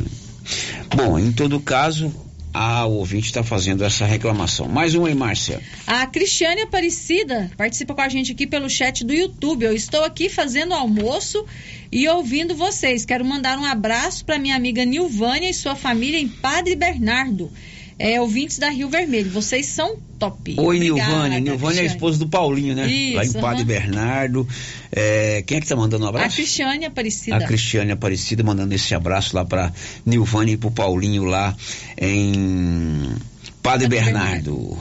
Bom, 0.94 1.18
em 1.18 1.32
todo 1.32 1.60
caso, 1.60 2.12
a 2.52 2.86
ouvinte 2.86 3.26
está 3.26 3.42
fazendo 3.42 3.84
essa 3.84 4.06
reclamação. 4.06 4.68
Mais 4.68 4.94
uma 4.94 5.08
aí, 5.08 5.14
Márcia. 5.14 5.60
A 5.86 6.06
Cristiane 6.06 6.62
Aparecida 6.62 7.50
participa 7.56 7.94
com 7.94 8.00
a 8.00 8.08
gente 8.08 8.32
aqui 8.32 8.46
pelo 8.46 8.70
chat 8.70 9.04
do 9.04 9.12
YouTube. 9.12 9.64
Eu 9.64 9.74
estou 9.74 10.04
aqui 10.04 10.28
fazendo 10.28 10.72
almoço 10.72 11.44
e 11.90 12.06
ouvindo 12.08 12.54
vocês. 12.54 13.04
Quero 13.04 13.24
mandar 13.24 13.58
um 13.58 13.64
abraço 13.64 14.24
para 14.24 14.38
minha 14.38 14.54
amiga 14.54 14.84
Nilvânia 14.84 15.50
e 15.50 15.54
sua 15.54 15.74
família 15.74 16.18
em 16.18 16.28
Padre 16.28 16.76
Bernardo. 16.76 17.50
É, 17.98 18.20
ouvintes 18.20 18.58
da 18.58 18.70
Rio 18.70 18.88
Vermelho. 18.88 19.30
Vocês 19.30 19.66
são 19.66 19.96
top. 20.18 20.54
Oi, 20.58 20.78
Nilvânia. 20.78 21.38
Nilvânia 21.40 21.80
é 21.80 21.82
a 21.82 21.86
esposa 21.86 22.18
do 22.18 22.28
Paulinho, 22.28 22.74
né? 22.74 22.86
Isso, 22.86 23.16
Lá 23.16 23.24
em 23.24 23.32
Padre 23.32 23.58
aham. 23.58 23.64
Bernardo. 23.64 24.48
É, 24.90 25.42
quem 25.46 25.58
é 25.58 25.60
que 25.60 25.66
tá 25.66 25.76
mandando 25.76 26.04
um 26.04 26.06
A 26.06 26.10
abraço? 26.10 26.36
Cristiane 26.36 26.84
Aparecida. 26.84 27.36
A 27.36 27.46
Cristiane 27.46 27.92
Aparecida 27.92 28.42
mandando 28.42 28.74
esse 28.74 28.94
abraço 28.94 29.36
lá 29.36 29.44
para 29.44 29.72
Nilvânia 30.04 30.52
e 30.52 30.56
pro 30.56 30.70
Paulinho 30.70 31.24
lá 31.24 31.54
em 31.98 33.14
Padre 33.62 33.88
Bernardo. 33.88 34.76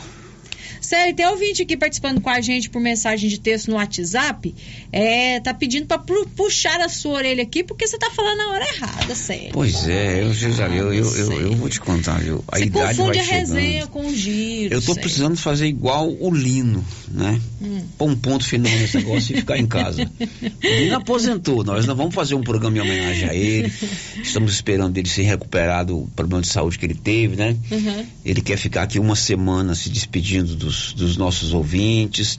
Sério, 0.94 1.16
tem 1.16 1.26
ouvinte 1.26 1.64
aqui 1.64 1.76
participando 1.76 2.22
com 2.22 2.30
a 2.30 2.40
gente 2.40 2.70
por 2.70 2.80
mensagem 2.80 3.28
de 3.28 3.40
texto 3.40 3.70
no 3.72 3.78
WhatsApp. 3.78 4.54
É, 4.92 5.40
tá 5.40 5.52
pedindo 5.52 5.88
pra 5.88 5.98
pu- 5.98 6.28
puxar 6.36 6.80
a 6.82 6.88
sua 6.88 7.14
orelha 7.14 7.42
aqui 7.42 7.64
porque 7.64 7.88
você 7.88 7.98
tá 7.98 8.12
falando 8.12 8.38
na 8.38 8.52
hora 8.52 8.64
errada, 8.76 9.16
sério. 9.16 9.50
Pois 9.54 9.88
é, 9.88 10.22
eu, 10.22 10.32
eu, 10.32 10.94
eu, 10.94 11.16
eu, 11.16 11.42
eu 11.42 11.56
vou 11.56 11.68
te 11.68 11.80
contar, 11.80 12.20
viu? 12.20 12.44
A 12.48 12.58
Você 12.60 12.66
idade 12.66 12.98
confunde 12.98 13.18
vai 13.18 13.26
a 13.26 13.28
chegando. 13.28 13.56
resenha 13.56 13.88
com 13.88 14.06
o 14.06 14.14
giro. 14.16 14.74
Eu 14.76 14.82
tô 14.82 14.88
sério. 14.94 15.02
precisando 15.02 15.36
fazer 15.38 15.66
igual 15.66 16.12
o 16.12 16.32
Lino, 16.32 16.86
né? 17.10 17.42
Hum. 17.60 17.82
Pôr 17.98 18.10
um 18.12 18.16
ponto 18.16 18.46
final 18.46 18.72
nesse 18.72 18.98
negócio 18.98 19.34
e 19.36 19.40
ficar 19.40 19.58
em 19.58 19.66
casa. 19.66 20.04
O 20.04 20.68
Lino 20.68 20.96
aposentou, 20.96 21.64
nós 21.64 21.88
não 21.88 21.96
vamos 21.96 22.14
fazer 22.14 22.36
um 22.36 22.42
programa 22.44 22.78
em 22.78 22.82
homenagem 22.82 23.30
a 23.30 23.34
ele. 23.34 23.74
Estamos 24.22 24.54
esperando 24.54 24.96
ele 24.98 25.10
ser 25.10 25.24
recuperado 25.24 26.02
do 26.02 26.08
problema 26.16 26.42
de 26.42 26.50
saúde 26.50 26.78
que 26.78 26.86
ele 26.86 26.94
teve, 26.96 27.36
né? 27.36 27.56
Uhum. 27.72 28.06
Ele 28.24 28.42
quer 28.42 28.58
ficar 28.58 28.84
aqui 28.84 29.00
uma 29.00 29.16
semana 29.16 29.74
se 29.74 29.90
despedindo 29.90 30.56
dos, 30.56 30.83
dos 30.92 31.16
nossos 31.16 31.54
ouvintes. 31.54 32.38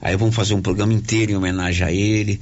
Aí 0.00 0.16
vamos 0.16 0.34
fazer 0.34 0.54
um 0.54 0.60
programa 0.60 0.92
inteiro 0.92 1.32
em 1.32 1.36
homenagem 1.36 1.86
a 1.86 1.92
ele. 1.92 2.38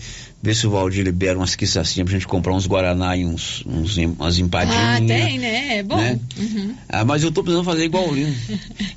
Ver 0.46 0.54
se 0.54 0.64
o 0.64 0.70
Valdir 0.70 1.02
libera 1.02 1.36
umas 1.36 1.56
quiçacinhas 1.56 2.08
pra 2.08 2.16
gente 2.16 2.28
comprar 2.28 2.54
uns 2.54 2.68
Guaraná 2.68 3.16
e 3.16 3.26
uns, 3.26 3.64
uns, 3.66 3.96
umas 3.96 4.38
empadinhas. 4.38 4.80
Ah, 4.80 4.98
tem, 5.04 5.40
né? 5.40 5.78
É 5.78 5.82
bom. 5.82 5.96
Né? 5.96 6.20
Uhum. 6.38 6.72
Ah, 6.88 7.04
mas 7.04 7.24
eu 7.24 7.32
tô 7.32 7.42
precisando 7.42 7.64
fazer 7.64 7.84
igual 7.84 8.08
o 8.08 8.14
Lino. 8.14 8.32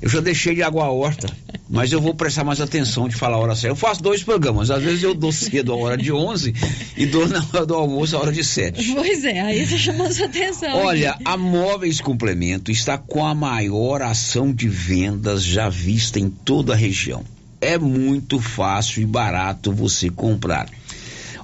Eu 0.00 0.08
já 0.08 0.20
deixei 0.20 0.54
de 0.54 0.62
água 0.62 0.84
a 0.84 0.90
horta, 0.92 1.26
mas 1.68 1.90
eu 1.90 2.00
vou 2.00 2.14
prestar 2.14 2.44
mais 2.44 2.60
atenção 2.60 3.08
de 3.08 3.16
falar 3.16 3.34
a 3.34 3.40
hora 3.40 3.56
certa. 3.56 3.72
Eu 3.72 3.74
faço 3.74 4.00
dois 4.00 4.22
programas, 4.22 4.70
às 4.70 4.80
vezes 4.80 5.02
eu 5.02 5.12
dou 5.12 5.32
cedo 5.32 5.72
a 5.72 5.76
hora 5.76 5.96
de 5.96 6.12
11 6.12 6.54
e 6.96 7.04
dou 7.04 7.26
na 7.26 7.44
hora 7.52 7.66
do 7.66 7.74
almoço 7.74 8.16
a 8.16 8.20
hora 8.20 8.32
de 8.32 8.44
7. 8.44 8.94
Pois 8.94 9.24
é, 9.24 9.40
aí 9.40 9.66
você 9.66 9.76
chamou 9.76 10.08
sua 10.12 10.26
atenção. 10.26 10.72
Olha, 10.76 11.10
aqui. 11.10 11.24
a 11.24 11.36
Móveis 11.36 12.00
Complemento 12.00 12.70
está 12.70 12.96
com 12.96 13.26
a 13.26 13.34
maior 13.34 14.02
ação 14.02 14.52
de 14.54 14.68
vendas 14.68 15.42
já 15.42 15.68
vista 15.68 16.20
em 16.20 16.30
toda 16.30 16.74
a 16.74 16.76
região. 16.76 17.24
É 17.60 17.76
muito 17.76 18.38
fácil 18.38 19.02
e 19.02 19.04
barato 19.04 19.72
você 19.72 20.08
comprar. 20.08 20.68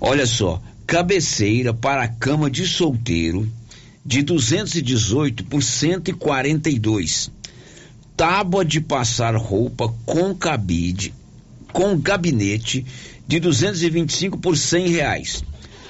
Olha 0.01 0.26
só, 0.26 0.61
cabeceira 0.86 1.72
para 1.72 2.07
cama 2.07 2.51
de 2.51 2.66
solteiro 2.66 3.51
de 4.05 4.22
218 4.22 5.44
por 5.44 5.62
142. 5.62 7.30
Tábua 8.16 8.64
de 8.64 8.80
passar 8.80 9.36
roupa 9.36 9.94
com 10.05 10.34
cabide, 10.34 11.14
com 11.72 11.97
gabinete 11.99 12.84
de 13.26 13.40
225 13.40 14.38
por 14.38 14.57
100 14.57 14.88
reais. 14.88 15.42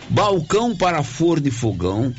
Balcão 0.09 0.75
para 0.75 1.03
forno 1.03 1.49
e 1.49 1.51
fogão 1.51 2.15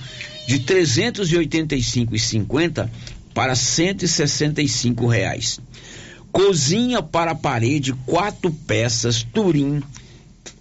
de 0.47 0.59
385,50 0.59 2.87
para 3.33 3.55
165 3.55 5.07
reais. 5.07 5.59
Cozinha 6.31 7.01
para 7.01 7.33
parede 7.33 7.93
quatro 8.05 8.51
peças 8.51 9.23
Turim 9.23 9.81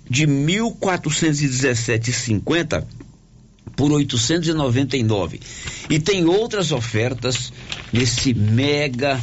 de 0.08 0.26
1.417,50 0.26 2.84
por 3.76 3.92
899. 3.92 5.40
E 5.90 5.98
tem 5.98 6.24
outras 6.24 6.72
ofertas 6.72 7.52
nesse 7.92 8.32
mega 8.34 9.20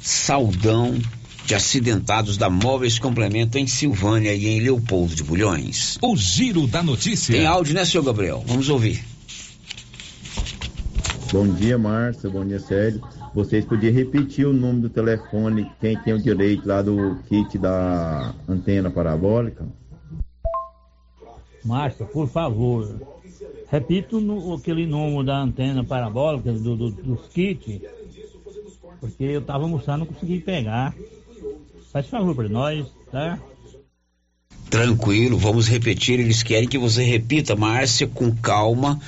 saldão 0.00 0.98
de 1.46 1.54
acidentados 1.54 2.36
da 2.36 2.48
Móveis 2.48 2.98
Complemento 2.98 3.58
em 3.58 3.66
Silvânia 3.66 4.34
e 4.34 4.46
em 4.46 4.60
Leopoldo 4.60 5.14
de 5.14 5.22
Bulhões. 5.22 5.98
O 6.02 6.16
giro 6.16 6.66
da 6.66 6.82
notícia. 6.82 7.34
Tem 7.34 7.46
áudio, 7.46 7.74
né, 7.74 7.84
senhor 7.84 8.02
Gabriel? 8.02 8.42
Vamos 8.46 8.68
ouvir. 8.68 9.02
Bom 11.32 11.48
dia, 11.48 11.76
Márcia. 11.76 12.30
Bom 12.30 12.46
dia, 12.46 12.60
Sérgio. 12.60 13.02
Vocês 13.34 13.64
podiam 13.64 13.92
repetir 13.92 14.46
o 14.46 14.52
número 14.52 14.82
do 14.82 14.88
telefone, 14.88 15.68
quem 15.80 15.98
tem 15.98 16.14
o 16.14 16.22
direito 16.22 16.68
lá 16.68 16.80
do 16.80 17.18
kit 17.28 17.58
da 17.58 18.32
antena 18.48 18.88
parabólica? 18.88 19.66
Márcia, 21.64 22.04
por 22.04 22.28
favor, 22.28 23.00
repita 23.70 24.16
o 24.16 24.20
nu- 24.20 24.54
aquele 24.54 24.86
número 24.86 25.24
da 25.24 25.38
antena 25.40 25.82
parabólica 25.82 26.52
do, 26.52 26.76
do- 26.76 26.90
dos 26.90 27.26
kits, 27.28 27.80
porque 29.00 29.24
eu 29.24 29.42
tava 29.42 29.64
almoçando 29.64 30.00
não 30.00 30.06
consegui 30.06 30.40
pegar. 30.40 30.94
Faz 31.92 32.06
favor 32.08 32.34
para 32.34 32.48
nós, 32.48 32.86
tá? 33.10 33.38
Tranquilo, 34.68 35.38
vamos 35.38 35.68
repetir. 35.68 36.18
Eles 36.20 36.42
querem 36.42 36.68
que 36.68 36.76
você 36.78 37.02
repita, 37.04 37.54
Márcia, 37.54 38.06
com 38.08 38.34
calma, 38.34 39.00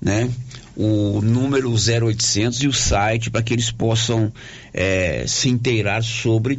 né? 0.00 0.30
O 0.76 1.20
número 1.22 1.70
0800 1.70 2.62
e 2.62 2.68
o 2.68 2.72
site 2.72 3.30
para 3.30 3.42
que 3.42 3.52
eles 3.52 3.70
possam 3.70 4.32
eh, 4.72 5.24
se 5.26 5.48
inteirar 5.48 6.02
sobre 6.02 6.58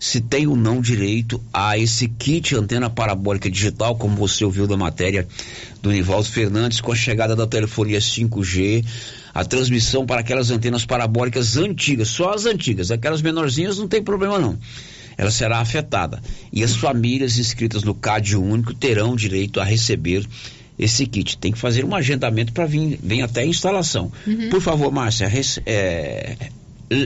se 0.00 0.18
tem 0.20 0.46
ou 0.46 0.56
não 0.56 0.80
direito 0.80 1.38
a 1.52 1.76
esse 1.78 2.08
kit 2.08 2.54
antena 2.56 2.88
parabólica 2.88 3.50
digital, 3.50 3.94
como 3.96 4.16
você 4.16 4.42
ouviu 4.44 4.66
da 4.66 4.76
matéria 4.76 5.28
do 5.82 5.92
Nivaldo 5.92 6.26
Fernandes, 6.26 6.80
com 6.80 6.90
a 6.90 6.96
chegada 6.96 7.36
da 7.36 7.46
telefonia 7.46 7.98
5G, 7.98 8.82
a 9.34 9.44
transmissão 9.44 10.06
para 10.06 10.20
aquelas 10.22 10.50
antenas 10.50 10.86
parabólicas 10.86 11.58
antigas, 11.58 12.08
só 12.08 12.32
as 12.32 12.46
antigas, 12.46 12.90
aquelas 12.90 13.20
menorzinhas 13.20 13.76
não 13.78 13.86
tem 13.86 14.02
problema 14.02 14.38
não. 14.38 14.58
Ela 15.18 15.30
será 15.30 15.58
afetada. 15.58 16.22
E 16.50 16.64
as 16.64 16.74
famílias 16.74 17.36
inscritas 17.38 17.82
no 17.82 17.94
CAD 17.94 18.36
único 18.36 18.72
terão 18.72 19.14
direito 19.14 19.60
a 19.60 19.64
receber 19.64 20.24
esse 20.78 21.04
kit. 21.06 21.36
Tem 21.36 21.52
que 21.52 21.58
fazer 21.58 21.84
um 21.84 21.94
agendamento 21.94 22.54
para 22.54 22.64
vir, 22.64 22.98
vir 23.02 23.20
até 23.20 23.42
a 23.42 23.46
instalação. 23.46 24.10
Uhum. 24.26 24.48
Por 24.48 24.62
favor, 24.62 24.90
Márcia, 24.90 25.28
res- 25.28 25.60
é, 25.66 26.36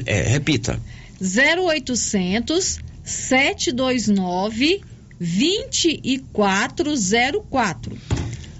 é, 0.07 0.23
repita. 0.29 0.79
0800 1.21 2.79
729 3.05 4.81
2404. 5.19 7.99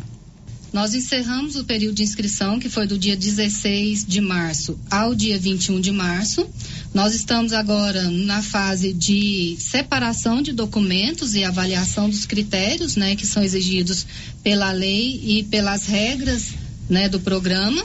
Nós 0.72 0.94
encerramos 0.94 1.56
o 1.56 1.64
período 1.64 1.96
de 1.96 2.04
inscrição, 2.04 2.60
que 2.60 2.70
foi 2.70 2.86
do 2.86 2.98
dia 2.98 3.18
16 3.18 4.06
de 4.06 4.22
março 4.22 4.80
ao 4.90 5.16
dia 5.16 5.38
21 5.38 5.82
de 5.82 5.92
março. 5.92 6.48
Nós 6.94 7.16
estamos 7.16 7.54
agora 7.54 8.04
na 8.10 8.44
fase 8.44 8.94
de 8.94 9.58
separação 9.60 10.42
de 10.42 10.52
documentos 10.54 11.34
e 11.34 11.44
avaliação 11.44 12.08
dos 12.08 12.26
critérios, 12.26 12.96
né, 12.96 13.16
que 13.16 13.26
são 13.26 13.44
exigidos 13.44 14.06
pela 14.44 14.72
lei 14.72 15.20
e 15.24 15.44
pelas 15.44 15.88
regras, 15.88 16.50
né, 16.88 17.10
do 17.10 17.20
programa. 17.20 17.84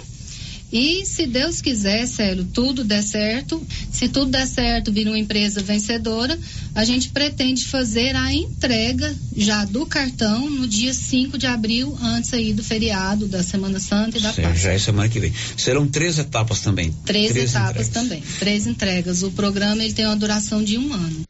E 0.74 1.06
se 1.06 1.24
Deus 1.24 1.62
quiser, 1.62 2.04
Célio, 2.08 2.44
tudo 2.52 2.82
der 2.82 3.00
certo, 3.00 3.64
se 3.92 4.08
tudo 4.08 4.32
der 4.32 4.44
certo, 4.44 4.90
vir 4.92 5.06
uma 5.06 5.16
empresa 5.16 5.62
vencedora, 5.62 6.36
a 6.74 6.84
gente 6.84 7.10
pretende 7.10 7.64
fazer 7.64 8.16
a 8.16 8.34
entrega 8.34 9.14
já 9.36 9.64
do 9.64 9.86
cartão 9.86 10.50
no 10.50 10.66
dia 10.66 10.92
5 10.92 11.38
de 11.38 11.46
abril, 11.46 11.96
antes 12.02 12.34
aí 12.34 12.52
do 12.52 12.64
feriado, 12.64 13.28
da 13.28 13.40
Semana 13.40 13.78
Santa 13.78 14.18
e 14.18 14.20
da 14.20 14.32
Certo, 14.32 14.48
Páscoa. 14.48 14.62
já 14.62 14.72
é 14.72 14.78
semana 14.80 15.08
que 15.08 15.20
vem. 15.20 15.32
Serão 15.56 15.86
três 15.86 16.18
etapas 16.18 16.60
também. 16.60 16.92
Três, 17.06 17.36
etapas 17.36 17.86
entregas. 17.86 17.88
também, 17.90 18.22
três 18.40 18.66
entregas. 18.66 19.22
O 19.22 19.30
programa 19.30 19.80
ele 19.84 19.94
tem 19.94 20.04
uma 20.06 20.16
duração 20.16 20.60
de 20.60 20.76
um 20.76 20.92
ano. 20.92 21.22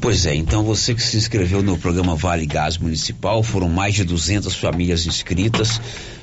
Pois 0.00 0.24
é, 0.24 0.34
então 0.34 0.64
você 0.64 0.94
que 0.94 1.02
se 1.02 1.18
inscreveu 1.18 1.62
no 1.62 1.76
programa 1.76 2.16
Vale 2.16 2.46
Gás 2.46 2.78
Municipal, 2.78 3.42
foram 3.42 3.68
mais 3.68 3.94
de 3.94 4.04
200 4.04 4.54
famílias 4.54 5.06
inscritas. 5.06 5.78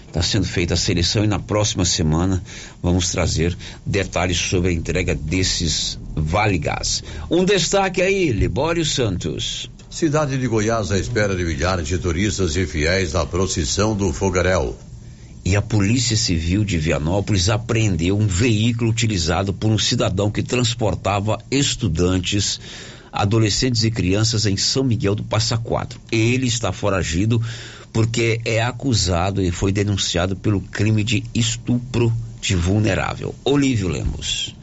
Está 0.10 0.24
sendo 0.24 0.48
feita 0.48 0.74
a 0.74 0.78
seleção 0.78 1.24
e 1.24 1.28
na 1.28 1.38
próxima 1.38 1.86
semana 1.86 2.44
vamos 2.82 3.12
trazer 3.12 3.56
detalhes 3.86 4.38
sobre 4.38 4.72
a 4.72 4.74
entrega 4.74 5.14
desses 5.14 6.00
Vale 6.16 6.58
Gás. 6.58 7.04
Um 7.30 7.46
destaque 7.46 8.02
aí, 8.02 8.32
Libório 8.32 8.84
Santos. 8.84 9.70
Cidade 9.88 10.36
de 10.36 10.48
Goiás 10.48 10.92
à 10.92 10.98
espera 10.98 11.36
de 11.36 11.44
milhares 11.44 11.88
de 11.88 12.00
turistas 12.00 12.56
e 12.56 12.66
fiéis 12.66 13.14
na 13.14 13.24
procissão 13.24 13.96
do 13.96 14.12
Fogaréu. 14.12 14.76
E 15.46 15.56
a 15.56 15.62
Polícia 15.62 16.18
Civil 16.18 16.66
de 16.66 16.80
Vianópolis 16.80 17.48
apreendeu 17.48 18.18
um 18.18 18.26
veículo 18.26 18.90
utilizado 18.90 19.54
por 19.54 19.70
um 19.70 19.78
cidadão 19.78 20.32
que 20.32 20.42
transportava 20.42 21.38
estudantes, 21.52 22.60
adolescentes 23.12 23.84
e 23.84 23.92
crianças 23.92 24.48
em 24.48 24.58
São 24.58 24.84
Miguel 24.84 25.14
do 25.14 25.24
Passa 25.24 25.56
Quatro. 25.56 26.02
Ele 26.12 26.48
está 26.48 26.72
foragido 26.72 27.40
porque 27.92 28.42
é 28.46 28.62
acusado 28.62 29.42
e 29.42 29.52
foi 29.52 29.72
denunciado 29.72 30.36
pelo 30.36 30.62
crime 30.62 31.04
de 31.04 31.24
estupro 31.34 32.12
de 32.42 32.56
vulnerável. 32.56 33.36
Olívio 33.44 33.88
Lemos. 33.88 34.56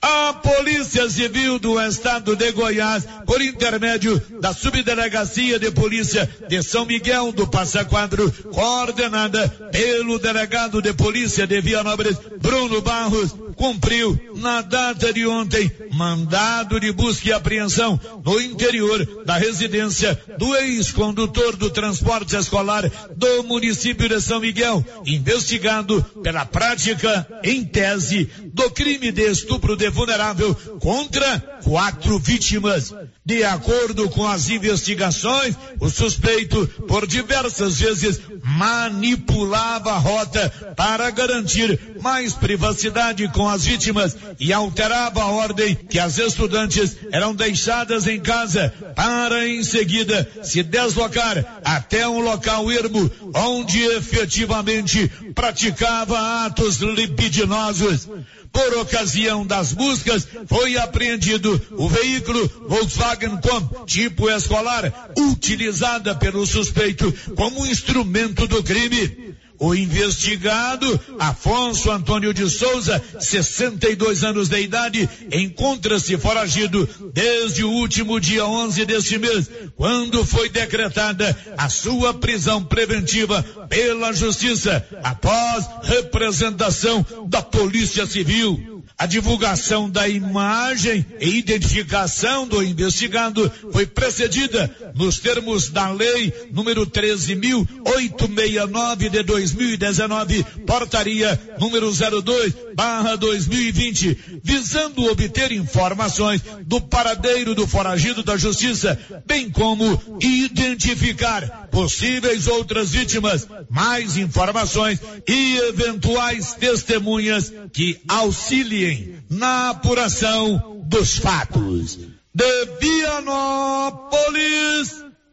A 0.00 0.32
Polícia 0.34 1.08
Civil 1.08 1.58
do 1.58 1.80
Estado 1.80 2.36
de 2.36 2.52
Goiás, 2.52 3.06
por 3.26 3.40
intermédio 3.40 4.20
da 4.40 4.52
Subdelegacia 4.52 5.58
de 5.58 5.70
Polícia 5.70 6.28
de 6.48 6.62
São 6.62 6.86
Miguel 6.86 7.32
do 7.32 7.46
Passa 7.46 7.84
Quatro, 7.84 8.30
coordenada 8.52 9.48
pelo 9.70 10.18
delegado 10.18 10.80
de 10.80 10.92
Polícia 10.92 11.46
de 11.46 11.60
Vianópolis, 11.60 12.16
Bruno 12.40 12.80
Barros, 12.80 13.34
cumpriu 13.60 14.18
na 14.36 14.62
data 14.62 15.12
de 15.12 15.26
ontem 15.26 15.70
mandado 15.92 16.80
de 16.80 16.92
busca 16.92 17.28
e 17.28 17.32
apreensão 17.32 18.00
no 18.24 18.40
interior 18.40 19.24
da 19.26 19.36
residência 19.36 20.18
do 20.38 20.56
ex-condutor 20.56 21.56
do 21.56 21.68
transporte 21.68 22.34
escolar 22.36 22.90
do 23.14 23.42
município 23.42 24.08
de 24.08 24.18
São 24.18 24.40
Miguel, 24.40 24.82
investigado 25.04 26.02
pela 26.22 26.46
prática, 26.46 27.26
em 27.44 27.62
tese, 27.62 28.30
do 28.54 28.70
crime 28.70 29.12
de 29.12 29.30
estupro 29.30 29.76
de 29.80 29.88
vulnerável 29.88 30.54
contra 30.78 31.38
quatro 31.64 32.18
vítimas. 32.18 32.92
De 33.24 33.42
acordo 33.42 34.10
com 34.10 34.26
as 34.26 34.50
investigações, 34.50 35.54
o 35.78 35.88
suspeito, 35.88 36.66
por 36.86 37.06
diversas 37.06 37.80
vezes, 37.80 38.20
manipulava 38.44 39.92
a 39.92 39.98
rota 39.98 40.50
para 40.76 41.10
garantir 41.10 41.96
mais 42.02 42.34
privacidade 42.34 43.26
com 43.28 43.48
as 43.48 43.64
vítimas 43.64 44.16
e 44.38 44.52
alterava 44.52 45.22
a 45.22 45.28
ordem 45.28 45.74
que 45.74 45.98
as 45.98 46.18
estudantes 46.18 46.96
eram 47.10 47.34
deixadas 47.34 48.06
em 48.06 48.20
casa 48.20 48.72
para 48.94 49.48
em 49.48 49.62
seguida 49.64 50.28
se 50.42 50.62
deslocar 50.62 51.60
até 51.64 52.06
um 52.06 52.20
local 52.20 52.70
ermo 52.70 53.10
onde 53.34 53.82
efetivamente 53.82 55.08
praticava 55.34 56.44
atos 56.44 56.78
libidinosos. 56.78 58.08
Por 58.52 58.78
ocasião 58.78 59.46
das 59.46 59.72
buscas, 59.72 60.26
foi 60.46 60.76
apreendido 60.76 61.60
o 61.72 61.88
veículo 61.88 62.50
Volkswagen 62.66 63.38
Com, 63.40 63.84
tipo 63.84 64.28
escolar, 64.28 65.12
utilizada 65.16 66.14
pelo 66.14 66.44
suspeito 66.46 67.12
como 67.36 67.66
instrumento 67.66 68.46
do 68.46 68.62
crime. 68.62 69.29
O 69.60 69.74
investigado, 69.74 70.98
Afonso 71.18 71.90
Antônio 71.90 72.32
de 72.32 72.48
Souza, 72.48 73.00
62 73.18 74.24
anos 74.24 74.48
de 74.48 74.58
idade, 74.58 75.06
encontra-se 75.30 76.16
foragido 76.16 76.88
desde 77.12 77.62
o 77.62 77.70
último 77.70 78.18
dia 78.18 78.46
11 78.46 78.86
deste 78.86 79.18
mês, 79.18 79.50
quando 79.76 80.24
foi 80.24 80.48
decretada 80.48 81.36
a 81.58 81.68
sua 81.68 82.14
prisão 82.14 82.64
preventiva 82.64 83.42
pela 83.68 84.14
Justiça, 84.14 84.82
após 85.02 85.68
representação 85.82 87.04
da 87.28 87.42
Polícia 87.42 88.06
Civil. 88.06 88.69
A 89.00 89.06
divulgação 89.06 89.88
da 89.88 90.06
imagem 90.06 91.06
e 91.18 91.38
identificação 91.38 92.46
do 92.46 92.62
investigado 92.62 93.50
foi 93.72 93.86
precedida 93.86 94.70
nos 94.94 95.18
termos 95.18 95.70
da 95.70 95.90
lei 95.90 96.30
número 96.52 96.86
13.869 96.86 99.08
de 99.08 99.22
2019, 99.22 100.44
portaria 100.66 101.40
número 101.58 101.90
02 101.90 102.52
barra 102.74 103.16
2020, 103.16 104.40
visando 104.44 105.06
obter 105.06 105.50
informações 105.50 106.42
do 106.66 106.78
paradeiro 106.78 107.54
do 107.54 107.66
foragido 107.66 108.22
da 108.22 108.36
justiça, 108.36 108.98
bem 109.26 109.48
como 109.48 109.98
identificar 110.20 111.68
possíveis 111.70 112.46
outras 112.46 112.90
vítimas, 112.90 113.48
mais 113.70 114.18
informações 114.18 115.00
e 115.26 115.56
eventuais 115.70 116.52
testemunhas 116.52 117.50
que 117.72 117.98
auxiliem 118.06 118.89
na 119.28 119.70
apuração 119.70 120.82
dos 120.86 121.18
fatos. 121.18 121.98
De 122.34 122.66
Vianópolis, 122.80 124.20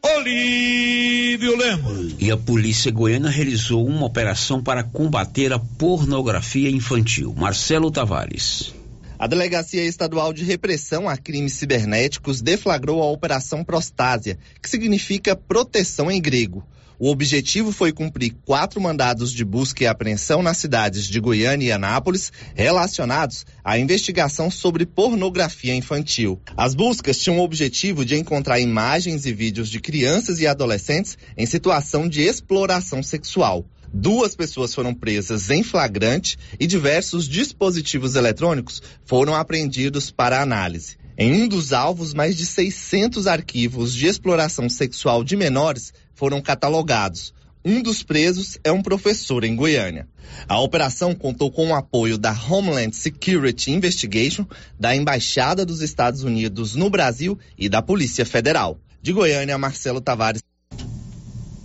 Olívio 0.04 1.56
Lemos. 1.58 2.16
E 2.20 2.32
a 2.32 2.38
polícia 2.38 2.92
goiana 2.92 3.30
realizou 3.30 3.86
uma 3.86 4.06
operação 4.06 4.64
para 4.64 4.84
combater 4.84 5.54
a 5.54 5.60
pornografia 5.60 6.70
infantil. 6.70 7.34
Marcelo 7.38 7.92
Tavares. 7.92 8.74
A 9.20 9.26
Delegacia 9.26 9.84
Estadual 9.84 10.32
de 10.32 10.44
Repressão 10.44 11.10
a 11.10 11.18
Crimes 11.18 11.54
Cibernéticos 11.54 12.40
deflagrou 12.42 13.02
a 13.02 13.12
Operação 13.12 13.64
Prostásia, 13.64 14.38
que 14.62 14.70
significa 14.70 15.36
proteção 15.36 16.12
em 16.12 16.22
grego. 16.22 16.64
O 17.00 17.12
objetivo 17.12 17.72
foi 17.72 17.92
cumprir 17.92 18.36
quatro 18.44 18.82
mandados 18.82 19.32
de 19.32 19.46
busca 19.46 19.84
e 19.84 19.88
apreensão 19.88 20.42
nas 20.42 20.58
cidades 20.58 21.08
de 21.08 21.20
Goiânia 21.20 21.68
e 21.68 21.72
Anápolis, 21.72 22.32
relacionados 22.56 23.46
à 23.64 23.78
investigação 23.78 24.50
sobre 24.50 24.84
pornografia 24.84 25.76
infantil. 25.76 26.42
As 26.58 26.74
buscas 26.74 27.20
tinham 27.20 27.38
o 27.38 27.44
objetivo 27.44 28.04
de 28.04 28.16
encontrar 28.16 28.60
imagens 28.60 29.28
e 29.28 29.32
vídeos 29.32 29.70
de 29.70 29.80
crianças 29.80 30.40
e 30.40 30.48
adolescentes 30.48 31.20
em 31.38 31.46
situação 31.46 32.10
de 32.10 32.24
exploração 32.24 33.04
sexual. 33.04 33.64
Duas 33.94 34.36
pessoas 34.36 34.74
foram 34.74 34.94
presas 34.94 35.52
em 35.52 35.62
flagrante 35.62 36.36
e 36.60 36.66
diversos 36.66 37.30
dispositivos 37.30 38.16
eletrônicos 38.16 38.82
foram 39.06 39.36
apreendidos 39.36 40.10
para 40.10 40.42
análise. 40.42 40.98
Em 41.20 41.34
um 41.34 41.48
dos 41.48 41.74
alvos, 41.74 42.14
mais 42.14 42.38
de 42.38 42.46
600 42.46 43.26
arquivos 43.26 43.96
de 43.96 44.06
exploração 44.06 44.70
sexual 44.70 45.24
de 45.24 45.36
menores 45.36 45.92
foram 46.14 46.40
catalogados. 46.40 47.34
Um 47.66 47.82
dos 47.82 48.04
presos 48.04 48.60
é 48.64 48.72
um 48.72 48.84
professor 48.84 49.44
em 49.44 49.56
Goiânia. 49.56 50.08
A 50.48 50.60
operação 50.60 51.16
contou 51.16 51.52
com 51.52 51.70
o 51.70 51.74
apoio 51.74 52.20
da 52.20 52.32
Homeland 52.32 52.96
Security 52.96 53.72
Investigation, 53.72 54.46
da 54.80 54.96
Embaixada 54.96 55.66
dos 55.66 55.82
Estados 55.82 56.22
Unidos 56.22 56.76
no 56.76 56.88
Brasil 56.88 57.38
e 57.58 57.68
da 57.68 57.82
Polícia 57.82 58.24
Federal. 58.24 58.80
De 59.02 59.12
Goiânia, 59.12 59.58
Marcelo 59.58 60.00
Tavares. 60.00 60.44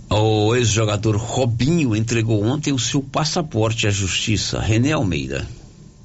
O 0.09 0.55
ex-jogador 0.55 1.15
Robinho 1.15 1.95
entregou 1.95 2.43
ontem 2.43 2.73
o 2.73 2.79
seu 2.79 3.03
passaporte 3.03 3.85
à 3.85 3.91
justiça. 3.91 4.59
René 4.59 4.93
Almeida. 4.93 5.47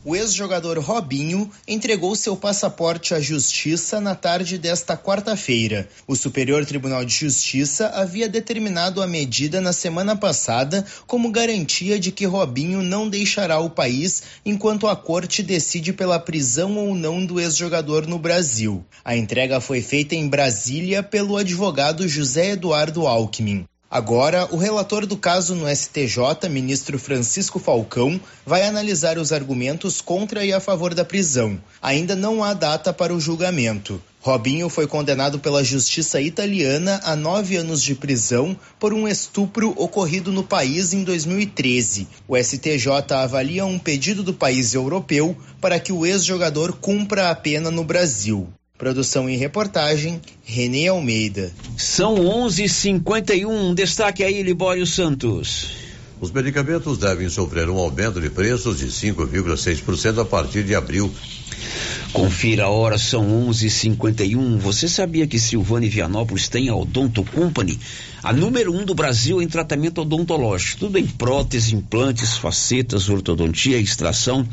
O 0.09 0.17
ex-jogador 0.17 0.79
Robinho 0.79 1.51
entregou 1.69 2.17
seu 2.17 2.35
passaporte 2.35 3.13
à 3.13 3.21
Justiça 3.21 4.01
na 4.01 4.15
tarde 4.15 4.57
desta 4.57 4.97
quarta-feira. 4.97 5.87
O 6.07 6.17
Superior 6.17 6.65
Tribunal 6.65 7.05
de 7.05 7.15
Justiça 7.15 7.89
havia 7.89 8.27
determinado 8.27 9.03
a 9.03 9.07
medida 9.07 9.61
na 9.61 9.71
semana 9.71 10.17
passada 10.17 10.83
como 11.07 11.31
garantia 11.31 12.01
de 12.01 12.11
que 12.11 12.25
Robinho 12.25 12.83
não 12.83 13.07
deixará 13.07 13.61
o 13.61 13.69
país 13.69 14.23
enquanto 14.47 14.87
a 14.87 14.97
corte 14.97 15.43
decide 15.43 15.93
pela 15.93 16.19
prisão 16.19 16.79
ou 16.79 16.95
não 16.95 17.23
do 17.23 17.39
ex-jogador 17.39 18.07
no 18.07 18.19
Brasil. 18.19 18.83
A 19.05 19.15
entrega 19.15 19.61
foi 19.61 19.83
feita 19.83 20.15
em 20.15 20.27
Brasília 20.27 21.03
pelo 21.03 21.37
advogado 21.37 22.09
José 22.09 22.53
Eduardo 22.53 23.07
Alckmin. 23.07 23.67
Agora, 23.91 24.47
o 24.53 24.59
relator 24.59 25.07
do 25.07 25.17
caso 25.17 25.55
no 25.55 25.67
STJ, 25.67 26.47
ministro 26.51 26.99
Francisco 26.99 27.59
Falcão, 27.59 28.21
vai 28.45 28.67
analisar 28.67 29.17
os 29.17 29.33
argumentos 29.33 30.03
contra 30.03 30.45
e 30.45 30.53
a 30.53 30.61
favor 30.61 30.93
da 30.93 31.07
prisão. 31.07 31.59
Ainda 31.81 32.15
não 32.15 32.45
há 32.45 32.53
data 32.53 32.93
para 32.93 33.15
o 33.15 33.21
julgamento. 33.21 33.99
Robinho 34.21 34.69
foi 34.69 34.87
condenado 34.87 35.39
pela 35.39 35.65
justiça 35.65 36.21
italiana 36.21 37.01
a 37.03 37.17
nove 37.17 37.57
anos 37.57 37.83
de 37.83 37.95
prisão 37.95 38.55
por 38.79 38.93
um 38.93 39.09
estupro 39.09 39.73
ocorrido 39.75 40.31
no 40.31 40.45
país 40.45 40.93
em 40.93 41.03
2013. 41.03 42.07
O 42.29 42.37
STJ 42.37 43.15
avalia 43.15 43.65
um 43.65 43.79
pedido 43.79 44.23
do 44.23 44.35
país 44.35 44.75
europeu 44.75 45.35
para 45.63 45.81
que 45.81 45.95
o 45.95 46.05
ex-jogador 46.05 46.75
cumpra 46.75 47.31
a 47.31 47.35
pena 47.35 47.71
no 47.71 47.85
Brasil. 47.85 48.53
Produção 48.79 49.29
e 49.29 49.35
reportagem, 49.35 50.21
Renê 50.45 50.87
Almeida. 50.87 51.51
São 51.77 52.15
11:51. 52.15 53.75
Destaque 53.75 54.23
aí, 54.23 54.41
Libório 54.41 54.87
Santos. 54.87 55.71
Os 56.21 56.31
medicamentos 56.31 56.97
devem 56.97 57.29
sofrer 57.29 57.69
um 57.69 57.77
aumento 57.77 58.21
de 58.21 58.31
preços 58.31 58.79
de 58.79 58.87
5,6% 58.87 60.21
a 60.21 60.25
partir 60.25 60.63
de 60.63 60.77
abril. 60.77 61.13
Confira 62.13 62.67
a 62.67 62.69
hora, 62.69 62.99
são 62.99 63.49
11:51. 63.49 64.59
Você 64.59 64.87
sabia 64.87 65.27
que 65.27 65.41
Silvânia 65.41 65.89
e 65.89 65.91
Vianópolis 65.91 66.49
tem 66.49 66.69
a 66.69 66.77
Odonto 66.77 67.25
Company, 67.25 67.81
a 68.23 68.33
número 68.33 68.73
um 68.73 68.85
do 68.85 68.95
Brasil 68.95 69.43
em 69.43 69.49
tratamento 69.49 70.03
odontológico, 70.03 70.79
tudo 70.79 70.99
em 70.99 71.07
prótese, 71.07 71.75
implantes, 71.75 72.37
facetas, 72.37 73.09
ortodontia, 73.09 73.77
extração 73.77 74.47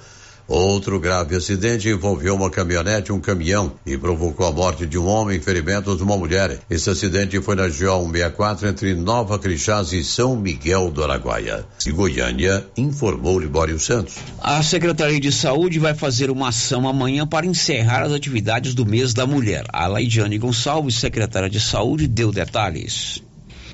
Outro 0.50 0.98
grave 0.98 1.36
acidente 1.36 1.88
envolveu 1.88 2.34
uma 2.34 2.50
caminhonete 2.50 3.10
e 3.10 3.14
um 3.14 3.20
caminhão 3.20 3.72
e 3.86 3.96
provocou 3.96 4.44
a 4.44 4.50
morte 4.50 4.84
de 4.84 4.98
um 4.98 5.06
homem 5.06 5.38
e 5.38 5.40
ferimentos 5.40 5.96
de 5.96 6.02
uma 6.02 6.16
mulher. 6.16 6.58
Esse 6.68 6.90
acidente 6.90 7.40
foi 7.40 7.54
na 7.54 7.68
GO 7.68 7.72
164 7.72 8.66
entre 8.66 8.92
Nova 8.92 9.38
Crixás 9.38 9.92
e 9.92 10.02
São 10.02 10.34
Miguel 10.34 10.90
do 10.90 11.04
Araguaia. 11.04 11.64
De 11.78 11.92
Goiânia, 11.92 12.66
informou 12.76 13.38
Libório 13.38 13.78
Santos. 13.78 14.16
A 14.40 14.60
Secretaria 14.60 15.20
de 15.20 15.30
Saúde 15.30 15.78
vai 15.78 15.94
fazer 15.94 16.32
uma 16.32 16.48
ação 16.48 16.88
amanhã 16.88 17.24
para 17.24 17.46
encerrar 17.46 18.02
as 18.02 18.12
atividades 18.12 18.74
do 18.74 18.84
mês 18.84 19.14
da 19.14 19.28
mulher. 19.28 19.64
A 19.72 19.86
Laidiane 19.86 20.36
Gonçalves, 20.36 20.96
secretária 20.96 21.48
de 21.48 21.60
Saúde, 21.60 22.08
deu 22.08 22.32
detalhes. 22.32 23.22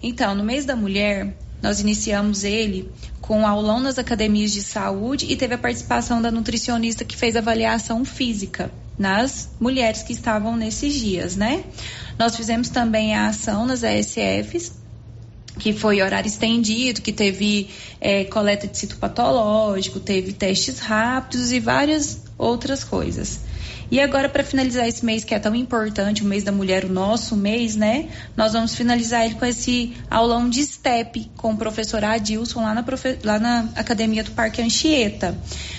Então, 0.03 0.35
no 0.35 0.45
mês 0.45 0.67
da 0.67 0.77
mulher, 0.77 1.35
nós 1.63 1.81
iniciamos 1.81 2.45
ele 2.45 2.91
com 3.21 3.47
aulão 3.47 3.81
nas 3.81 3.99
academias 3.99 4.53
de 4.53 4.63
saúde 4.63 5.27
e 5.29 5.37
teve 5.37 5.55
a 5.55 5.59
participação 5.59 6.23
da 6.23 6.31
nutricionista 6.31 7.05
que 7.05 7.17
fez 7.17 7.35
avaliação 7.35 8.05
física 8.05 8.71
nas 8.99 9.51
mulheres 9.61 10.03
que 10.03 10.13
estavam 10.13 10.57
nesses 10.57 10.95
dias, 10.95 11.37
né? 11.37 11.65
Nós 12.19 12.37
fizemos 12.37 12.69
também 12.69 13.15
a 13.15 13.29
ação 13.29 13.67
nas 13.67 13.83
ESFs, 13.83 14.73
que 15.59 15.73
foi 15.73 16.03
horário 16.03 16.29
estendido, 16.29 17.01
que 17.01 17.13
teve 17.13 17.69
é, 18.01 18.25
coleta 18.25 18.67
de 18.67 18.77
citopatológico, 18.77 20.01
teve 20.01 20.33
testes 20.33 20.79
rápidos 20.79 21.53
e 21.53 21.61
várias 21.61 22.23
outras 22.39 22.85
coisas. 22.85 23.41
E 23.91 24.01
agora, 24.01 24.29
para 24.29 24.43
finalizar 24.43 24.89
esse 24.89 25.05
mês 25.05 25.23
que 25.23 25.35
é 25.35 25.39
tão 25.39 25.55
importante, 25.55 26.23
o 26.23 26.27
mês 26.27 26.43
da 26.43 26.51
mulher, 26.51 26.85
o 26.85 26.89
nosso 26.89 27.37
mês, 27.37 27.77
né? 27.77 28.09
Nós 28.37 28.53
vamos 28.53 28.75
finalizar 28.75 29.25
ele 29.25 29.35
com 29.37 29.47
esse 29.47 29.97
aulão 30.11 30.49
de 30.49 30.65
STEP 30.65 31.31
com 31.37 31.53
o 31.53 31.57
professor 31.57 32.05
Adilson 32.05 32.63
lá 32.63 32.75
na, 32.75 32.83
profe... 32.83 33.19
lá 33.23 33.39
na 33.39 33.69
Academia 33.77 34.25
do 34.25 34.33
Parque 34.33 34.61
Anchieta. 34.61 35.37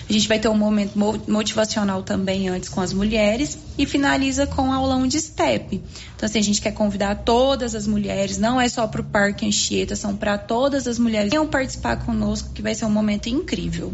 A 0.09 0.13
gente 0.13 0.27
vai 0.27 0.39
ter 0.39 0.47
um 0.47 0.57
momento 0.57 0.97
motivacional 1.27 2.01
também 2.01 2.47
antes 2.47 2.69
com 2.69 2.79
as 2.79 2.93
mulheres 2.93 3.57
e 3.77 3.85
finaliza 3.85 4.47
com 4.47 4.69
o 4.69 4.71
aulão 4.71 5.05
de 5.05 5.19
STEP. 5.19 5.83
Então, 6.15 6.27
assim, 6.27 6.39
a 6.39 6.43
gente 6.43 6.61
quer 6.61 6.71
convidar 6.71 7.15
todas 7.15 7.75
as 7.75 7.85
mulheres, 7.85 8.37
não 8.37 8.59
é 8.59 8.69
só 8.69 8.87
para 8.87 9.01
o 9.01 9.03
Parque 9.03 9.45
Anchieta, 9.45 9.97
são 9.97 10.15
para 10.15 10.37
todas 10.37 10.87
as 10.87 10.97
mulheres 10.97 11.29
venham 11.29 11.45
participar 11.45 11.97
conosco, 11.97 12.53
que 12.53 12.61
vai 12.61 12.73
ser 12.73 12.85
um 12.85 12.89
momento 12.89 13.27
incrível. 13.27 13.93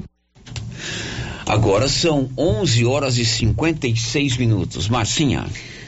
Agora 1.45 1.87
são 1.87 2.29
11 2.37 2.85
horas 2.85 3.17
e 3.17 3.25
56 3.25 4.37
minutos. 4.37 4.87
Marcinha. 4.87 5.45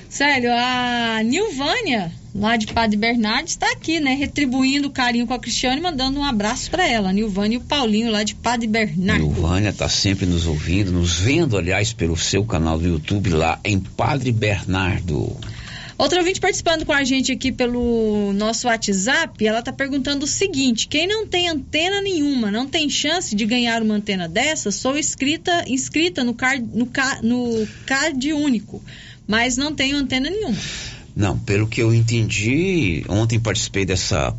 Sério, 0.09 0.49
a 0.53 1.21
Nilvânia, 1.23 2.09
lá 2.33 2.55
de 2.55 2.67
Padre 2.67 2.95
Bernardo, 2.95 3.47
está 3.47 3.69
aqui, 3.71 3.99
né? 3.99 4.13
Retribuindo 4.13 4.87
o 4.87 4.91
carinho 4.91 5.27
com 5.27 5.33
a 5.33 5.39
Cristiane, 5.39 5.81
mandando 5.81 6.19
um 6.19 6.23
abraço 6.23 6.71
para 6.71 6.87
ela. 6.87 7.11
Nilvânia 7.11 7.55
e 7.55 7.57
o 7.57 7.61
Paulinho, 7.61 8.09
lá 8.11 8.23
de 8.23 8.33
Padre 8.33 8.65
Bernardo. 8.65 9.25
Nilvânia 9.25 9.69
está 9.69 9.89
sempre 9.89 10.25
nos 10.25 10.45
ouvindo, 10.45 10.91
nos 10.91 11.19
vendo, 11.19 11.57
aliás, 11.57 11.91
pelo 11.91 12.15
seu 12.15 12.45
canal 12.45 12.79
do 12.79 12.87
YouTube 12.87 13.29
lá 13.31 13.59
em 13.63 13.77
Padre 13.77 14.31
Bernardo. 14.31 15.35
Outra 15.97 16.19
ouvinte 16.19 16.41
participando 16.41 16.85
com 16.85 16.91
a 16.91 17.05
gente 17.05 17.31
aqui 17.31 17.53
pelo 17.53 18.33
nosso 18.33 18.67
WhatsApp, 18.67 19.47
ela 19.47 19.59
está 19.59 19.71
perguntando 19.71 20.25
o 20.25 20.27
seguinte: 20.27 20.87
quem 20.87 21.07
não 21.07 21.25
tem 21.25 21.47
antena 21.47 22.01
nenhuma, 22.01 22.51
não 22.51 22.67
tem 22.67 22.89
chance 22.89 23.33
de 23.33 23.45
ganhar 23.45 23.81
uma 23.81 23.95
antena 23.95 24.27
dessa? 24.27 24.71
Sou 24.71 24.97
inscrita, 24.97 25.63
inscrita 25.67 26.23
no 26.23 26.33
card, 26.33 26.65
no, 26.73 26.89
no 27.23 27.67
card 27.85 28.33
único, 28.33 28.83
mas 29.25 29.55
não 29.55 29.73
tenho 29.73 29.95
antena 29.95 30.29
nenhuma. 30.29 30.57
Não, 31.15 31.39
pelo 31.39 31.65
que 31.65 31.81
eu 31.81 31.93
entendi, 31.93 33.05
ontem 33.07 33.39
participei 33.39 33.85
dessa 33.85 34.35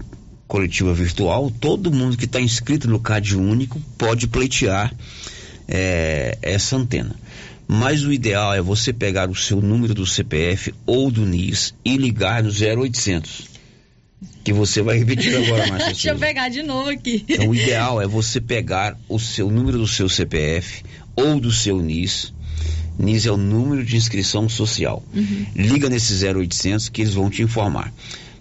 coletiva 0.46 0.92
virtual, 0.92 1.50
todo 1.50 1.90
mundo 1.90 2.18
que 2.18 2.26
está 2.26 2.40
inscrito 2.40 2.86
no 2.86 3.00
CAD 3.00 3.36
único 3.36 3.80
pode 3.96 4.26
pleitear 4.28 4.94
é, 5.66 6.38
essa 6.42 6.76
antena. 6.76 7.16
Mas 7.68 8.04
o 8.04 8.12
ideal 8.12 8.54
é 8.54 8.60
você 8.60 8.92
pegar 8.92 9.28
o 9.28 9.34
seu 9.34 9.60
número 9.60 9.92
do 9.92 10.06
CPF 10.06 10.72
ou 10.84 11.10
do 11.10 11.26
NIS 11.26 11.74
e 11.84 11.96
ligar 11.96 12.42
no 12.42 12.50
0800. 12.50 13.56
Que 14.44 14.52
você 14.52 14.80
vai 14.80 14.98
repetir 14.98 15.36
agora, 15.36 15.66
Márcia. 15.68 15.86
Deixa 15.86 16.10
eu 16.10 16.18
pegar 16.18 16.48
de 16.48 16.62
novo 16.62 16.88
aqui. 16.88 17.24
Então, 17.28 17.48
o 17.48 17.54
ideal 17.54 18.00
é 18.00 18.06
você 18.06 18.40
pegar 18.40 18.96
o 19.08 19.18
seu 19.18 19.50
número 19.50 19.78
do 19.78 19.88
seu 19.88 20.08
CPF 20.08 20.84
ou 21.16 21.40
do 21.40 21.50
seu 21.50 21.82
NIS. 21.82 22.32
NIS 22.98 23.26
é 23.26 23.30
o 23.30 23.36
número 23.36 23.84
de 23.84 23.96
inscrição 23.96 24.48
social. 24.48 25.02
Uhum. 25.12 25.46
Liga 25.54 25.88
nesse 25.88 26.24
0800 26.24 26.88
que 26.88 27.02
eles 27.02 27.14
vão 27.14 27.28
te 27.28 27.42
informar. 27.42 27.92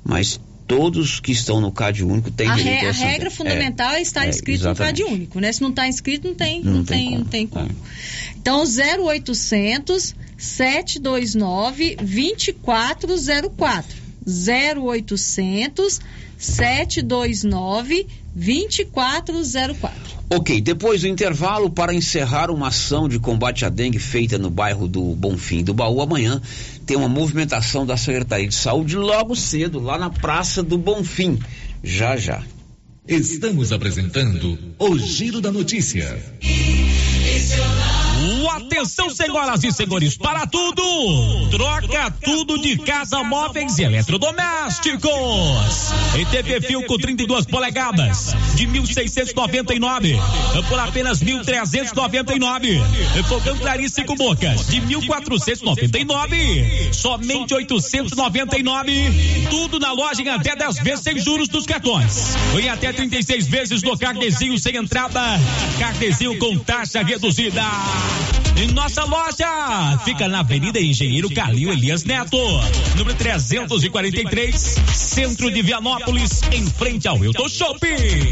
Mas 0.04 0.40
todos 0.68 1.20
que 1.20 1.32
estão 1.32 1.62
no 1.62 1.72
CAD 1.72 2.04
único 2.04 2.32
têm 2.32 2.50
a 2.50 2.56
direito 2.56 2.82
re, 2.82 2.88
a 2.88 2.90
A 2.90 2.94
regra 2.94 3.32
fundamental 3.32 3.94
é, 3.94 4.00
é 4.00 4.02
estar 4.02 4.28
inscrito 4.28 4.66
é, 4.66 4.70
no 4.70 4.76
CAD 4.76 5.04
único, 5.04 5.40
né? 5.40 5.52
Se 5.52 5.62
não 5.62 5.70
está 5.70 5.88
inscrito, 5.88 6.28
não 6.28 6.36
tem, 6.36 6.64
não, 6.64 6.74
não 6.74 6.84
tem, 6.84 7.10
tem 7.10 7.18
não 7.18 7.26
tem 7.26 7.48
como. 7.48 7.70
É. 7.70 8.36
Então, 8.36 8.64
0800 8.64 10.16
729 10.38 11.96
2404. 11.98 14.06
0800 14.28 16.02
729 16.38 18.04
2404. 18.04 18.25
Ok, 20.30 20.60
depois 20.60 21.02
do 21.02 21.08
intervalo, 21.08 21.70
para 21.70 21.94
encerrar 21.94 22.52
uma 22.52 22.68
ação 22.68 23.08
de 23.08 23.18
combate 23.20 23.64
à 23.64 23.70
dengue 23.70 24.00
feita 24.00 24.38
no 24.38 24.50
bairro 24.50 24.88
do 24.88 25.02
Bonfim 25.16 25.64
do 25.64 25.74
Baú, 25.74 26.02
amanhã 26.02 26.42
tem 26.86 26.98
uma 26.98 27.08
movimentação 27.08 27.86
da 27.86 27.96
Secretaria 27.96 28.48
de 28.48 28.56
Saúde 28.56 28.98
logo 28.98 29.36
cedo, 29.36 29.80
lá 29.80 29.98
na 29.98 30.10
Praça 30.10 30.62
do 30.62 30.78
Bonfim. 30.78 31.40
Já, 31.84 32.18
já. 32.18 32.44
Estamos 33.08 33.72
apresentando 33.72 34.58
o 34.80 34.98
Giro 34.98 35.40
da 35.40 35.52
Notícia. 35.52 36.20
Atenção, 38.66 39.12
senhoras 39.12 39.64
e 39.64 39.72
senhores, 39.72 40.18
para 40.18 40.48
tudo! 40.48 40.82
Troca 41.52 42.12
tudo 42.24 42.58
de 42.58 42.76
casa, 42.80 43.24
móveis 43.24 43.78
e 43.78 43.84
eletrodomésticos. 43.84 45.12
Em 46.16 46.26
TV 46.26 46.60
Filco 46.62 46.98
32 46.98 47.46
polegadas, 47.46 48.36
de 48.56 48.68
1.699 48.68 50.20
por 50.68 50.80
apenas 50.80 51.24
1.399. 51.24 52.82
Fogão 53.28 53.56
Clarice 53.60 54.04
com 54.04 54.16
bocas, 54.16 54.66
de 54.66 54.82
1.499 54.82 56.92
somente 56.92 57.54
899. 57.54 59.48
Tudo 59.52 59.80
na 59.80 59.92
loja 59.92 60.24
em 60.24 60.30
até 60.30 60.56
10 60.56 60.80
vezes 60.80 61.02
sem 61.02 61.20
juros 61.20 61.48
dos 61.48 61.68
cartões. 61.68 62.36
Em 62.60 62.68
até 62.68 62.92
36 62.92 63.48
vezes 63.48 63.84
no 63.84 63.96
carnezinho 63.96 64.58
sem 64.58 64.76
entrada. 64.76 65.22
Carnezinho 65.78 66.40
com 66.40 66.58
taxa 66.58 67.04
reduzida. 67.04 67.62
Em 68.58 68.68
nossa 68.68 69.04
loja 69.04 70.00
fica 70.06 70.28
na 70.30 70.40
Avenida 70.40 70.80
Engenheiro 70.80 71.30
Calil 71.30 71.74
Elias 71.74 72.06
Neto, 72.06 72.38
número 72.96 73.18
343, 73.18 74.56
centro 74.94 75.52
de 75.52 75.62
Vianópolis, 75.62 76.42
em 76.54 76.66
frente 76.66 77.08
ao 77.08 77.24
Hilton 77.24 77.50
Shopping. 77.50 78.32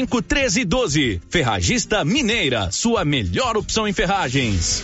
1312. 0.00 1.20
Ferragista 1.28 2.04
Mineira, 2.04 2.70
sua 2.70 3.04
melhor 3.04 3.56
opção 3.56 3.86
em 3.86 3.92
ferragens. 3.92 4.82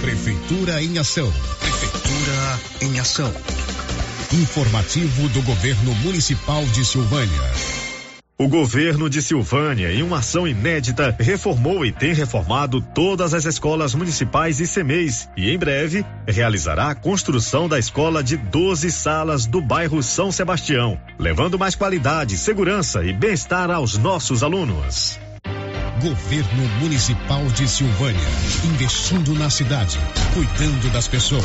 Prefeitura 0.00 0.82
em 0.82 0.98
ação. 0.98 1.32
Prefeitura 1.60 2.60
em 2.80 2.98
ação. 2.98 3.32
Informativo 4.32 5.28
do 5.28 5.42
Governo 5.42 5.94
Municipal 5.96 6.64
de 6.66 6.84
Silvânia. 6.84 7.81
O 8.42 8.48
governo 8.48 9.08
de 9.08 9.22
Silvânia, 9.22 9.92
em 9.92 10.02
uma 10.02 10.18
ação 10.18 10.48
inédita, 10.48 11.14
reformou 11.16 11.86
e 11.86 11.92
tem 11.92 12.12
reformado 12.12 12.80
todas 12.80 13.34
as 13.34 13.44
escolas 13.44 13.94
municipais 13.94 14.58
e 14.58 14.66
CMEs 14.66 15.28
e, 15.36 15.48
em 15.48 15.56
breve, 15.56 16.04
realizará 16.26 16.90
a 16.90 16.94
construção 16.96 17.68
da 17.68 17.78
escola 17.78 18.20
de 18.20 18.36
12 18.36 18.90
salas 18.90 19.46
do 19.46 19.62
bairro 19.62 20.02
São 20.02 20.32
Sebastião, 20.32 20.98
levando 21.20 21.56
mais 21.56 21.76
qualidade, 21.76 22.36
segurança 22.36 23.04
e 23.04 23.12
bem-estar 23.12 23.70
aos 23.70 23.96
nossos 23.96 24.42
alunos. 24.42 25.20
Governo 26.02 26.68
Municipal 26.80 27.46
de 27.54 27.68
Silvânia. 27.68 28.20
Investindo 28.64 29.34
na 29.34 29.50
cidade, 29.50 30.00
cuidando 30.34 30.92
das 30.92 31.06
pessoas. 31.06 31.44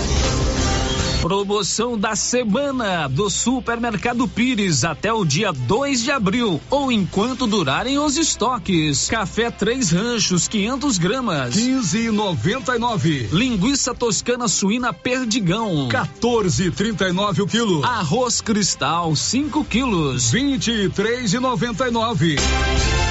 Promoção 1.21 1.97
da 1.97 2.13
semana 2.15 3.07
do 3.07 3.29
Supermercado 3.29 4.27
Pires 4.27 4.83
até 4.83 5.13
o 5.13 5.23
dia 5.23 5.53
2 5.53 6.03
de 6.03 6.11
abril 6.11 6.59
ou 6.67 6.91
enquanto 6.91 7.45
durarem 7.45 7.99
os 7.99 8.17
estoques. 8.17 9.07
Café 9.07 9.51
Três 9.51 9.91
Ranchos 9.91 10.47
500 10.47 10.97
gramas 10.97 11.55
15,99. 11.55 13.29
Linguiça 13.31 13.93
toscana 13.93 14.47
suína 14.47 14.91
Perdigão 14.91 15.89
14,39 15.89 17.43
o 17.43 17.47
quilo. 17.47 17.85
Arroz 17.85 18.41
Cristal 18.41 19.15
5 19.15 19.63
quilos 19.65 20.33
23,99. 20.33 23.10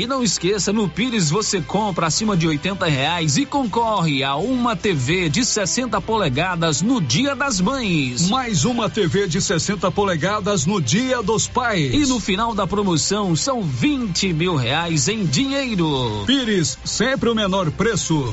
E 0.00 0.06
não 0.06 0.22
esqueça, 0.22 0.72
no 0.72 0.88
Pires 0.88 1.28
você 1.28 1.60
compra 1.60 2.06
acima 2.06 2.34
de 2.34 2.48
80 2.48 2.86
reais 2.86 3.36
e 3.36 3.44
concorre 3.44 4.24
a 4.24 4.34
uma 4.34 4.74
TV 4.74 5.28
de 5.28 5.44
60 5.44 6.00
polegadas 6.00 6.80
no 6.80 7.02
Dia 7.02 7.36
das 7.36 7.60
Mães. 7.60 8.26
Mais 8.30 8.64
uma 8.64 8.88
TV 8.88 9.28
de 9.28 9.42
60 9.42 9.90
polegadas 9.90 10.64
no 10.64 10.80
Dia 10.80 11.22
dos 11.22 11.46
Pais. 11.46 11.92
E 11.92 12.06
no 12.06 12.18
final 12.18 12.54
da 12.54 12.66
promoção 12.66 13.36
são 13.36 13.60
20 13.62 14.32
mil 14.32 14.56
reais 14.56 15.06
em 15.06 15.22
dinheiro. 15.26 16.24
Pires, 16.26 16.78
sempre 16.82 17.28
o 17.28 17.34
menor 17.34 17.70
preço. 17.70 18.32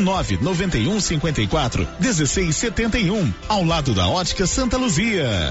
991 0.00 1.00
54 1.00 1.86
1671, 2.00 3.32
ao 3.48 3.64
lado 3.64 3.94
da 3.94 4.08
Ótica 4.08 4.46
Santa 4.46 4.76
Luzia. 4.76 5.50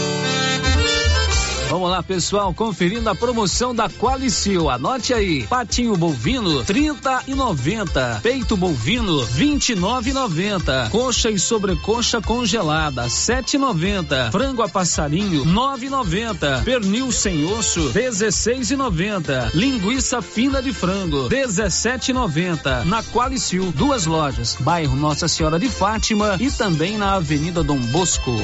Vamos 1.71 1.89
lá, 1.89 2.03
pessoal, 2.03 2.53
conferindo 2.53 3.09
a 3.09 3.15
promoção 3.15 3.73
da 3.73 3.89
Qualicil. 3.89 4.69
Anote 4.69 5.13
aí: 5.13 5.47
patinho 5.47 5.95
bovino 5.95 6.65
30 6.65 7.23
e 7.27 7.33
90, 7.33 8.19
peito 8.21 8.57
bovino 8.57 9.23
29 9.23 10.09
e 10.09 10.13
90, 10.13 10.89
coxa 10.91 11.29
e 11.29 11.39
sobrecoxa 11.39 12.19
congelada 12.19 13.07
7 13.07 13.53
e 13.53 13.57
90, 13.57 14.31
frango 14.31 14.61
a 14.61 14.67
passarinho 14.67 15.45
9 15.45 15.85
e 15.85 15.89
90, 15.89 16.61
pernil 16.65 17.09
sem 17.09 17.45
osso 17.45 17.87
16 17.91 18.73
e 18.73 18.75
90, 18.75 19.51
linguiça 19.53 20.21
fina 20.21 20.61
de 20.61 20.73
frango 20.73 21.29
17 21.29 22.11
e 22.11 22.13
90. 22.13 22.83
Na 22.83 23.01
Qualicil, 23.01 23.71
duas 23.71 24.05
lojas, 24.05 24.57
bairro 24.59 24.97
Nossa 24.97 25.29
Senhora 25.29 25.57
de 25.57 25.69
Fátima 25.69 26.35
e 26.37 26.51
também 26.51 26.97
na 26.97 27.13
Avenida 27.13 27.63
Dom 27.63 27.79
Bosco. 27.79 28.35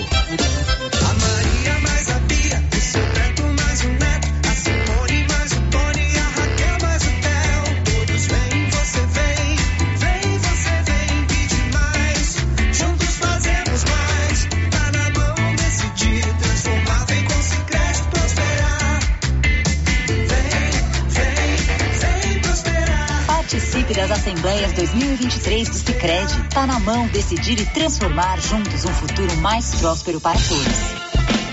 2023 24.77 25.69
do 25.69 25.75
Sicredi. 25.75 26.49
Tá 26.51 26.67
na 26.67 26.79
mão 26.79 27.07
decidir 27.07 27.59
e 27.59 27.65
transformar 27.65 28.39
juntos 28.39 28.85
um 28.85 28.93
futuro 28.93 29.35
mais 29.37 29.73
próspero 29.75 30.21
para 30.21 30.37
todos. 30.37 30.96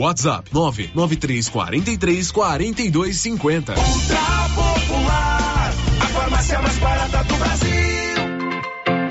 WhatsApp 0.00 0.50
99343 0.50 2.32
4250. 2.32 3.74
Ultra 3.74 4.48
Popular, 4.54 5.74
a 6.00 6.06
farmácia 6.06 6.62
mais 6.62 6.78
barata 6.78 7.24
do 7.24 7.36
Brasil. 7.36 7.70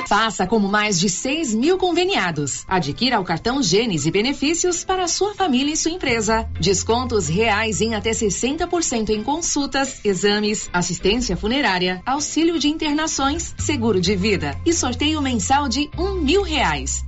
Faça 0.07 0.47
como 0.47 0.67
mais 0.67 0.99
de 0.99 1.07
6 1.07 1.53
mil 1.53 1.77
conveniados. 1.77 2.63
Adquira 2.67 3.19
o 3.19 3.23
cartão 3.23 3.61
Gênesis 3.61 4.07
e 4.07 4.11
benefícios 4.11 4.83
para 4.83 5.03
a 5.03 5.07
sua 5.07 5.35
família 5.35 5.71
e 5.71 5.77
sua 5.77 5.91
empresa. 5.91 6.49
Descontos 6.59 7.27
reais 7.27 7.81
em 7.81 7.93
até 7.93 8.09
60% 8.09 9.09
em 9.11 9.21
consultas, 9.21 10.03
exames, 10.03 10.67
assistência 10.73 11.37
funerária, 11.37 12.01
auxílio 12.03 12.57
de 12.57 12.67
internações, 12.67 13.53
seguro 13.59 14.01
de 14.01 14.15
vida 14.15 14.59
e 14.65 14.73
sorteio 14.73 15.21
mensal 15.21 15.69
de 15.69 15.87
um 15.95 16.15
mil 16.15 16.41
reais. 16.41 17.07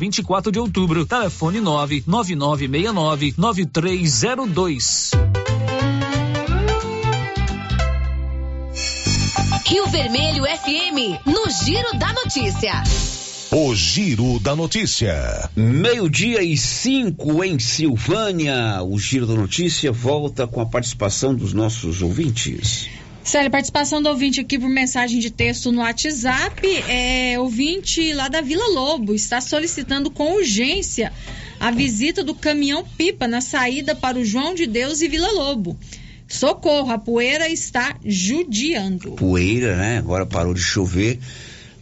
24 0.00 0.50
de 0.50 0.58
Outubro, 0.58 1.04
telefone 1.04 1.60
99969 1.60 3.34
9302. 3.36 5.10
Rio 9.66 9.86
Vermelho 9.88 10.44
FM, 10.44 11.20
no 11.26 11.50
Giro 11.50 11.98
da 11.98 12.14
Notícia. 12.14 12.82
O 13.52 13.74
Giro 13.74 14.40
da 14.40 14.56
Notícia. 14.56 15.50
Meio-dia 15.54 16.42
e 16.42 16.56
cinco 16.56 17.44
em 17.44 17.58
Silvânia. 17.58 18.82
O 18.82 18.98
Giro 18.98 19.26
da 19.26 19.34
Notícia 19.34 19.92
volta 19.92 20.46
com 20.46 20.62
a 20.62 20.66
participação 20.66 21.34
dos 21.34 21.52
nossos 21.52 22.00
ouvintes. 22.00 22.88
Célia, 23.22 23.50
participação 23.50 24.02
do 24.02 24.08
ouvinte 24.08 24.40
aqui 24.40 24.58
por 24.58 24.68
mensagem 24.68 25.20
de 25.20 25.30
texto 25.30 25.70
no 25.70 25.80
WhatsApp. 25.80 26.66
É, 26.88 27.38
ouvinte 27.38 28.12
lá 28.12 28.28
da 28.28 28.40
Vila 28.40 28.66
Lobo 28.68 29.14
está 29.14 29.40
solicitando 29.40 30.10
com 30.10 30.34
urgência 30.34 31.12
a 31.60 31.70
visita 31.70 32.24
do 32.24 32.34
caminhão 32.34 32.82
pipa 32.96 33.28
na 33.28 33.42
saída 33.42 33.94
para 33.94 34.18
o 34.18 34.24
João 34.24 34.54
de 34.54 34.66
Deus 34.66 35.02
e 35.02 35.08
Vila 35.08 35.30
Lobo. 35.30 35.76
Socorro, 36.26 36.90
a 36.90 36.98
poeira 36.98 37.48
está 37.48 37.96
judiando. 38.02 39.12
Poeira, 39.12 39.76
né? 39.76 39.98
Agora 39.98 40.24
parou 40.24 40.54
de 40.54 40.62
chover. 40.62 41.18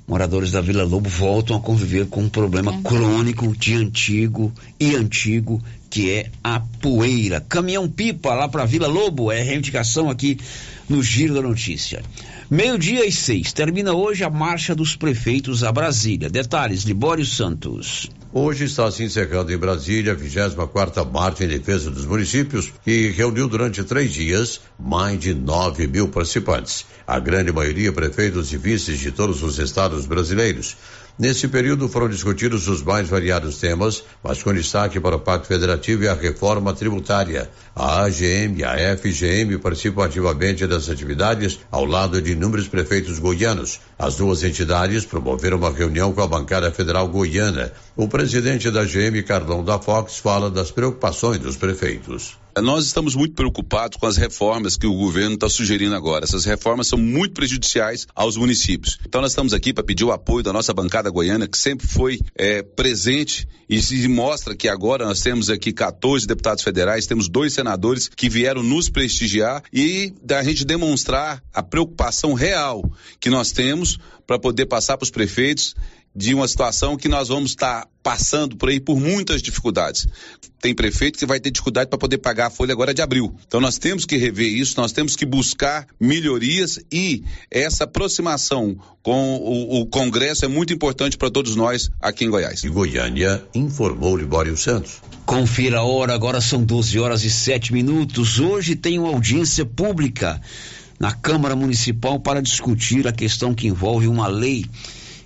Moradores 0.09 0.53
da 0.53 0.63
Vila 0.63 0.85
Lobo 0.85 1.11
voltam 1.11 1.55
a 1.55 1.61
conviver 1.61 2.07
com 2.07 2.23
um 2.23 2.29
problema 2.31 2.81
crônico 2.81 3.55
de 3.55 3.75
antigo 3.75 4.51
e 4.81 4.95
antigo, 4.95 5.63
que 5.91 6.11
é 6.11 6.31
a 6.43 6.61
poeira. 6.61 7.43
Caminhão 7.43 7.87
pipa 7.87 8.33
lá 8.33 8.49
para 8.49 8.65
Vila 8.65 8.89
Lobo 8.89 9.31
é 9.31 9.43
reivindicação 9.43 10.09
aqui 10.09 10.39
no 10.89 11.03
Giro 11.03 11.35
da 11.35 11.43
Notícia. 11.43 12.03
Meio-dia 12.51 13.05
e 13.05 13.13
seis. 13.13 13.53
Termina 13.53 13.93
hoje 13.93 14.25
a 14.25 14.31
marcha 14.31 14.75
dos 14.75 14.97
prefeitos 14.97 15.63
a 15.63 15.71
Brasília. 15.71 16.31
Detalhes, 16.31 16.85
Libório 16.85 17.27
Santos. 17.27 18.11
Hoje 18.31 18.64
está 18.66 18.91
se 18.91 19.03
encerrando 19.03 19.51
em 19.51 19.57
Brasília 19.57 20.12
a 20.12 20.14
24 20.14 21.07
Marcha 21.07 21.45
em 21.45 21.49
Defesa 21.49 21.91
dos 21.91 22.05
Municípios, 22.05 22.70
que 22.85 23.09
reuniu 23.09 23.49
durante 23.49 23.83
três 23.83 24.12
dias 24.12 24.61
mais 24.79 25.18
de 25.18 25.33
9 25.33 25.87
mil 25.87 26.09
participantes. 26.09 26.85
A 27.07 27.18
grande 27.18 27.51
maioria 27.51 27.91
prefeitos 27.91 28.53
e 28.53 28.59
vices 28.59 28.99
de 28.99 29.11
todos 29.11 29.43
os 29.43 29.59
estados 29.59 30.05
brasileiros. 30.05 30.76
Nesse 31.19 31.49
período 31.49 31.89
foram 31.89 32.09
discutidos 32.09 32.69
os 32.69 32.81
mais 32.81 33.09
variados 33.09 33.59
temas, 33.59 34.05
mas 34.23 34.41
com 34.41 34.55
destaque 34.55 35.01
para 35.01 35.16
o 35.16 35.21
Pacto 35.21 35.49
Federativo 35.49 36.05
e 36.05 36.09
a 36.09 36.14
reforma 36.14 36.73
tributária. 36.73 37.51
A 37.75 38.05
AGM 38.05 38.61
e 38.61 38.64
a 38.64 38.97
FGM 38.97 39.59
participam 39.59 40.05
ativamente 40.05 40.64
das 40.64 40.89
atividades 40.89 41.59
ao 41.73 41.85
lado 41.85 42.23
de 42.23 42.31
inúmeros 42.31 42.69
prefeitos 42.69 43.19
goianos. 43.19 43.81
As 43.99 44.14
duas 44.14 44.45
entidades 44.45 45.05
promoveram 45.05 45.57
uma 45.59 45.73
reunião 45.73 46.12
com 46.12 46.23
a 46.23 46.27
bancada 46.29 46.71
federal 46.71 47.09
goiana. 47.09 47.73
O 47.97 48.07
presidente 48.07 48.71
da 48.71 48.83
AGM, 48.83 49.21
Carlão 49.25 49.64
da 49.64 49.81
Fox, 49.81 50.19
fala 50.19 50.49
das 50.49 50.71
preocupações 50.71 51.41
dos 51.41 51.57
prefeitos. 51.57 52.39
Nós 52.63 52.87
estamos 52.87 53.15
muito 53.15 53.35
preocupados 53.35 53.99
com 53.99 54.07
as 54.07 54.17
reformas 54.17 54.77
que 54.77 54.87
o 54.87 54.95
governo 54.95 55.35
está 55.35 55.49
sugerindo 55.49 55.95
agora. 55.95 56.25
Essas 56.25 56.45
reformas 56.45 56.87
são 56.87 56.99
muito 56.99 57.35
prejudiciais 57.35 58.07
aos 58.15 58.37
municípios. 58.37 58.99
Então 59.07 59.21
nós 59.21 59.33
estamos 59.33 59.53
aqui 59.53 59.73
para 59.73 59.85
pedir 59.85 60.05
o 60.05 60.13
apoio 60.13 60.43
da 60.43 60.53
nossa 60.53 60.73
bancada 60.73 61.11
goiana, 61.11 61.47
que 61.47 61.59
sempre 61.59 61.87
foi 61.87 62.19
é, 62.37 62.63
presente 62.63 63.47
e 63.69 63.81
se 63.83 64.09
mostra 64.09 64.57
que 64.57 64.69
agora 64.69 65.05
nós 65.05 65.21
temos 65.21 65.51
aqui 65.51 65.73
14 65.73 66.27
deputados 66.27 66.65
federais, 66.65 67.07
temos 67.07 67.29
dois 67.29 67.53
senadores 67.53 68.09
que 68.09 68.29
vieram 68.29 68.63
nos 68.63 68.89
prestigiar 68.89 69.63
e 69.73 70.15
da 70.23 70.43
gente 70.43 70.65
demonstrar 70.65 71.43
a 71.53 71.63
preocupação 71.63 72.33
real 72.33 72.83
que 73.21 73.29
nós 73.29 73.53
temos 73.53 73.99
para 74.27 74.39
poder 74.39 74.67
passar 74.67 74.97
para 74.97 75.05
os 75.05 75.11
prefeitos 75.11 75.75
de 76.19 76.35
uma 76.35 76.49
situação 76.49 76.97
que 76.97 77.09
nós 77.09 77.29
vamos 77.29 77.51
estar 77.51 77.83
tá 77.83 77.89
passando 78.03 78.57
por 78.57 78.71
aí 78.71 78.81
por 78.81 78.99
muitas 78.99 79.41
dificuldades. 79.41 80.09
Tem 80.61 80.75
prefeito 80.75 81.16
que 81.16 81.25
vai 81.25 81.39
ter 81.39 81.53
dificuldade 81.53 81.89
para 81.89 81.99
poder 81.99 82.19
pagar 82.19 82.49
a 82.49 82.51
folha 82.51 82.73
agora 82.73 82.93
de 82.93 83.01
abril. 83.01 83.33
Então 83.47 83.61
nós 83.61 83.79
temos 83.79 84.05
que 84.05 84.16
rever 84.16 84.49
isso, 84.49 84.81
nós 84.81 84.91
temos 84.91 85.14
que 85.14 85.25
buscar 85.25 85.87
melhorias 86.01 86.81
e 86.91 87.23
essa 87.49 87.85
aproximação 87.85 88.77
com 89.01 89.37
o, 89.37 89.83
o 89.83 89.87
Congresso 89.87 90.45
é 90.45 90.49
muito 90.49 90.73
importante 90.73 91.16
para 91.16 91.31
todos 91.31 91.55
nós 91.55 91.89
aqui 92.01 92.25
em 92.25 92.31
Goiás. 92.31 92.64
E 92.64 92.69
Goiânia 92.69 93.45
informou 93.55 94.16
Libório 94.16 94.57
Santos. 94.57 95.01
Confira 95.25 95.79
a 95.79 95.85
hora, 95.85 96.12
agora 96.12 96.41
são 96.41 96.64
12 96.64 96.99
horas 96.99 97.23
e 97.23 97.31
7 97.31 97.73
minutos. 97.73 98.41
Hoje 98.41 98.75
tem 98.75 98.99
uma 98.99 99.11
audiência 99.11 99.64
pública 99.64 100.41
na 100.99 101.12
Câmara 101.12 101.55
Municipal 101.55 102.19
para 102.19 102.43
discutir 102.43 103.07
a 103.07 103.12
questão 103.12 103.55
que 103.55 103.69
envolve 103.69 104.09
uma 104.09 104.27
lei 104.27 104.64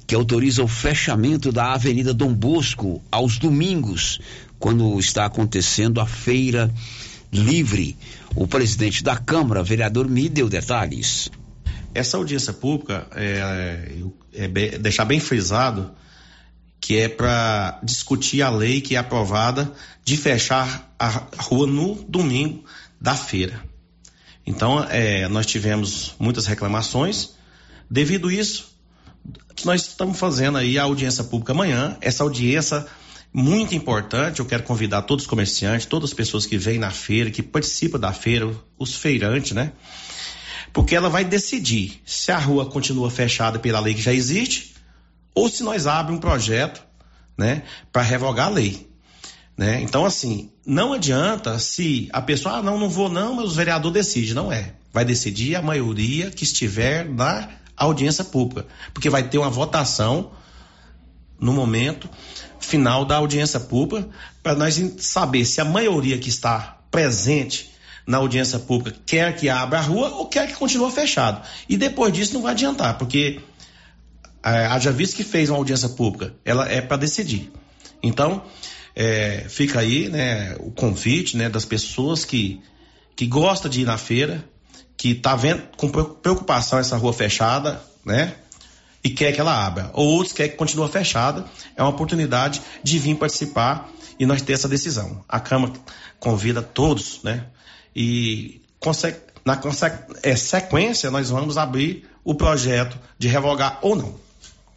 que 0.06 0.14
autoriza 0.14 0.62
o 0.62 0.68
fechamento 0.68 1.52
da 1.52 1.72
Avenida 1.72 2.12
Dom 2.12 2.34
Bosco 2.34 3.02
aos 3.10 3.38
domingos, 3.38 4.20
quando 4.58 4.98
está 4.98 5.24
acontecendo 5.24 6.00
a 6.00 6.06
feira 6.06 6.72
livre. 7.32 7.96
O 8.34 8.46
presidente 8.46 9.02
da 9.02 9.16
Câmara, 9.16 9.62
vereador, 9.62 10.08
me 10.08 10.28
deu 10.28 10.48
detalhes. 10.48 11.30
Essa 11.94 12.16
audiência 12.16 12.52
pública 12.52 13.06
é, 13.14 14.02
é, 14.34 14.44
é 14.44 14.78
deixar 14.78 15.04
bem 15.04 15.20
frisado 15.20 15.92
que 16.80 16.98
é 16.98 17.08
para 17.08 17.78
discutir 17.82 18.42
a 18.42 18.50
lei 18.50 18.80
que 18.80 18.96
é 18.96 18.98
aprovada 18.98 19.72
de 20.04 20.16
fechar 20.16 20.92
a 20.98 21.28
rua 21.38 21.66
no 21.66 21.94
domingo 22.08 22.64
da 23.00 23.14
feira. 23.14 23.62
Então, 24.44 24.84
é, 24.90 25.28
nós 25.28 25.46
tivemos 25.46 26.14
muitas 26.18 26.46
reclamações. 26.46 27.30
Devido 27.88 28.30
isso, 28.30 28.71
nós 29.66 29.82
estamos 29.82 30.18
fazendo 30.18 30.58
aí 30.58 30.78
a 30.78 30.84
audiência 30.84 31.24
pública 31.24 31.52
amanhã. 31.52 31.96
Essa 32.00 32.22
audiência 32.22 32.86
muito 33.32 33.74
importante, 33.74 34.40
eu 34.40 34.46
quero 34.46 34.62
convidar 34.62 35.02
todos 35.02 35.24
os 35.24 35.30
comerciantes, 35.30 35.86
todas 35.86 36.10
as 36.10 36.14
pessoas 36.14 36.44
que 36.44 36.58
vêm 36.58 36.78
na 36.78 36.90
feira, 36.90 37.30
que 37.30 37.42
participam 37.42 37.98
da 37.98 38.12
feira, 38.12 38.50
os 38.78 38.94
feirantes, 38.94 39.52
né? 39.52 39.72
Porque 40.72 40.94
ela 40.94 41.08
vai 41.08 41.24
decidir 41.24 42.00
se 42.04 42.30
a 42.30 42.38
rua 42.38 42.66
continua 42.66 43.10
fechada 43.10 43.58
pela 43.58 43.80
lei 43.80 43.94
que 43.94 44.02
já 44.02 44.12
existe 44.12 44.74
ou 45.34 45.48
se 45.48 45.62
nós 45.62 45.86
abrimos 45.86 46.18
um 46.18 46.20
projeto, 46.20 46.82
né, 47.36 47.62
para 47.90 48.02
revogar 48.02 48.48
a 48.48 48.50
lei. 48.50 48.86
Né? 49.56 49.80
Então, 49.82 50.04
assim, 50.04 50.50
não 50.66 50.92
adianta 50.92 51.58
se 51.58 52.08
a 52.12 52.20
pessoa, 52.20 52.56
ah, 52.56 52.62
não, 52.62 52.78
não 52.78 52.88
vou 52.88 53.08
não, 53.08 53.34
mas 53.34 53.46
o 53.46 53.54
vereador 53.54 53.92
decide. 53.92 54.34
Não 54.34 54.52
é. 54.52 54.74
Vai 54.92 55.04
decidir 55.04 55.56
a 55.56 55.62
maioria 55.62 56.30
que 56.30 56.44
estiver 56.44 57.08
na 57.08 57.48
audiência 57.76 58.24
pública. 58.24 58.66
Porque 58.92 59.10
vai 59.10 59.22
ter 59.28 59.38
uma 59.38 59.50
votação 59.50 60.32
no 61.38 61.52
momento 61.52 62.08
final 62.60 63.04
da 63.04 63.16
audiência 63.16 63.58
pública 63.58 64.08
para 64.42 64.54
nós 64.54 64.80
saber 64.98 65.44
se 65.44 65.60
a 65.60 65.64
maioria 65.64 66.18
que 66.18 66.28
está 66.28 66.78
presente 66.90 67.72
na 68.06 68.18
audiência 68.18 68.58
pública 68.58 68.96
quer 69.06 69.36
que 69.36 69.48
abra 69.48 69.78
a 69.78 69.82
rua 69.82 70.10
ou 70.10 70.26
quer 70.26 70.48
que 70.48 70.54
continue 70.54 70.90
fechado. 70.90 71.46
E 71.68 71.76
depois 71.76 72.12
disso 72.12 72.34
não 72.34 72.42
vai 72.42 72.52
adiantar, 72.52 72.98
porque 72.98 73.40
é, 74.42 74.66
haja 74.66 74.90
visto 74.90 75.16
que 75.16 75.24
fez 75.24 75.50
uma 75.50 75.58
audiência 75.58 75.88
pública, 75.88 76.34
ela 76.44 76.68
é 76.68 76.80
para 76.80 76.96
decidir. 76.96 77.52
Então, 78.02 78.42
é, 78.94 79.46
fica 79.48 79.80
aí 79.80 80.08
né, 80.08 80.56
o 80.60 80.70
convite 80.70 81.36
né, 81.36 81.48
das 81.48 81.64
pessoas 81.64 82.24
que, 82.24 82.60
que 83.14 83.26
gostam 83.26 83.70
de 83.70 83.82
ir 83.82 83.84
na 83.84 83.96
feira, 83.96 84.44
que 85.02 85.10
está 85.10 85.34
vendo 85.34 85.64
com 85.76 85.88
preocupação 85.88 86.78
essa 86.78 86.96
rua 86.96 87.12
fechada, 87.12 87.82
né? 88.04 88.36
E 89.02 89.10
quer 89.10 89.32
que 89.32 89.40
ela 89.40 89.66
abra. 89.66 89.90
Ou 89.94 90.06
outros 90.06 90.32
quer 90.32 90.46
que 90.46 90.56
continue 90.56 90.88
fechada. 90.88 91.44
É 91.76 91.82
uma 91.82 91.88
oportunidade 91.90 92.62
de 92.84 93.00
vir 93.00 93.16
participar 93.16 93.90
e 94.16 94.24
nós 94.24 94.42
ter 94.42 94.52
essa 94.52 94.68
decisão. 94.68 95.24
A 95.28 95.40
Câmara 95.40 95.72
convida 96.20 96.62
todos, 96.62 97.18
né? 97.24 97.46
E 97.96 98.62
na 99.44 99.60
é, 100.22 100.36
sequência 100.36 101.10
nós 101.10 101.30
vamos 101.30 101.58
abrir 101.58 102.08
o 102.22 102.32
projeto 102.32 102.96
de 103.18 103.26
revogar 103.26 103.80
ou 103.82 103.96
não. 103.96 104.14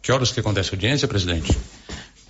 Que 0.02 0.10
horas 0.10 0.32
que 0.32 0.40
acontece 0.40 0.70
a 0.70 0.72
audiência, 0.72 1.06
presidente? 1.06 1.56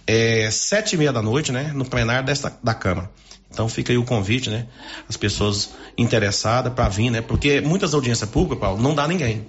É 0.06 0.50
sete 0.50 0.96
e 0.96 0.98
meia 0.98 1.14
da 1.14 1.22
noite, 1.22 1.50
né? 1.50 1.72
No 1.74 1.86
plenário 1.86 2.26
desta, 2.26 2.52
da 2.62 2.74
Câmara. 2.74 3.10
Então 3.56 3.70
fica 3.70 3.90
aí 3.90 3.96
o 3.96 4.04
convite, 4.04 4.50
né? 4.50 4.66
As 5.08 5.16
pessoas 5.16 5.70
interessadas 5.96 6.70
para 6.74 6.90
vir, 6.90 7.08
né? 7.08 7.22
Porque 7.22 7.62
muitas 7.62 7.94
audiências 7.94 8.28
públicas, 8.28 8.58
Paulo, 8.58 8.82
não 8.82 8.94
dá 8.94 9.08
ninguém. 9.08 9.46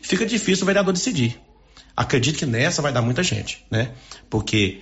Fica 0.00 0.24
difícil 0.24 0.62
o 0.62 0.66
vereador 0.66 0.94
decidir. 0.94 1.38
Acredito 1.94 2.38
que 2.38 2.46
nessa 2.46 2.80
vai 2.80 2.90
dar 2.90 3.02
muita 3.02 3.22
gente, 3.22 3.62
né? 3.70 3.90
Porque 4.30 4.80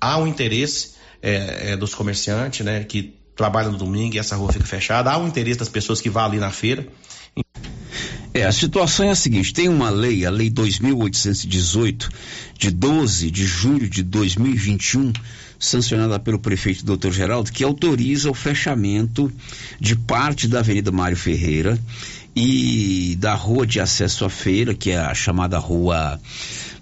há 0.00 0.16
um 0.16 0.26
interesse 0.26 0.92
é, 1.20 1.72
é, 1.72 1.76
dos 1.76 1.94
comerciantes, 1.94 2.64
né? 2.64 2.84
Que 2.84 3.14
trabalham 3.36 3.72
no 3.72 3.76
domingo 3.76 4.16
e 4.16 4.18
essa 4.18 4.34
rua 4.34 4.50
fica 4.50 4.64
fechada. 4.64 5.10
Há 5.10 5.18
um 5.18 5.28
interesse 5.28 5.58
das 5.58 5.68
pessoas 5.68 6.00
que 6.00 6.08
vão 6.08 6.24
ali 6.24 6.38
na 6.38 6.50
feira. 6.50 6.88
É, 8.32 8.44
a 8.46 8.52
situação 8.52 9.04
é 9.04 9.10
a 9.10 9.14
seguinte: 9.14 9.52
tem 9.52 9.68
uma 9.68 9.90
lei, 9.90 10.24
a 10.24 10.30
Lei 10.30 10.48
2818, 10.48 12.08
de 12.58 12.70
12 12.70 13.30
de 13.30 13.44
julho 13.44 13.90
de 13.90 14.02
2021, 14.02 15.12
sancionada 15.58 16.18
pelo 16.18 16.38
prefeito 16.38 16.84
Dr. 16.84 17.10
Geraldo, 17.10 17.50
que 17.50 17.64
autoriza 17.64 18.30
o 18.30 18.34
fechamento 18.34 19.32
de 19.80 19.96
parte 19.96 20.46
da 20.48 20.60
Avenida 20.60 20.92
Mário 20.92 21.16
Ferreira 21.16 21.78
e 22.34 23.16
da 23.18 23.34
rua 23.34 23.66
de 23.66 23.80
acesso 23.80 24.26
à 24.26 24.30
feira, 24.30 24.74
que 24.74 24.90
é 24.90 24.98
a 24.98 25.14
chamada 25.14 25.58
Rua 25.58 26.20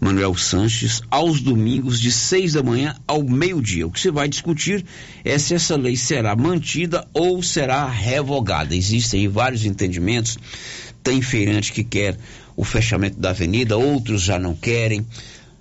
Manuel 0.01 0.35
Sanches, 0.35 1.01
aos 1.09 1.41
domingos 1.41 2.01
de 2.01 2.11
seis 2.11 2.55
da 2.55 2.63
manhã 2.63 2.97
ao 3.07 3.23
meio-dia. 3.23 3.87
O 3.87 3.91
que 3.91 4.01
se 4.01 4.11
vai 4.11 4.29
discutir 4.29 4.85
é 5.25 5.39
se 5.39 5.55
essa 5.55 5.77
lei 5.77 5.97
será 5.97 6.35
mantida 6.35 7.07
ou 7.15 7.41
será 7.41 7.89
revogada. 7.89 8.75
Existem 8.75 9.29
vários 9.29 9.65
entendimentos. 9.65 10.37
Tem 11.05 11.23
feirante 11.23 11.73
que 11.73 11.85
quer 11.85 12.19
o 12.57 12.65
fechamento 12.65 13.21
da 13.21 13.31
avenida, 13.31 13.77
outros 13.77 14.23
já 14.23 14.39
não 14.39 14.55
querem. 14.57 15.07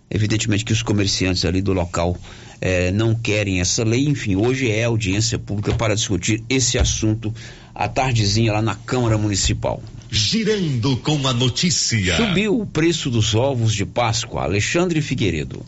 Evidentemente 0.09 0.65
que 0.65 0.73
os 0.73 0.81
comerciantes 0.81 1.45
ali 1.45 1.61
do 1.61 1.73
local 1.73 2.17
eh, 2.65 2.93
não 2.93 3.13
querem 3.13 3.59
essa 3.59 3.83
lei. 3.83 4.07
Enfim, 4.07 4.37
hoje 4.37 4.71
é 4.71 4.85
audiência 4.85 5.37
pública 5.37 5.73
para 5.73 5.95
discutir 5.95 6.41
esse 6.47 6.79
assunto 6.79 7.33
à 7.75 7.89
tardezinha 7.89 8.53
lá 8.53 8.61
na 8.61 8.73
Câmara 8.73 9.17
Municipal. 9.17 9.83
Girando 10.09 10.95
com 10.97 11.27
a 11.27 11.33
notícia. 11.33 12.15
Subiu 12.15 12.57
o 12.57 12.65
preço 12.65 13.09
dos 13.09 13.35
ovos 13.35 13.73
de 13.73 13.85
Páscoa. 13.85 14.43
Alexandre 14.43 15.01
Figueiredo. 15.01 15.65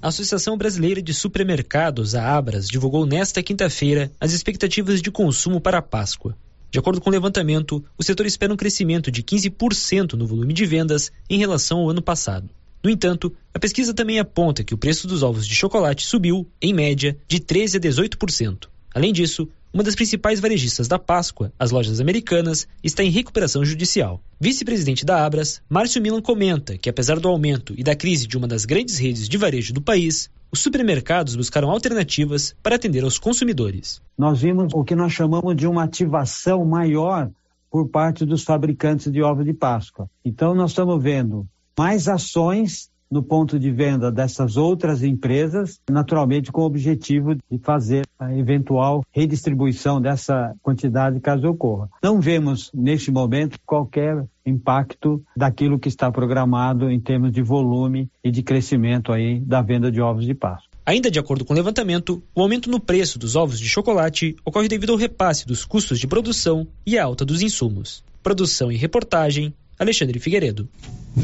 A 0.00 0.08
Associação 0.08 0.56
Brasileira 0.56 1.02
de 1.02 1.12
Supermercados, 1.12 2.14
a 2.14 2.34
Abras, 2.34 2.66
divulgou 2.66 3.04
nesta 3.04 3.42
quinta-feira 3.42 4.10
as 4.18 4.32
expectativas 4.32 5.02
de 5.02 5.10
consumo 5.10 5.60
para 5.60 5.78
a 5.78 5.82
Páscoa. 5.82 6.34
De 6.70 6.78
acordo 6.78 6.98
com 6.98 7.10
o 7.10 7.12
levantamento, 7.12 7.84
o 7.98 8.02
setor 8.02 8.24
espera 8.24 8.52
um 8.52 8.56
crescimento 8.56 9.10
de 9.10 9.22
15% 9.22 10.14
no 10.14 10.26
volume 10.26 10.54
de 10.54 10.64
vendas 10.64 11.12
em 11.28 11.38
relação 11.38 11.80
ao 11.80 11.90
ano 11.90 12.00
passado. 12.00 12.48
No 12.82 12.90
entanto, 12.90 13.34
a 13.52 13.58
pesquisa 13.58 13.92
também 13.92 14.18
aponta 14.18 14.62
que 14.62 14.74
o 14.74 14.78
preço 14.78 15.06
dos 15.06 15.22
ovos 15.22 15.46
de 15.46 15.54
chocolate 15.54 16.06
subiu, 16.06 16.46
em 16.62 16.72
média, 16.72 17.18
de 17.26 17.40
13% 17.40 17.76
a 17.76 17.80
18%. 17.80 18.68
Além 18.94 19.12
disso, 19.12 19.48
uma 19.72 19.82
das 19.82 19.94
principais 19.94 20.40
varejistas 20.40 20.88
da 20.88 20.98
Páscoa, 20.98 21.52
as 21.58 21.70
lojas 21.70 22.00
americanas, 22.00 22.66
está 22.82 23.04
em 23.04 23.10
recuperação 23.10 23.64
judicial. 23.64 24.20
Vice-presidente 24.40 25.04
da 25.04 25.24
Abras, 25.24 25.60
Márcio 25.68 26.00
Milan 26.00 26.22
comenta 26.22 26.78
que, 26.78 26.88
apesar 26.88 27.20
do 27.20 27.28
aumento 27.28 27.74
e 27.76 27.82
da 27.82 27.94
crise 27.94 28.26
de 28.26 28.36
uma 28.36 28.48
das 28.48 28.64
grandes 28.64 28.96
redes 28.96 29.28
de 29.28 29.36
varejo 29.36 29.74
do 29.74 29.82
país, 29.82 30.30
os 30.50 30.60
supermercados 30.60 31.36
buscaram 31.36 31.70
alternativas 31.70 32.56
para 32.62 32.76
atender 32.76 33.04
aos 33.04 33.18
consumidores. 33.18 34.00
Nós 34.16 34.40
vimos 34.40 34.72
o 34.72 34.82
que 34.82 34.94
nós 34.94 35.12
chamamos 35.12 35.54
de 35.54 35.66
uma 35.66 35.84
ativação 35.84 36.64
maior 36.64 37.30
por 37.70 37.88
parte 37.88 38.24
dos 38.24 38.42
fabricantes 38.42 39.12
de 39.12 39.22
ovos 39.22 39.44
de 39.44 39.52
Páscoa. 39.52 40.08
Então, 40.24 40.54
nós 40.54 40.70
estamos 40.70 41.02
vendo 41.02 41.46
mais 41.78 42.08
ações 42.08 42.90
no 43.10 43.22
ponto 43.22 43.58
de 43.58 43.70
venda 43.70 44.10
dessas 44.12 44.56
outras 44.56 45.02
empresas, 45.02 45.80
naturalmente 45.88 46.52
com 46.52 46.60
o 46.60 46.66
objetivo 46.66 47.34
de 47.34 47.58
fazer 47.62 48.04
a 48.18 48.36
eventual 48.36 49.02
redistribuição 49.10 50.00
dessa 50.00 50.54
quantidade 50.60 51.20
caso 51.20 51.48
ocorra. 51.48 51.88
Não 52.02 52.20
vemos 52.20 52.70
neste 52.74 53.10
momento 53.10 53.58
qualquer 53.64 54.26
impacto 54.44 55.22
daquilo 55.36 55.78
que 55.78 55.88
está 55.88 56.10
programado 56.10 56.90
em 56.90 57.00
termos 57.00 57.32
de 57.32 57.42
volume 57.42 58.10
e 58.22 58.30
de 58.30 58.42
crescimento 58.42 59.12
aí 59.12 59.40
da 59.40 59.62
venda 59.62 59.90
de 59.90 60.00
ovos 60.00 60.26
de 60.26 60.34
Páscoa. 60.34 60.68
Ainda 60.84 61.10
de 61.10 61.18
acordo 61.18 61.44
com 61.44 61.52
o 61.52 61.56
levantamento, 61.56 62.22
o 62.34 62.42
aumento 62.42 62.70
no 62.70 62.80
preço 62.80 63.18
dos 63.18 63.36
ovos 63.36 63.58
de 63.58 63.68
chocolate 63.68 64.36
ocorre 64.44 64.68
devido 64.68 64.92
ao 64.92 64.98
repasse 64.98 65.46
dos 65.46 65.64
custos 65.64 65.98
de 65.98 66.06
produção 66.06 66.66
e 66.84 66.98
a 66.98 67.04
alta 67.04 67.24
dos 67.24 67.40
insumos. 67.40 68.02
Produção 68.22 68.72
e 68.72 68.76
reportagem, 68.76 69.54
Alexandre 69.78 70.18
Figueiredo. 70.18 70.68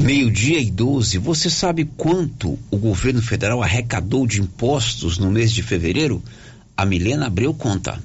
Meio-dia 0.01 0.59
e 0.59 0.69
12. 0.69 1.17
Você 1.17 1.49
sabe 1.49 1.85
quanto 1.97 2.59
o 2.69 2.77
governo 2.77 3.21
federal 3.21 3.63
arrecadou 3.63 4.27
de 4.27 4.41
impostos 4.41 5.17
no 5.17 5.31
mês 5.31 5.51
de 5.51 5.63
fevereiro? 5.63 6.21
A 6.75 6.85
Milena 6.85 7.27
Abreu 7.27 7.53
conta. 7.53 8.01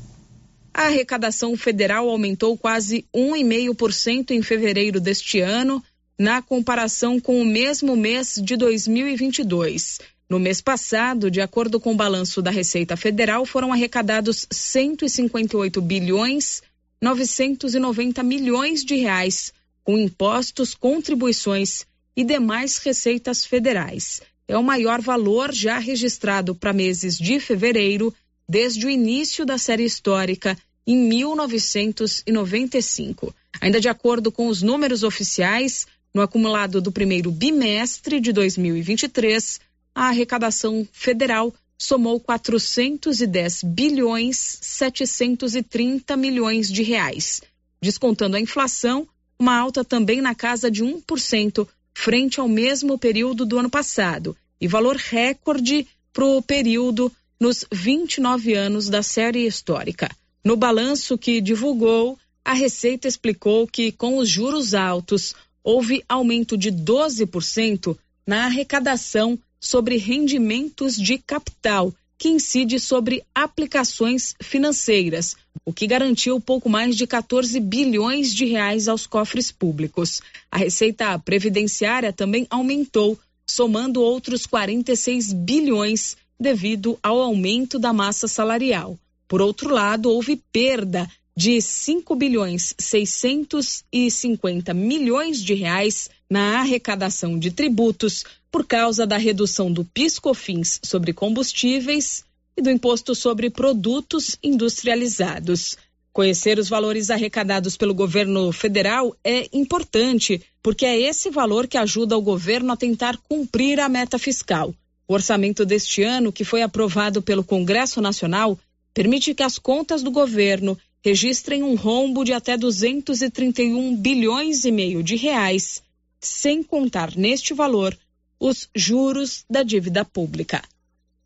A 0.73 0.87
arrecadação 0.87 1.57
federal 1.57 2.09
aumentou 2.09 2.57
quase 2.57 3.05
1,5% 3.15 4.31
em 4.31 4.41
fevereiro 4.41 5.01
deste 5.01 5.41
ano, 5.41 5.83
na 6.19 6.41
comparação 6.41 7.19
com 7.19 7.41
o 7.41 7.45
mesmo 7.45 7.97
mês 7.97 8.41
de 8.43 8.57
2022. 8.57 9.99
No 10.29 10.39
mês 10.39 10.61
passado, 10.61 11.31
de 11.31 11.41
acordo 11.41 11.81
com 11.81 11.93
o 11.93 11.97
balanço 11.97 12.41
da 12.41 12.51
Receita 12.51 12.97
Federal, 12.97 13.45
foram 13.45 13.73
arrecadados 13.73 14.47
158 14.51 15.83
bilhões 15.83 16.63
990 17.03 18.23
milhões 18.23 18.85
de 18.85 18.95
reais 18.97 19.53
com 19.85 19.99
impostos, 19.99 20.75
contribuições 20.75 21.85
e 22.17 22.25
demais 22.25 22.79
receitas 22.79 23.45
federais. 23.45 24.23
É 24.47 24.57
o 24.57 24.63
maior 24.63 25.01
valor 25.01 25.53
já 25.53 25.79
registrado 25.79 26.55
para 26.55 26.73
meses 26.73 27.17
de 27.17 27.39
fevereiro 27.39 28.15
desde 28.49 28.87
o 28.87 28.91
início 28.91 29.47
da 29.47 29.57
série 29.57 29.85
histórica 29.85 30.59
em 30.87 30.97
1995. 30.97 33.35
Ainda 33.61 33.81
de 33.81 33.89
acordo 33.89 34.33
com 34.33 34.49
os 34.49 34.61
números 34.61 35.05
oficiais, 35.05 35.87
no 36.13 36.21
acumulado 36.21 36.81
do 36.81 36.91
primeiro 36.91 37.31
bimestre 37.31 38.19
de 38.19 38.33
2023, 38.33 39.61
a 39.95 40.09
arrecadação 40.09 40.87
federal 40.93 41.55
somou 41.79 42.19
410 42.19 43.63
bilhões 43.63 44.59
730 44.61 46.17
milhões 46.17 46.71
de 46.71 46.83
reais. 46.83 47.41
Descontando 47.81 48.37
a 48.37 48.41
inflação, 48.41 49.07
uma 49.41 49.57
alta 49.57 49.83
também 49.83 50.21
na 50.21 50.35
casa 50.35 50.71
de 50.71 50.85
1% 50.85 51.67
frente 51.95 52.39
ao 52.39 52.47
mesmo 52.47 52.99
período 52.99 53.47
do 53.47 53.59
ano 53.59 53.71
passado 53.71 54.37
e 54.61 54.69
valor 54.69 54.97
recorde 54.97 55.87
para 56.13 56.27
o 56.27 56.43
período 56.43 57.11
nos 57.41 57.65
29 57.73 58.53
anos 58.53 58.91
da 58.91 59.03
série 59.03 59.47
histórica. 59.47 60.11
No 60.45 60.57
balanço 60.57 61.17
que 61.17 61.41
divulgou, 61.41 62.19
a 62.45 62.53
Receita 62.53 63.09
explicou 63.09 63.67
que, 63.67 63.91
com 63.91 64.19
os 64.19 64.29
juros 64.29 64.75
altos, 64.75 65.35
houve 65.65 66.05
aumento 66.07 66.55
de 66.57 66.71
12% 66.71 67.97
na 68.27 68.45
arrecadação 68.45 69.39
sobre 69.59 69.97
rendimentos 69.97 70.97
de 70.97 71.17
capital 71.17 71.95
que 72.21 72.29
incide 72.29 72.79
sobre 72.79 73.25
aplicações 73.35 74.35
financeiras, 74.43 75.35
o 75.65 75.73
que 75.73 75.87
garantiu 75.87 76.39
pouco 76.39 76.69
mais 76.69 76.95
de 76.95 77.07
14 77.07 77.59
bilhões 77.59 78.35
de 78.35 78.45
reais 78.45 78.89
aos 78.89 79.07
cofres 79.07 79.51
públicos. 79.51 80.21
A 80.53 80.59
receita 80.59 81.19
previdenciária 81.19 82.13
também 82.13 82.47
aumentou, 82.51 83.19
somando 83.47 84.03
outros 84.03 84.45
46 84.45 85.33
bilhões 85.33 86.15
devido 86.39 86.99
ao 87.03 87.23
aumento 87.23 87.79
da 87.79 87.91
massa 87.91 88.29
salarial. 88.29 88.99
Por 89.27 89.41
outro 89.41 89.73
lado, 89.73 90.11
houve 90.11 90.37
perda 90.53 91.09
de 91.35 91.59
5 91.59 92.15
bilhões 92.17 92.75
650 92.79 94.75
milhões 94.75 95.43
de 95.43 95.55
reais 95.55 96.11
na 96.29 96.61
arrecadação 96.61 97.39
de 97.39 97.51
tributos 97.51 98.27
por 98.51 98.67
causa 98.67 99.07
da 99.07 99.17
redução 99.17 99.73
do 99.73 99.85
PIS/COFINS 99.85 100.81
sobre 100.83 101.13
combustíveis 101.13 102.25
e 102.57 102.63
do 102.63 102.71
imposto 102.71 103.15
sobre 103.15 103.49
produtos 103.49 104.37
industrializados. 104.43 105.77
Conhecer 106.13 106.59
os 106.59 106.69
valores 106.69 107.09
arrecadados 107.09 107.77
pelo 107.77 107.95
governo 107.95 108.51
federal 108.51 109.17
é 109.23 109.49
importante, 109.53 110.43
porque 110.61 110.85
é 110.85 110.99
esse 110.99 111.31
valor 111.31 111.69
que 111.69 111.79
ajuda 111.79 112.19
o 112.19 112.23
governo 112.23 112.73
a 112.73 112.77
tentar 112.77 113.17
cumprir 113.29 113.79
a 113.79 113.89
meta 113.89 114.19
fiscal. 114.19 114.75
O 115.07 115.15
orçamento 115.15 115.65
deste 115.65 116.03
ano, 116.03 116.33
que 116.33 116.45
foi 116.45 116.63
aprovado 116.63 117.23
pelo 117.23 117.45
Congresso 117.45 118.01
Nacional, 118.01 118.59
permite 118.93 119.35
que 119.35 119.43
as 119.43 119.59
contas 119.59 120.03
do 120.03 120.11
governo 120.11 120.77
registrem 121.05 121.63
um 121.63 121.77
rombo 121.77 122.25
de 122.25 122.33
até 122.33 122.57
231 122.57 123.97
bilhões 123.97 124.65
e 124.65 124.73
meio 124.73 125.03
de 125.03 125.17
reais, 125.17 125.83
sem 126.21 126.63
contar 126.63 127.17
neste 127.17 127.55
valor 127.55 127.97
os 128.41 128.69
juros 128.75 129.45
da 129.49 129.63
dívida 129.63 130.03
pública. 130.03 130.63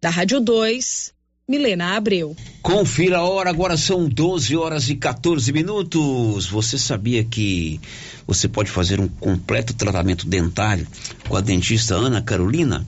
Da 0.03 0.11
Rádio 0.11 0.41
2, 0.41 1.15
Milena 1.49 1.97
Abreu. 1.97 2.37
Confira 2.61 3.19
a 3.19 3.23
hora, 3.23 3.49
agora 3.49 3.77
são 3.77 4.09
12 4.09 4.57
horas 4.57 4.91
e 4.91 4.97
14 4.97 5.53
minutos. 5.53 6.47
Você 6.47 6.77
sabia 6.77 7.23
que 7.23 7.81
você 8.27 8.49
pode 8.49 8.71
fazer 8.71 8.99
um 8.99 9.07
completo 9.07 9.73
tratamento 9.75 10.27
dentário 10.27 10.87
com 11.29 11.37
a 11.37 11.41
dentista 11.41 11.95
Ana 11.95 12.21
Carolina? 12.21 12.87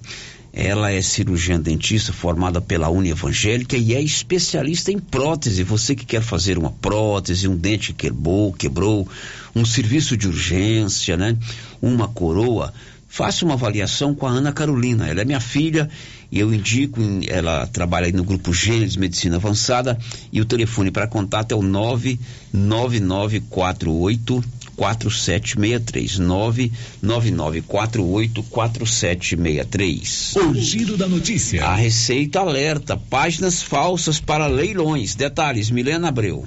Ela 0.52 0.90
é 0.90 1.02
cirurgiã 1.02 1.60
dentista 1.60 2.14
formada 2.14 2.62
pela 2.62 2.88
Uni 2.88 3.10
Evangélica 3.10 3.76
e 3.76 3.94
é 3.94 4.00
especialista 4.00 4.90
em 4.90 4.98
prótese. 4.98 5.62
Você 5.62 5.94
que 5.94 6.06
quer 6.06 6.22
fazer 6.22 6.56
uma 6.56 6.70
prótese, 6.70 7.46
um 7.46 7.54
dente 7.54 7.92
quebrou, 7.92 8.54
quebrou, 8.54 9.06
um 9.54 9.66
serviço 9.66 10.16
de 10.16 10.26
urgência, 10.26 11.14
né? 11.14 11.36
Uma 11.82 12.08
coroa, 12.08 12.72
faça 13.16 13.44
uma 13.46 13.54
avaliação 13.54 14.14
com 14.14 14.26
a 14.26 14.30
Ana 14.30 14.52
Carolina. 14.52 15.08
Ela 15.08 15.22
é 15.22 15.24
minha 15.24 15.40
filha 15.40 15.88
e 16.30 16.38
eu 16.38 16.52
indico, 16.52 17.00
ela 17.26 17.66
trabalha 17.66 18.04
aí 18.04 18.12
no 18.12 18.22
grupo 18.22 18.52
Gênesis 18.52 18.96
Medicina 18.96 19.36
Avançada 19.36 19.98
e 20.30 20.38
o 20.38 20.44
telefone 20.44 20.90
para 20.90 21.06
contato 21.06 21.52
é 21.52 21.54
o 21.54 21.62
99948 21.62 24.44
4763 24.76 26.18
99948 26.18 28.42
4763. 28.42 30.34
O 30.36 30.54
giro 30.54 30.98
da 30.98 31.08
notícia. 31.08 31.64
A 31.64 31.74
Receita 31.74 32.40
alerta 32.40 32.98
páginas 32.98 33.62
falsas 33.62 34.20
para 34.20 34.46
leilões. 34.46 35.14
Detalhes, 35.14 35.70
Milena 35.70 36.08
Abreu. 36.08 36.44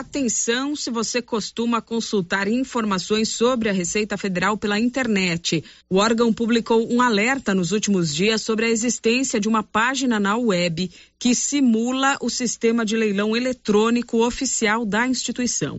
Atenção 0.00 0.74
se 0.74 0.90
você 0.90 1.20
costuma 1.20 1.82
consultar 1.82 2.48
informações 2.48 3.28
sobre 3.28 3.68
a 3.68 3.72
Receita 3.72 4.16
Federal 4.16 4.56
pela 4.56 4.80
internet. 4.80 5.62
O 5.90 5.96
órgão 5.96 6.32
publicou 6.32 6.90
um 6.90 7.02
alerta 7.02 7.54
nos 7.54 7.70
últimos 7.70 8.14
dias 8.14 8.40
sobre 8.40 8.64
a 8.64 8.70
existência 8.70 9.38
de 9.38 9.46
uma 9.46 9.62
página 9.62 10.18
na 10.18 10.38
web 10.38 10.90
que 11.18 11.34
simula 11.34 12.16
o 12.22 12.30
sistema 12.30 12.82
de 12.82 12.96
leilão 12.96 13.36
eletrônico 13.36 14.24
oficial 14.24 14.86
da 14.86 15.06
instituição. 15.06 15.78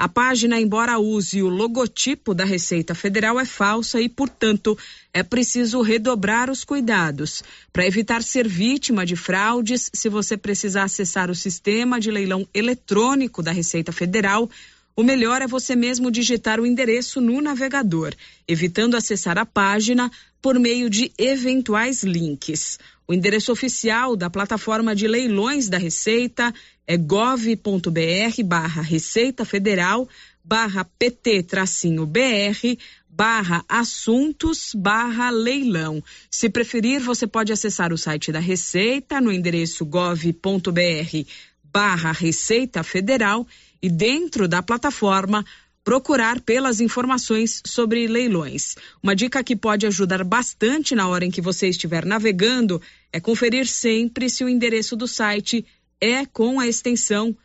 A 0.00 0.08
página, 0.08 0.58
embora 0.58 0.98
use 0.98 1.42
o 1.42 1.48
logotipo 1.50 2.32
da 2.32 2.42
Receita 2.42 2.94
Federal, 2.94 3.38
é 3.38 3.44
falsa 3.44 4.00
e, 4.00 4.08
portanto, 4.08 4.74
é 5.12 5.22
preciso 5.22 5.82
redobrar 5.82 6.50
os 6.50 6.64
cuidados. 6.64 7.42
Para 7.70 7.86
evitar 7.86 8.22
ser 8.22 8.48
vítima 8.48 9.04
de 9.04 9.14
fraudes, 9.14 9.90
se 9.92 10.08
você 10.08 10.38
precisar 10.38 10.84
acessar 10.84 11.30
o 11.30 11.34
sistema 11.34 12.00
de 12.00 12.10
leilão 12.10 12.48
eletrônico 12.54 13.42
da 13.42 13.52
Receita 13.52 13.92
Federal, 13.92 14.48
o 14.96 15.02
melhor 15.02 15.42
é 15.42 15.46
você 15.46 15.76
mesmo 15.76 16.10
digitar 16.10 16.58
o 16.60 16.66
endereço 16.66 17.20
no 17.20 17.38
navegador, 17.42 18.14
evitando 18.48 18.96
acessar 18.96 19.36
a 19.36 19.44
página 19.44 20.10
por 20.40 20.58
meio 20.58 20.88
de 20.88 21.12
eventuais 21.18 22.02
links. 22.02 22.78
O 23.06 23.12
endereço 23.12 23.52
oficial 23.52 24.16
da 24.16 24.30
plataforma 24.30 24.94
de 24.94 25.06
leilões 25.06 25.68
da 25.68 25.76
Receita 25.76 26.54
é 26.90 26.96
gov.br 26.96 28.42
barra 28.44 28.82
Receita 28.82 29.44
Federal 29.44 30.08
barra 30.42 30.84
PT 30.84 31.44
tracinho 31.44 32.04
BR 32.04 32.76
barra 33.08 33.64
assuntos 33.68 34.72
barra 34.74 35.30
leilão. 35.30 36.02
Se 36.28 36.50
preferir, 36.50 36.98
você 36.98 37.28
pode 37.28 37.52
acessar 37.52 37.92
o 37.92 37.96
site 37.96 38.32
da 38.32 38.40
Receita 38.40 39.20
no 39.20 39.30
endereço 39.30 39.84
gov.br 39.84 41.28
barra 41.62 42.10
Receita 42.10 42.82
Federal 42.82 43.46
e 43.80 43.88
dentro 43.88 44.48
da 44.48 44.60
plataforma 44.60 45.46
procurar 45.84 46.40
pelas 46.40 46.80
informações 46.80 47.62
sobre 47.64 48.08
leilões. 48.08 48.74
Uma 49.00 49.14
dica 49.14 49.44
que 49.44 49.54
pode 49.54 49.86
ajudar 49.86 50.24
bastante 50.24 50.96
na 50.96 51.06
hora 51.06 51.24
em 51.24 51.30
que 51.30 51.40
você 51.40 51.68
estiver 51.68 52.04
navegando 52.04 52.82
é 53.12 53.20
conferir 53.20 53.68
sempre 53.68 54.28
se 54.28 54.42
o 54.42 54.48
endereço 54.48 54.96
do 54.96 55.06
site 55.06 55.64
é 56.00 56.24
com 56.24 56.58
a 56.58 56.66
extensão 56.66 57.36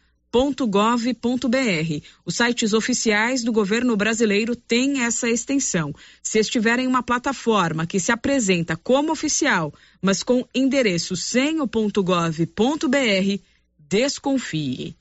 .gov.br. 0.67 2.01
Os 2.25 2.35
sites 2.35 2.73
oficiais 2.73 3.43
do 3.43 3.53
governo 3.53 3.95
brasileiro 3.95 4.55
têm 4.55 5.01
essa 5.01 5.29
extensão. 5.29 5.93
Se 6.21 6.39
estiver 6.39 6.79
em 6.79 6.87
uma 6.87 7.01
plataforma 7.01 7.87
que 7.87 7.99
se 7.99 8.11
apresenta 8.11 8.75
como 8.75 9.11
oficial, 9.13 9.73
mas 10.01 10.23
com 10.23 10.45
endereço 10.53 11.15
sem 11.15 11.61
o 11.61 11.67
.gov.br, 11.67 13.41
desconfie. 13.79 14.95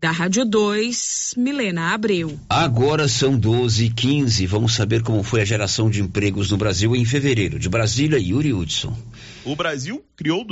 Da 0.00 0.12
Rádio 0.12 0.44
2, 0.44 1.34
Milena 1.36 1.92
Abreu. 1.92 2.38
Agora 2.48 3.08
são 3.08 3.36
12 3.36 3.86
e 3.86 3.90
15 3.90 4.46
Vamos 4.46 4.74
saber 4.74 5.02
como 5.02 5.24
foi 5.24 5.40
a 5.40 5.44
geração 5.44 5.90
de 5.90 6.00
empregos 6.00 6.52
no 6.52 6.56
Brasil 6.56 6.94
em 6.94 7.04
fevereiro. 7.04 7.58
De 7.58 7.68
Brasília, 7.68 8.16
Yuri 8.16 8.52
Hudson. 8.52 8.96
O 9.44 9.56
Brasil 9.56 10.04
criou 10.14 10.44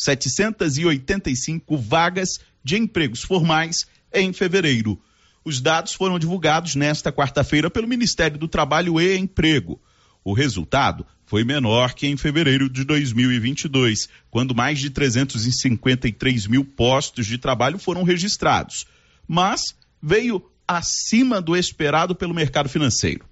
241.785 0.00 1.76
vagas 1.78 2.38
de 2.64 2.76
empregos 2.76 3.22
formais 3.22 3.86
em 4.12 4.32
fevereiro. 4.32 5.00
Os 5.44 5.60
dados 5.60 5.92
foram 5.92 6.18
divulgados 6.18 6.74
nesta 6.74 7.12
quarta-feira 7.12 7.70
pelo 7.70 7.88
Ministério 7.88 8.38
do 8.38 8.48
Trabalho 8.48 9.00
e 9.00 9.16
Emprego. 9.16 9.80
O 10.22 10.32
resultado 10.32 11.06
foi 11.24 11.44
menor 11.44 11.94
que 11.94 12.06
em 12.06 12.16
fevereiro 12.16 12.68
de 12.68 12.84
2022, 12.84 14.08
quando 14.30 14.54
mais 14.54 14.78
de 14.78 14.90
353 14.90 16.46
mil 16.46 16.64
postos 16.64 17.26
de 17.26 17.38
trabalho 17.38 17.78
foram 17.78 18.02
registrados, 18.02 18.84
mas 19.26 19.74
veio 20.02 20.44
acima 20.66 21.40
do 21.40 21.56
esperado 21.56 22.14
pelo 22.14 22.34
mercado 22.34 22.68
financeiro. 22.68 23.29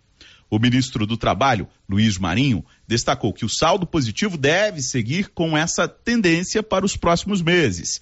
O 0.51 0.59
ministro 0.59 1.07
do 1.07 1.17
Trabalho, 1.17 1.69
Luiz 1.89 2.17
Marinho, 2.17 2.65
destacou 2.87 3.33
que 3.33 3.45
o 3.45 3.49
saldo 3.49 3.87
positivo 3.87 4.39
deve 4.39 4.81
seguir 4.81 5.29
com 5.29 5.57
essa 5.57 5.87
tendência 5.87 6.63
para 6.63 6.87
os 6.87 6.97
próximos 6.97 7.43
meses, 7.43 8.01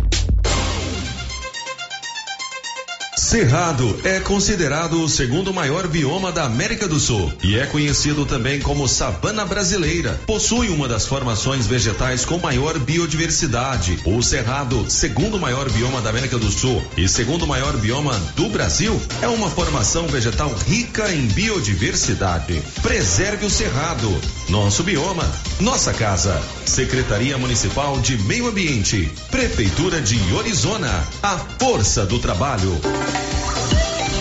Cerrado 3.31 3.97
é 4.03 4.19
considerado 4.19 5.01
o 5.01 5.07
segundo 5.07 5.53
maior 5.53 5.87
bioma 5.87 6.33
da 6.33 6.43
América 6.43 6.85
do 6.85 6.99
Sul 6.99 7.31
e 7.41 7.57
é 7.57 7.65
conhecido 7.65 8.25
também 8.25 8.59
como 8.59 8.89
savana 8.89 9.45
brasileira. 9.45 10.19
Possui 10.27 10.67
uma 10.67 10.85
das 10.85 11.07
formações 11.07 11.65
vegetais 11.65 12.25
com 12.25 12.37
maior 12.39 12.77
biodiversidade. 12.77 14.01
O 14.03 14.21
Cerrado, 14.21 14.85
segundo 14.89 15.39
maior 15.39 15.69
bioma 15.69 16.01
da 16.01 16.09
América 16.09 16.37
do 16.37 16.51
Sul 16.51 16.83
e 16.97 17.07
segundo 17.07 17.47
maior 17.47 17.77
bioma 17.77 18.19
do 18.35 18.49
Brasil, 18.49 19.01
é 19.21 19.29
uma 19.29 19.49
formação 19.49 20.07
vegetal 20.07 20.53
rica 20.67 21.09
em 21.09 21.25
biodiversidade. 21.27 22.61
Preserve 22.81 23.45
o 23.45 23.49
Cerrado, 23.49 24.13
nosso 24.51 24.83
bioma, 24.83 25.23
nossa 25.61 25.93
casa. 25.93 26.37
Secretaria 26.65 27.37
Municipal 27.37 27.97
de 28.01 28.17
Meio 28.23 28.49
Ambiente, 28.49 29.09
Prefeitura 29.31 30.01
de 30.01 30.19
Orizona, 30.33 31.07
a 31.23 31.37
força 31.37 32.05
do 32.05 32.19
trabalho. 32.19 32.77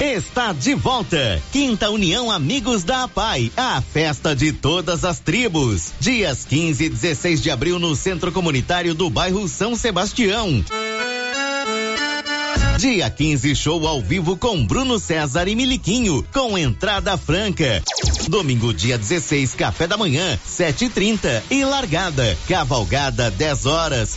Está 0.00 0.54
de 0.54 0.74
volta. 0.74 1.42
Quinta 1.52 1.90
União 1.90 2.30
Amigos 2.30 2.82
da 2.82 3.02
APAI, 3.04 3.52
a 3.54 3.82
festa 3.82 4.34
de 4.34 4.50
todas 4.50 5.04
as 5.04 5.20
tribos. 5.20 5.92
Dias 6.00 6.46
15 6.46 6.84
e 6.84 6.88
16 6.88 7.42
de 7.42 7.50
abril 7.50 7.78
no 7.78 7.94
Centro 7.94 8.32
Comunitário 8.32 8.94
do 8.94 9.10
bairro 9.10 9.46
São 9.46 9.76
Sebastião. 9.76 10.64
Dia 12.78 13.10
15, 13.10 13.54
show 13.54 13.86
ao 13.86 14.00
vivo 14.00 14.38
com 14.38 14.64
Bruno 14.66 14.98
César 14.98 15.46
e 15.48 15.54
Miliquinho, 15.54 16.26
com 16.32 16.56
entrada 16.56 17.14
franca. 17.18 17.82
Domingo, 18.26 18.72
dia 18.72 18.96
16, 18.96 19.52
café 19.54 19.86
da 19.86 19.98
manhã, 19.98 20.38
7h30 20.48 21.42
e 21.50 21.62
largada. 21.62 22.38
Cavalgada, 22.48 23.30
10 23.30 23.66
horas. 23.66 24.16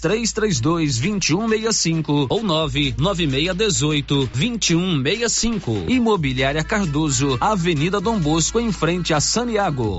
3332 0.00 0.98
2165 0.98 2.26
ou 2.28 2.42
99618 2.42 4.30
2165. 4.32 5.84
Imobiliária 5.88 6.64
Cardoso, 6.64 7.36
Avenida 7.40 8.00
Dom 8.00 8.18
Bosco, 8.18 8.60
em 8.60 8.72
frente 8.72 9.14
a 9.14 9.20
Saniago. 9.20 9.98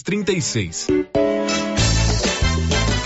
36. 0.00 0.86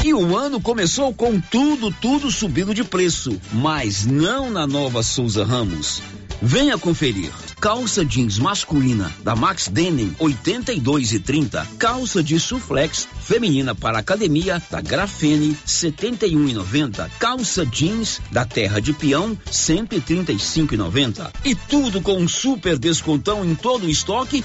E 0.04 0.14
o 0.14 0.36
ano 0.36 0.60
começou 0.60 1.12
com 1.12 1.40
tudo, 1.40 1.90
tudo 1.90 2.30
subindo 2.30 2.72
de 2.72 2.84
preço, 2.84 3.40
mas 3.52 4.06
não 4.06 4.50
na 4.50 4.66
nova 4.66 5.02
Souza 5.02 5.44
Ramos. 5.44 6.00
Venha 6.40 6.76
conferir. 6.76 7.32
Calça 7.60 8.04
jeans 8.04 8.38
masculina 8.38 9.10
da 9.24 9.34
Max 9.34 9.68
Denim 9.68 10.14
82 10.18 11.12
e 11.12 11.18
30. 11.18 11.66
Calça 11.78 12.22
de 12.22 12.38
suflex 12.38 13.08
feminina 13.20 13.74
para 13.74 13.98
academia 13.98 14.62
da 14.70 14.80
Grafene 14.80 15.56
71 15.64 16.48
e 16.48 16.52
90. 16.52 17.10
Calça 17.18 17.64
jeans 17.64 18.20
da 18.30 18.44
Terra 18.44 18.80
de 18.80 18.92
Peão 18.92 19.36
135 19.50 20.74
e 20.74 20.76
90. 20.76 21.32
E 21.44 21.54
tudo 21.54 22.00
com 22.02 22.18
um 22.18 22.28
super 22.28 22.78
descontão 22.78 23.44
em 23.44 23.54
todo 23.54 23.86
o 23.86 23.90
estoque 23.90 24.44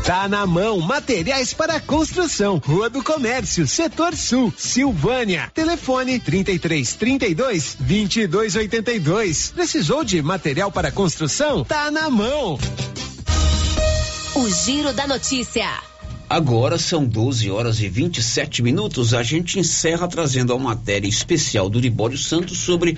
Tá 0.11 0.27
na 0.27 0.45
mão, 0.45 0.81
materiais 0.81 1.53
para 1.53 1.79
construção, 1.79 2.57
Rua 2.57 2.89
do 2.89 3.01
Comércio, 3.01 3.65
Setor 3.65 4.13
Sul, 4.13 4.53
Silvânia. 4.57 5.49
Telefone 5.53 6.19
33 6.19 6.95
32 6.95 7.77
22 7.79 8.55
82. 8.57 9.53
Precisou 9.55 10.03
de 10.03 10.21
material 10.21 10.69
para 10.69 10.91
construção? 10.91 11.63
Tá 11.63 11.89
na 11.89 12.09
mão. 12.09 12.59
O 14.35 14.49
Giro 14.49 14.91
da 14.91 15.07
Notícia. 15.07 15.65
Agora 16.29 16.77
são 16.77 17.05
12 17.05 17.49
horas 17.49 17.79
e 17.79 17.87
27 17.87 18.61
minutos. 18.61 19.13
A 19.13 19.23
gente 19.23 19.59
encerra 19.59 20.09
trazendo 20.09 20.51
a 20.51 20.59
matéria 20.59 21.07
especial 21.07 21.69
do 21.69 21.79
Libório 21.79 22.17
Santos 22.17 22.57
sobre 22.57 22.97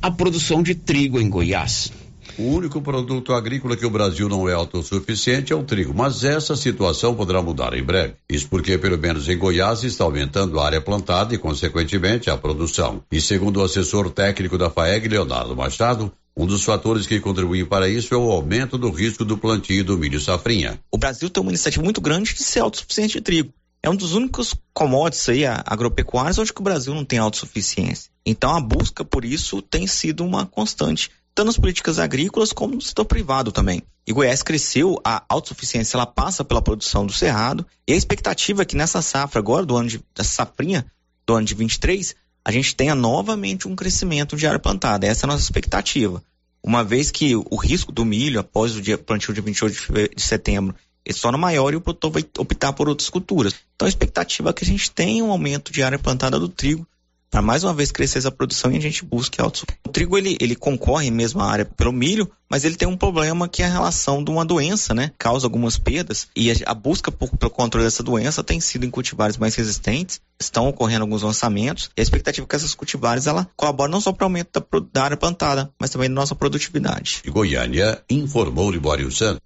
a 0.00 0.12
produção 0.12 0.62
de 0.62 0.76
trigo 0.76 1.20
em 1.20 1.28
Goiás. 1.28 1.90
O 2.38 2.44
único 2.44 2.80
produto 2.80 3.34
agrícola 3.34 3.76
que 3.76 3.84
o 3.84 3.90
Brasil 3.90 4.26
não 4.26 4.48
é 4.48 4.54
autossuficiente 4.54 5.52
é 5.52 5.56
o 5.56 5.62
trigo, 5.62 5.92
mas 5.94 6.24
essa 6.24 6.56
situação 6.56 7.14
poderá 7.14 7.42
mudar 7.42 7.74
em 7.74 7.82
breve. 7.82 8.14
Isso 8.28 8.48
porque, 8.48 8.78
pelo 8.78 8.96
menos 8.96 9.28
em 9.28 9.36
Goiás, 9.36 9.84
está 9.84 10.04
aumentando 10.04 10.58
a 10.58 10.64
área 10.64 10.80
plantada 10.80 11.34
e, 11.34 11.38
consequentemente, 11.38 12.30
a 12.30 12.36
produção. 12.36 13.02
E 13.12 13.20
segundo 13.20 13.60
o 13.60 13.62
assessor 13.62 14.10
técnico 14.10 14.56
da 14.56 14.70
FAEG, 14.70 15.08
Leonardo 15.08 15.54
Machado, 15.54 16.10
um 16.34 16.46
dos 16.46 16.64
fatores 16.64 17.06
que 17.06 17.20
contribuem 17.20 17.66
para 17.66 17.86
isso 17.86 18.14
é 18.14 18.16
o 18.16 18.30
aumento 18.30 18.78
do 18.78 18.90
risco 18.90 19.26
do 19.26 19.36
plantio 19.36 19.84
do 19.84 19.98
milho 19.98 20.18
safrinha. 20.18 20.80
O 20.90 20.96
Brasil 20.96 21.28
tem 21.28 21.42
uma 21.42 21.50
iniciativa 21.50 21.84
muito 21.84 22.00
grande 22.00 22.32
de 22.32 22.42
ser 22.42 22.60
autossuficiente 22.60 23.14
de 23.14 23.20
trigo. 23.20 23.52
É 23.82 23.90
um 23.90 23.96
dos 23.96 24.14
únicos 24.14 24.54
commodities 24.72 25.28
aí, 25.28 25.44
agropecuários 25.44 26.38
onde 26.38 26.52
o 26.56 26.62
Brasil 26.62 26.94
não 26.94 27.04
tem 27.04 27.18
autossuficiência. 27.18 28.10
Então 28.24 28.56
a 28.56 28.60
busca 28.60 29.04
por 29.04 29.24
isso 29.24 29.60
tem 29.60 29.86
sido 29.86 30.24
uma 30.24 30.46
constante 30.46 31.10
tanto 31.34 31.46
nas 31.46 31.58
políticas 31.58 31.98
agrícolas 31.98 32.52
como 32.52 32.74
no 32.74 32.80
setor 32.80 33.04
privado 33.04 33.52
também. 33.52 33.82
E 34.06 34.12
Goiás 34.12 34.42
cresceu, 34.42 35.00
a 35.04 35.24
autossuficiência 35.28 35.96
ela 35.96 36.06
passa 36.06 36.44
pela 36.44 36.60
produção 36.60 37.06
do 37.06 37.12
cerrado, 37.12 37.66
e 37.86 37.92
a 37.92 37.96
expectativa 37.96 38.62
é 38.62 38.64
que 38.64 38.76
nessa 38.76 39.00
safra 39.00 39.38
agora, 39.38 39.64
do 39.64 39.76
ano 39.76 39.88
de, 39.88 40.00
da 40.14 40.24
safrinha 40.24 40.84
do 41.26 41.34
ano 41.34 41.46
de 41.46 41.54
23, 41.54 42.14
a 42.44 42.50
gente 42.50 42.74
tenha 42.74 42.94
novamente 42.94 43.68
um 43.68 43.76
crescimento 43.76 44.36
de 44.36 44.46
área 44.46 44.58
plantada. 44.58 45.06
Essa 45.06 45.24
é 45.24 45.26
a 45.26 45.32
nossa 45.32 45.44
expectativa. 45.44 46.22
Uma 46.62 46.84
vez 46.84 47.10
que 47.10 47.34
o 47.34 47.56
risco 47.56 47.92
do 47.92 48.04
milho, 48.04 48.40
após 48.40 48.76
o 48.76 48.82
dia 48.82 48.98
plantio 48.98 49.32
de 49.32 49.40
28 49.40 50.10
de 50.14 50.22
setembro, 50.22 50.74
ele 51.04 51.18
torna 51.18 51.38
maior 51.38 51.72
e 51.72 51.76
o 51.76 51.80
produtor 51.80 52.10
vai 52.10 52.24
optar 52.38 52.72
por 52.72 52.88
outras 52.88 53.08
culturas. 53.08 53.54
Então 53.74 53.86
a 53.86 53.88
expectativa 53.88 54.50
é 54.50 54.52
que 54.52 54.64
a 54.64 54.66
gente 54.66 54.90
tenha 54.90 55.24
um 55.24 55.30
aumento 55.30 55.72
de 55.72 55.82
área 55.82 55.98
plantada 55.98 56.38
do 56.38 56.48
trigo 56.48 56.86
para 57.32 57.40
mais 57.40 57.64
uma 57.64 57.72
vez 57.72 57.90
crescer 57.90 58.18
essa 58.18 58.30
produção 58.30 58.70
e 58.70 58.76
a 58.76 58.80
gente 58.80 59.06
busque 59.06 59.40
altos. 59.40 59.64
O 59.86 59.88
trigo 59.88 60.18
ele, 60.18 60.36
ele 60.38 60.54
concorre 60.54 61.10
mesmo 61.10 61.40
à 61.40 61.50
área 61.50 61.64
pelo 61.64 61.90
milho, 61.90 62.30
mas 62.48 62.62
ele 62.62 62.76
tem 62.76 62.86
um 62.86 62.96
problema 62.96 63.48
que 63.48 63.62
é 63.62 63.66
a 63.66 63.72
relação 63.72 64.22
de 64.22 64.30
uma 64.30 64.44
doença, 64.44 64.92
né? 64.92 65.10
Causa 65.16 65.46
algumas 65.46 65.78
perdas 65.78 66.28
e 66.36 66.52
a, 66.52 66.54
a 66.66 66.74
busca 66.74 67.10
por, 67.10 67.34
pelo 67.38 67.50
controle 67.50 67.86
dessa 67.86 68.02
doença 68.02 68.44
tem 68.44 68.60
sido 68.60 68.84
em 68.84 68.90
cultivares 68.90 69.38
mais 69.38 69.54
resistentes. 69.54 70.20
Estão 70.38 70.68
ocorrendo 70.68 71.04
alguns 71.04 71.22
lançamentos 71.22 71.88
e 71.96 72.02
a 72.02 72.04
expectativa 72.04 72.44
é 72.44 72.48
que 72.48 72.54
essas 72.54 72.74
cultivares 72.74 73.26
ela 73.26 73.48
colabora 73.56 73.90
não 73.90 74.00
só 74.00 74.12
para 74.12 74.24
o 74.24 74.26
aumento 74.26 74.60
da, 74.60 74.80
da 74.92 75.02
área 75.04 75.16
plantada, 75.16 75.70
mas 75.80 75.88
também 75.88 76.10
da 76.10 76.14
nossa 76.14 76.34
produtividade. 76.34 77.22
De 77.24 77.30
Goiânia, 77.30 78.02
informou 78.10 78.70
Libório 78.70 79.10
Santos. 79.10 79.40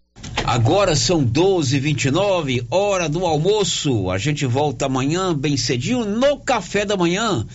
Agora 0.44 0.96
são 0.96 1.24
12:29, 1.24 2.66
hora 2.68 3.08
do 3.08 3.24
almoço. 3.24 4.10
A 4.10 4.18
gente 4.18 4.44
volta 4.44 4.86
amanhã 4.86 5.32
bem 5.32 5.56
cedinho 5.56 6.04
no 6.04 6.40
café 6.40 6.84
da 6.84 6.96
manhã 6.96 7.46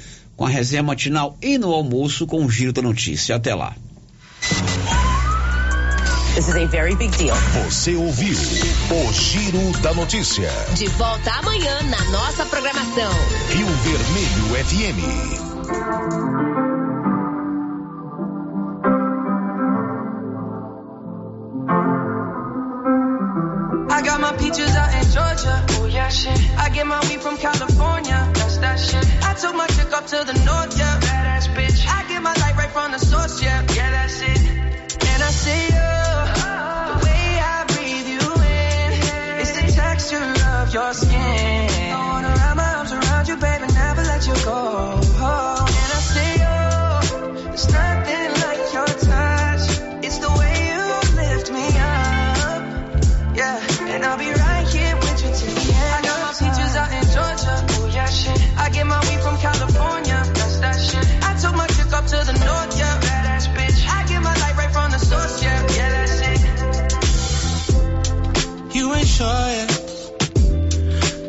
com 0.41 0.47
a 0.47 0.49
resenha 0.49 0.81
matinal 0.81 1.37
e 1.39 1.59
no 1.59 1.71
almoço 1.71 2.25
com 2.25 2.43
o 2.43 2.49
Giro 2.49 2.73
da 2.73 2.81
Notícia. 2.81 3.35
Até 3.35 3.53
lá. 3.53 3.75
This 6.33 6.47
is 6.47 6.55
a 6.55 6.65
very 6.65 6.95
big 6.95 7.15
deal. 7.15 7.37
Você 7.65 7.93
ouviu 7.93 8.33
o 8.33 9.13
Giro 9.13 9.71
da 9.83 9.93
Notícia. 9.93 10.49
De 10.73 10.87
volta 10.87 11.29
amanhã 11.33 11.83
na 11.83 12.03
nossa 12.05 12.43
programação. 12.47 13.11
Rio 13.49 13.67
Vermelho 13.67 14.65
FM. 14.65 14.97
I 23.91 24.01
got 24.01 24.19
my 24.19 24.31
peaches 24.37 24.75
out 24.75 24.91
in 24.91 25.03
Georgia. 25.11 25.65
Oh 25.81 25.85
yeah, 25.85 26.09
shit. 26.09 26.39
I 26.57 26.69
get 26.69 26.87
my 26.87 26.99
weed 27.01 27.21
from 27.21 27.37
California. 27.37 28.40
That 28.61 28.79
shit. 28.79 29.05
I 29.23 29.33
took 29.33 29.55
my 29.55 29.67
chick 29.67 29.91
up 29.91 30.05
to 30.07 30.23
the 30.23 30.33
north, 30.45 30.77
yeah. 30.77 30.99
Badass 30.99 31.47
bitch. 31.55 31.87
I 31.87 32.07
get 32.07 32.21
my 32.21 32.33
light 32.33 32.55
right 32.57 32.69
from 32.69 32.91
the 32.91 32.99
source, 32.99 33.41
yeah. 33.41 33.61
Yeah, 33.73 33.91
that's 33.91 34.21
it. 34.21 34.41
And 35.09 35.23
I 35.23 35.31
see 35.31 35.63
you. 35.75 35.91
The 36.91 36.97
way 37.05 37.25
I 37.41 37.65
breathe 37.73 38.07
you 38.15 38.25
in. 38.57 38.89
It's 39.41 39.53
the 39.57 39.65
texture 39.81 40.33
of 40.57 40.73
your 40.73 40.93
skin. 40.93 41.91
I 41.93 42.07
wanna 42.11 42.29
wrap 42.29 42.55
my 42.55 42.73
arms 42.75 42.91
around 42.91 43.27
you, 43.27 43.37
baby, 43.37 43.73
never 43.73 44.03
let 44.03 44.27
you 44.27 44.35
go. 44.45 45.00
You 69.21 69.27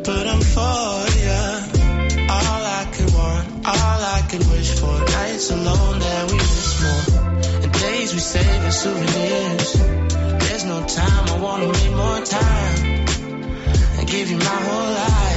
but 0.03 0.25
I'm 0.27 0.41
for 0.41 0.97
ya. 1.27 1.41
All 2.35 2.63
I 2.79 2.83
could 2.91 3.13
want, 3.13 3.67
all 3.67 4.01
I 4.17 4.25
could 4.29 4.45
wish 4.49 4.71
for. 4.79 4.97
Nights 4.97 5.51
alone 5.51 5.99
that 5.99 6.31
we 6.31 6.37
miss 6.37 6.81
more. 6.81 7.05
And 7.61 7.71
days 7.71 8.13
we 8.15 8.19
save 8.19 8.63
as 8.65 8.81
souvenirs. 8.81 9.73
There's 10.41 10.65
no 10.65 10.83
time, 10.87 11.29
I 11.33 11.37
wanna 11.39 11.67
make 11.67 11.91
more 11.91 12.21
time 12.25 13.05
and 13.99 14.07
give 14.07 14.27
you 14.31 14.37
my 14.37 14.59
whole 14.67 14.93
life. 15.03 15.32